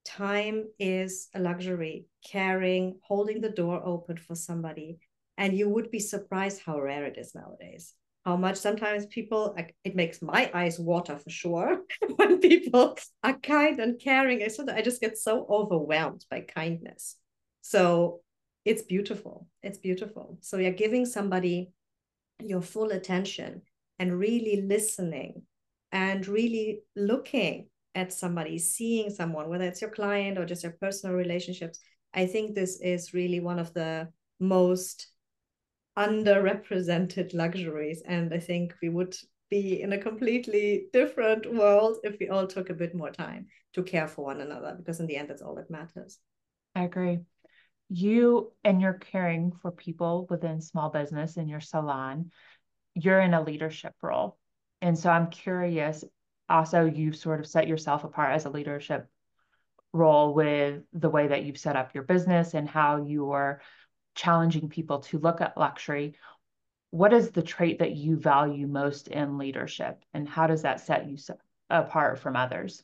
Time 0.05 0.65
is 0.77 1.29
a 1.33 1.39
luxury 1.39 2.05
caring 2.29 2.99
holding 3.03 3.39
the 3.39 3.49
door 3.49 3.81
open 3.85 4.17
for 4.17 4.35
somebody. 4.35 4.99
And 5.37 5.57
you 5.57 5.69
would 5.69 5.89
be 5.89 5.99
surprised 5.99 6.61
how 6.65 6.79
rare 6.79 7.05
it 7.05 7.17
is 7.17 7.33
nowadays. 7.33 7.93
How 8.25 8.37
much 8.37 8.57
sometimes 8.57 9.05
people 9.07 9.55
it 9.83 9.95
makes 9.95 10.21
my 10.21 10.51
eyes 10.53 10.79
water 10.79 11.17
for 11.17 11.29
sure 11.29 11.81
when 12.15 12.39
people 12.39 12.97
are 13.23 13.39
kind 13.39 13.79
and 13.79 13.99
caring. 13.99 14.41
I 14.43 14.49
i 14.73 14.81
just 14.81 15.01
get 15.01 15.17
so 15.17 15.45
overwhelmed 15.49 16.25
by 16.29 16.41
kindness. 16.41 17.15
So 17.61 18.21
it's 18.65 18.83
beautiful. 18.83 19.47
It's 19.61 19.77
beautiful. 19.77 20.37
So 20.41 20.57
you're 20.57 20.71
giving 20.71 21.05
somebody 21.05 21.71
your 22.47 22.61
full 22.61 22.91
attention 22.91 23.61
and 23.99 24.19
really 24.19 24.61
listening 24.61 25.43
and 25.91 26.27
really 26.27 26.81
looking 26.95 27.67
at 27.95 28.11
somebody 28.11 28.57
seeing 28.57 29.09
someone 29.09 29.49
whether 29.49 29.65
it's 29.65 29.81
your 29.81 29.91
client 29.91 30.37
or 30.37 30.45
just 30.45 30.63
your 30.63 30.75
personal 30.81 31.15
relationships 31.15 31.79
i 32.13 32.25
think 32.25 32.55
this 32.55 32.79
is 32.81 33.13
really 33.13 33.39
one 33.39 33.59
of 33.59 33.71
the 33.73 34.07
most 34.39 35.13
underrepresented 35.97 37.33
luxuries. 37.33 38.01
And 38.05 38.33
I 38.33 38.39
think 38.39 38.75
we 38.81 38.89
would 38.89 39.15
be 39.49 39.81
in 39.81 39.93
a 39.93 39.97
completely 39.97 40.85
different 40.93 41.51
world 41.51 41.97
if 42.03 42.17
we 42.19 42.29
all 42.29 42.47
took 42.47 42.69
a 42.69 42.75
bit 42.75 42.95
more 42.95 43.11
time 43.11 43.47
to 43.73 43.83
care 43.83 44.07
for 44.07 44.25
one 44.25 44.41
another, 44.41 44.75
because 44.77 44.99
in 44.99 45.07
the 45.07 45.17
end, 45.17 45.29
that's 45.29 45.41
all 45.41 45.55
that 45.55 45.69
matters. 45.69 46.19
I 46.75 46.83
agree. 46.83 47.19
You 47.95 48.51
and 48.63 48.81
you're 48.81 48.93
caring 48.93 49.51
for 49.61 49.71
people 49.71 50.25
within 50.27 50.61
small 50.61 50.89
business 50.89 51.37
in 51.37 51.47
your 51.47 51.61
salon, 51.61 52.31
you're 52.95 53.19
in 53.19 53.35
a 53.35 53.43
leadership 53.43 53.93
role. 54.01 54.39
And 54.81 54.97
so 54.97 55.11
I'm 55.11 55.29
curious, 55.29 56.03
also, 56.49 56.85
you've 56.85 57.15
sort 57.15 57.39
of 57.39 57.45
set 57.45 57.67
yourself 57.67 58.03
apart 58.03 58.31
as 58.33 58.45
a 58.45 58.49
leadership 58.49 59.07
role 59.93 60.33
with 60.33 60.81
the 60.91 61.09
way 61.11 61.27
that 61.27 61.43
you've 61.43 61.59
set 61.59 61.75
up 61.75 61.93
your 61.93 62.03
business 62.03 62.55
and 62.55 62.67
how 62.67 63.05
you're 63.05 63.61
challenging 64.15 64.69
people 64.69 64.99
to 65.01 65.19
look 65.19 65.39
at 65.39 65.55
luxury, 65.55 66.15
what 66.89 67.13
is 67.13 67.29
the 67.29 67.43
trait 67.43 67.77
that 67.77 67.95
you 67.95 68.17
value 68.17 68.65
most 68.65 69.07
in 69.07 69.37
leadership 69.37 70.03
and 70.15 70.27
how 70.27 70.47
does 70.47 70.63
that 70.63 70.79
set 70.79 71.07
you 71.07 71.17
apart 71.69 72.17
from 72.17 72.35
others? 72.35 72.83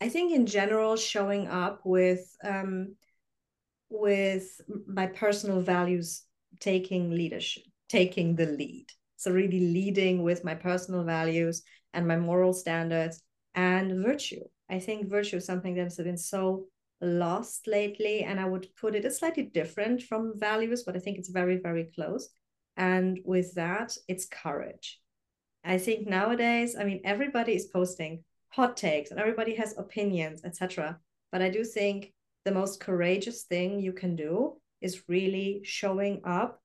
I 0.00 0.08
think 0.08 0.32
in 0.32 0.46
general, 0.46 0.96
showing 0.96 1.48
up 1.48 1.80
with 1.84 2.36
um, 2.44 2.94
with 3.92 4.60
my 4.86 5.06
personal 5.06 5.60
values 5.60 6.24
taking 6.60 7.10
leadership, 7.10 7.64
taking 7.88 8.34
the 8.34 8.46
lead. 8.46 8.86
So, 9.16 9.30
really 9.30 9.60
leading 9.60 10.22
with 10.22 10.44
my 10.44 10.54
personal 10.54 11.04
values 11.04 11.62
and 11.94 12.08
my 12.08 12.16
moral 12.16 12.52
standards 12.52 13.22
and 13.54 14.04
virtue. 14.04 14.42
I 14.68 14.78
think 14.78 15.08
virtue 15.08 15.36
is 15.36 15.46
something 15.46 15.74
that 15.74 15.84
has 15.84 15.96
been 15.96 16.16
so 16.16 16.66
lost 17.00 17.66
lately. 17.66 18.22
And 18.22 18.40
I 18.40 18.46
would 18.46 18.68
put 18.80 18.94
it, 18.94 19.04
it's 19.04 19.18
slightly 19.18 19.44
different 19.44 20.02
from 20.02 20.38
values, 20.38 20.84
but 20.84 20.96
I 20.96 21.00
think 21.00 21.18
it's 21.18 21.28
very, 21.28 21.58
very 21.58 21.90
close. 21.94 22.30
And 22.76 23.20
with 23.24 23.54
that, 23.54 23.96
it's 24.08 24.26
courage. 24.26 24.98
I 25.64 25.78
think 25.78 26.08
nowadays, 26.08 26.74
I 26.78 26.84
mean, 26.84 27.02
everybody 27.04 27.54
is 27.54 27.66
posting 27.66 28.24
hot 28.48 28.76
takes 28.76 29.10
and 29.10 29.20
everybody 29.20 29.54
has 29.56 29.76
opinions, 29.76 30.42
etc. 30.44 30.98
But 31.30 31.42
I 31.42 31.50
do 31.50 31.64
think 31.64 32.12
the 32.44 32.52
most 32.52 32.80
courageous 32.80 33.44
thing 33.44 33.80
you 33.80 33.92
can 33.92 34.16
do 34.16 34.60
is 34.80 35.04
really 35.08 35.60
showing 35.64 36.20
up 36.24 36.60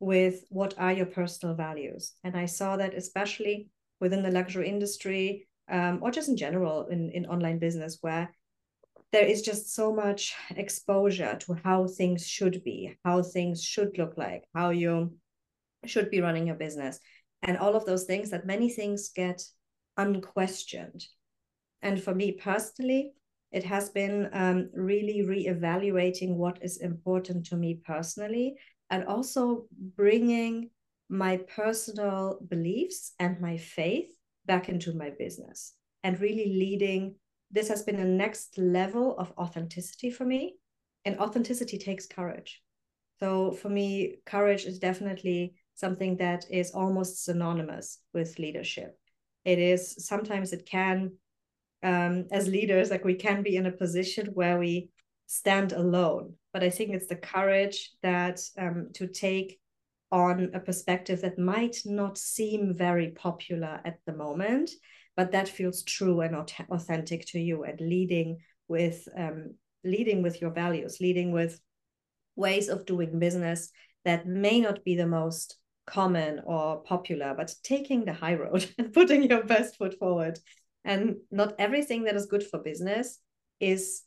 with 0.00 0.44
what 0.50 0.74
are 0.78 0.92
your 0.92 1.06
personal 1.06 1.54
values. 1.54 2.12
And 2.24 2.36
I 2.36 2.46
saw 2.46 2.76
that 2.76 2.94
especially 2.94 3.68
within 4.00 4.22
the 4.22 4.30
luxury 4.30 4.68
industry, 4.68 5.48
um, 5.70 6.00
or 6.02 6.10
just 6.10 6.28
in 6.28 6.36
general 6.36 6.86
in, 6.88 7.10
in 7.10 7.26
online 7.26 7.58
business, 7.58 7.98
where 8.02 8.34
there 9.12 9.24
is 9.24 9.42
just 9.42 9.74
so 9.74 9.94
much 9.94 10.34
exposure 10.56 11.38
to 11.40 11.54
how 11.64 11.86
things 11.86 12.26
should 12.26 12.62
be, 12.64 12.98
how 13.04 13.22
things 13.22 13.62
should 13.62 13.96
look 13.96 14.18
like, 14.18 14.44
how 14.54 14.70
you 14.70 15.14
should 15.86 16.10
be 16.10 16.20
running 16.20 16.46
your 16.48 16.56
business, 16.56 16.98
and 17.42 17.56
all 17.56 17.76
of 17.76 17.86
those 17.86 18.04
things 18.04 18.30
that 18.30 18.46
many 18.46 18.68
things 18.68 19.10
get 19.14 19.42
unquestioned. 19.96 21.06
And 21.80 22.02
for 22.02 22.14
me 22.14 22.32
personally, 22.32 23.12
it 23.54 23.62
has 23.62 23.88
been 23.90 24.28
um, 24.32 24.68
really 24.74 25.22
reevaluating 25.22 26.34
what 26.34 26.58
is 26.60 26.78
important 26.78 27.46
to 27.46 27.56
me 27.56 27.80
personally 27.86 28.56
and 28.90 29.04
also 29.04 29.66
bringing 29.96 30.70
my 31.08 31.36
personal 31.36 32.40
beliefs 32.48 33.12
and 33.20 33.40
my 33.40 33.56
faith 33.56 34.10
back 34.44 34.68
into 34.68 34.92
my 34.94 35.10
business 35.18 35.74
and 36.02 36.20
really 36.20 36.46
leading. 36.46 37.14
This 37.52 37.68
has 37.68 37.84
been 37.84 38.00
a 38.00 38.04
next 38.04 38.58
level 38.58 39.16
of 39.18 39.32
authenticity 39.38 40.10
for 40.10 40.24
me. 40.24 40.56
And 41.04 41.16
authenticity 41.20 41.78
takes 41.78 42.06
courage. 42.06 42.60
So 43.20 43.52
for 43.52 43.68
me, 43.68 44.16
courage 44.26 44.64
is 44.64 44.80
definitely 44.80 45.54
something 45.74 46.16
that 46.16 46.44
is 46.50 46.72
almost 46.72 47.24
synonymous 47.24 48.00
with 48.12 48.38
leadership. 48.40 48.98
It 49.44 49.60
is 49.60 50.04
sometimes 50.04 50.52
it 50.52 50.66
can, 50.66 51.12
um, 51.84 52.24
as 52.32 52.48
leaders, 52.48 52.90
like 52.90 53.04
we 53.04 53.14
can 53.14 53.42
be 53.42 53.56
in 53.56 53.66
a 53.66 53.70
position 53.70 54.26
where 54.34 54.58
we 54.58 54.88
stand 55.26 55.72
alone. 55.72 56.34
But 56.52 56.64
I 56.64 56.70
think 56.70 56.90
it's 56.90 57.06
the 57.06 57.16
courage 57.16 57.92
that 58.02 58.40
um, 58.58 58.88
to 58.94 59.06
take 59.06 59.60
on 60.10 60.50
a 60.54 60.60
perspective 60.60 61.20
that 61.20 61.38
might 61.38 61.76
not 61.84 62.16
seem 62.16 62.74
very 62.74 63.10
popular 63.10 63.80
at 63.84 63.98
the 64.06 64.14
moment, 64.14 64.70
but 65.16 65.32
that 65.32 65.48
feels 65.48 65.82
true 65.82 66.20
and 66.20 66.34
authentic 66.70 67.26
to 67.26 67.38
you, 67.38 67.64
and 67.64 67.80
leading 67.80 68.38
with 68.66 69.06
um, 69.16 69.54
leading 69.84 70.22
with 70.22 70.40
your 70.40 70.50
values, 70.50 70.98
leading 71.00 71.32
with 71.32 71.60
ways 72.36 72.68
of 72.68 72.86
doing 72.86 73.18
business 73.18 73.70
that 74.04 74.26
may 74.26 74.60
not 74.60 74.84
be 74.84 74.96
the 74.96 75.06
most 75.06 75.56
common 75.86 76.40
or 76.46 76.82
popular, 76.82 77.34
but 77.36 77.54
taking 77.62 78.04
the 78.04 78.12
high 78.12 78.34
road 78.34 78.66
and 78.78 78.92
putting 78.92 79.28
your 79.28 79.44
best 79.44 79.76
foot 79.76 79.98
forward. 79.98 80.38
And 80.84 81.16
not 81.30 81.54
everything 81.58 82.04
that 82.04 82.16
is 82.16 82.26
good 82.26 82.42
for 82.42 82.58
business 82.58 83.18
is 83.60 84.02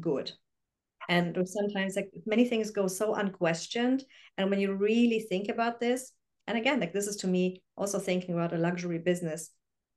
good. 0.00 0.32
And 1.08 1.36
sometimes 1.46 1.96
like 1.96 2.10
many 2.26 2.46
things 2.46 2.70
go 2.70 2.86
so 2.86 3.14
unquestioned. 3.14 4.04
And 4.38 4.48
when 4.50 4.60
you 4.60 4.74
really 4.74 5.20
think 5.20 5.48
about 5.48 5.80
this 5.80 6.12
and 6.46 6.58
again 6.58 6.80
like 6.80 6.92
this 6.92 7.06
is 7.06 7.16
to 7.16 7.26
me 7.26 7.62
also 7.76 7.98
thinking 7.98 8.34
about 8.34 8.52
a 8.52 8.58
luxury 8.58 8.98
business 8.98 9.50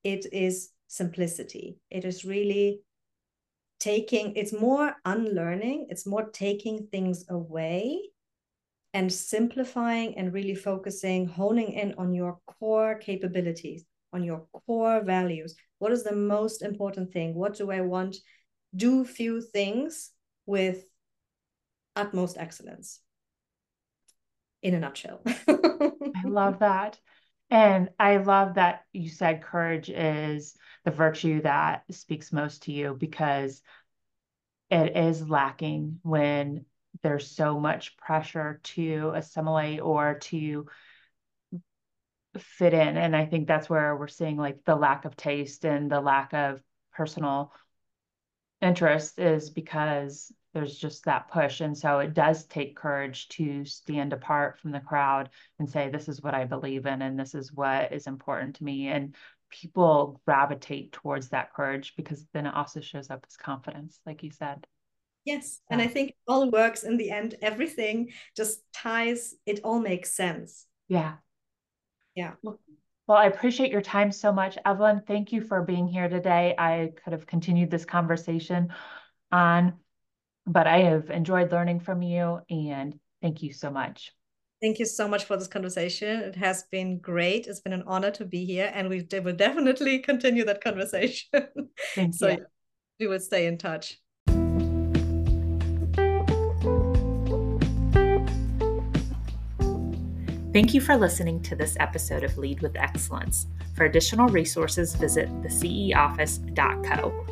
it 0.03 0.31
is 0.31 0.69
simplicity. 0.87 1.79
It 1.89 2.05
is 2.05 2.25
really 2.25 2.81
taking 3.79 4.35
it's 4.35 4.53
more 4.53 4.95
unlearning 5.03 5.87
it's 5.89 6.07
more 6.07 6.29
taking 6.29 6.87
things 6.91 7.25
away 7.29 7.99
and 8.93 9.11
simplifying 9.11 10.17
and 10.17 10.31
really 10.31 10.55
focusing 10.55 11.27
honing 11.27 11.73
in 11.73 11.93
on 11.97 12.13
your 12.13 12.39
core 12.47 12.95
capabilities 12.95 13.83
on 14.13 14.23
your 14.23 14.45
core 14.65 15.03
values 15.03 15.55
what 15.85 15.91
is 15.91 16.03
the 16.03 16.15
most 16.15 16.63
important 16.63 17.13
thing 17.13 17.35
what 17.35 17.55
do 17.55 17.69
i 17.69 17.79
want 17.81 18.17
do 18.75 19.05
few 19.05 19.39
things 19.39 20.09
with 20.47 20.83
utmost 21.95 22.37
excellence 22.37 23.01
in 24.65 24.73
a 24.73 24.79
nutshell. 24.79 25.21
I 25.47 26.23
love 26.25 26.59
that. 26.59 26.97
And 27.51 27.89
I 27.99 28.17
love 28.17 28.55
that 28.55 28.81
you 28.93 29.09
said 29.09 29.43
courage 29.43 29.91
is 29.91 30.55
the 30.85 30.91
virtue 30.91 31.43
that 31.43 31.83
speaks 31.91 32.33
most 32.33 32.63
to 32.63 32.71
you 32.71 32.95
because 32.99 33.61
it 34.71 34.97
is 34.97 35.29
lacking 35.29 35.99
when 36.01 36.65
there's 37.03 37.29
so 37.29 37.59
much 37.59 37.95
pressure 37.97 38.59
to 38.63 39.11
assimilate 39.13 39.81
or 39.81 40.15
to 40.15 40.65
fit 42.39 42.73
in. 42.73 42.97
And 42.97 43.15
I 43.15 43.25
think 43.25 43.47
that's 43.47 43.69
where 43.69 43.95
we're 43.95 44.07
seeing 44.07 44.37
like 44.37 44.63
the 44.65 44.75
lack 44.75 45.05
of 45.05 45.15
taste 45.15 45.65
and 45.65 45.91
the 45.91 46.01
lack 46.01 46.33
of 46.33 46.61
personal 46.93 47.51
interest 48.61 49.19
is 49.19 49.49
because 49.49 50.31
there's 50.53 50.77
just 50.77 51.05
that 51.05 51.29
push. 51.29 51.59
And 51.61 51.77
so 51.77 51.99
it 51.99 52.13
does 52.13 52.45
take 52.45 52.77
courage 52.77 53.27
to 53.29 53.65
stand 53.65 54.13
apart 54.13 54.59
from 54.59 54.71
the 54.71 54.79
crowd 54.79 55.29
and 55.59 55.69
say, 55.69 55.89
this 55.89 56.07
is 56.07 56.21
what 56.21 56.33
I 56.33 56.45
believe 56.45 56.85
in 56.85 57.01
and 57.01 57.19
this 57.19 57.35
is 57.35 57.51
what 57.53 57.91
is 57.91 58.07
important 58.07 58.55
to 58.55 58.63
me. 58.63 58.87
And 58.87 59.15
people 59.49 60.21
gravitate 60.25 60.93
towards 60.93 61.29
that 61.29 61.53
courage 61.53 61.93
because 61.97 62.25
then 62.33 62.45
it 62.45 62.55
also 62.55 62.79
shows 62.79 63.09
up 63.09 63.25
as 63.27 63.35
confidence, 63.35 63.99
like 64.05 64.23
you 64.23 64.31
said. 64.31 64.65
Yes. 65.25 65.59
And 65.69 65.81
I 65.81 65.87
think 65.87 66.09
it 66.09 66.15
all 66.27 66.49
works 66.51 66.83
in 66.83 66.97
the 66.97 67.11
end. 67.11 67.35
Everything 67.41 68.11
just 68.37 68.59
ties, 68.73 69.33
it 69.45 69.59
all 69.63 69.79
makes 69.79 70.15
sense. 70.15 70.67
Yeah. 70.87 71.15
Yeah. 72.15 72.33
Well, 72.43 73.17
I 73.17 73.25
appreciate 73.25 73.71
your 73.71 73.81
time 73.81 74.11
so 74.11 74.31
much. 74.31 74.57
Evelin, 74.65 75.05
thank 75.05 75.31
you 75.31 75.41
for 75.41 75.61
being 75.61 75.87
here 75.87 76.09
today. 76.09 76.55
I 76.57 76.91
could 77.03 77.13
have 77.13 77.27
continued 77.27 77.69
this 77.69 77.85
conversation 77.85 78.73
on 79.31 79.73
but 80.45 80.67
I 80.67 80.79
have 80.81 81.09
enjoyed 81.09 81.51
learning 81.51 81.79
from 81.79 82.01
you 82.01 82.39
and 82.49 82.99
thank 83.21 83.41
you 83.41 83.53
so 83.53 83.71
much. 83.71 84.11
Thank 84.61 84.79
you 84.79 84.85
so 84.85 85.07
much 85.07 85.25
for 85.25 85.37
this 85.37 85.47
conversation. 85.47 86.21
It 86.21 86.35
has 86.35 86.63
been 86.71 86.99
great. 86.99 87.47
It's 87.47 87.59
been 87.59 87.73
an 87.73 87.83
honor 87.85 88.09
to 88.11 88.25
be 88.25 88.45
here, 88.45 88.71
and 88.73 88.89
we 88.89 89.05
will 89.11 89.35
definitely 89.35 89.99
continue 89.99 90.45
that 90.45 90.63
conversation. 90.63 91.29
Thank 91.93 92.15
so 92.15 92.29
you. 92.29 92.45
we 92.99 93.07
will 93.07 93.19
stay 93.19 93.47
in 93.47 93.57
touch. 93.57 93.99
Thank 100.55 100.73
you 100.73 100.79
for 100.79 100.95
listening 100.95 101.41
to 101.41 101.53
this 101.53 101.75
episode 101.81 102.23
of 102.23 102.37
Lead 102.37 102.61
with 102.61 102.77
Excellence. 102.77 103.47
For 103.73 103.83
additional 103.83 104.29
resources, 104.29 104.95
visit 104.95 105.27
theceoffice.co. 105.41 107.25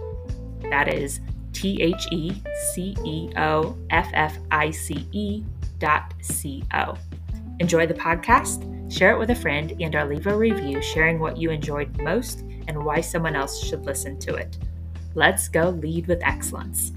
That 0.69 0.93
is 0.93 1.21
T 1.53 1.82
H 1.82 2.05
E 2.11 2.34
C 2.74 2.97
E 3.05 3.30
O 3.38 3.78
F 3.91 4.09
F 4.11 4.38
I 4.51 4.71
C 4.71 5.07
E 5.13 5.41
dot 5.80 6.13
C 6.19 6.65
O. 6.74 6.97
Enjoy 7.61 7.88
the 7.88 7.93
podcast, 7.93 8.91
share 8.91 9.15
it 9.15 9.19
with 9.19 9.30
a 9.30 9.36
friend, 9.36 9.74
and 9.80 9.95
or 9.95 10.03
leave 10.03 10.28
a 10.28 10.36
review 10.36 10.82
sharing 10.82 11.17
what 11.17 11.38
you 11.38 11.49
enjoyed 11.49 12.01
most 12.01 12.41
and 12.67 12.84
why 12.84 12.99
someone 12.99 13.38
else 13.38 13.63
should 13.63 13.86
listen 13.86 14.19
to 14.19 14.36
it. 14.36 14.57
Let's 15.15 15.47
go 15.47 15.69
lead 15.69 16.07
with 16.07 16.21
excellence. 16.24 16.91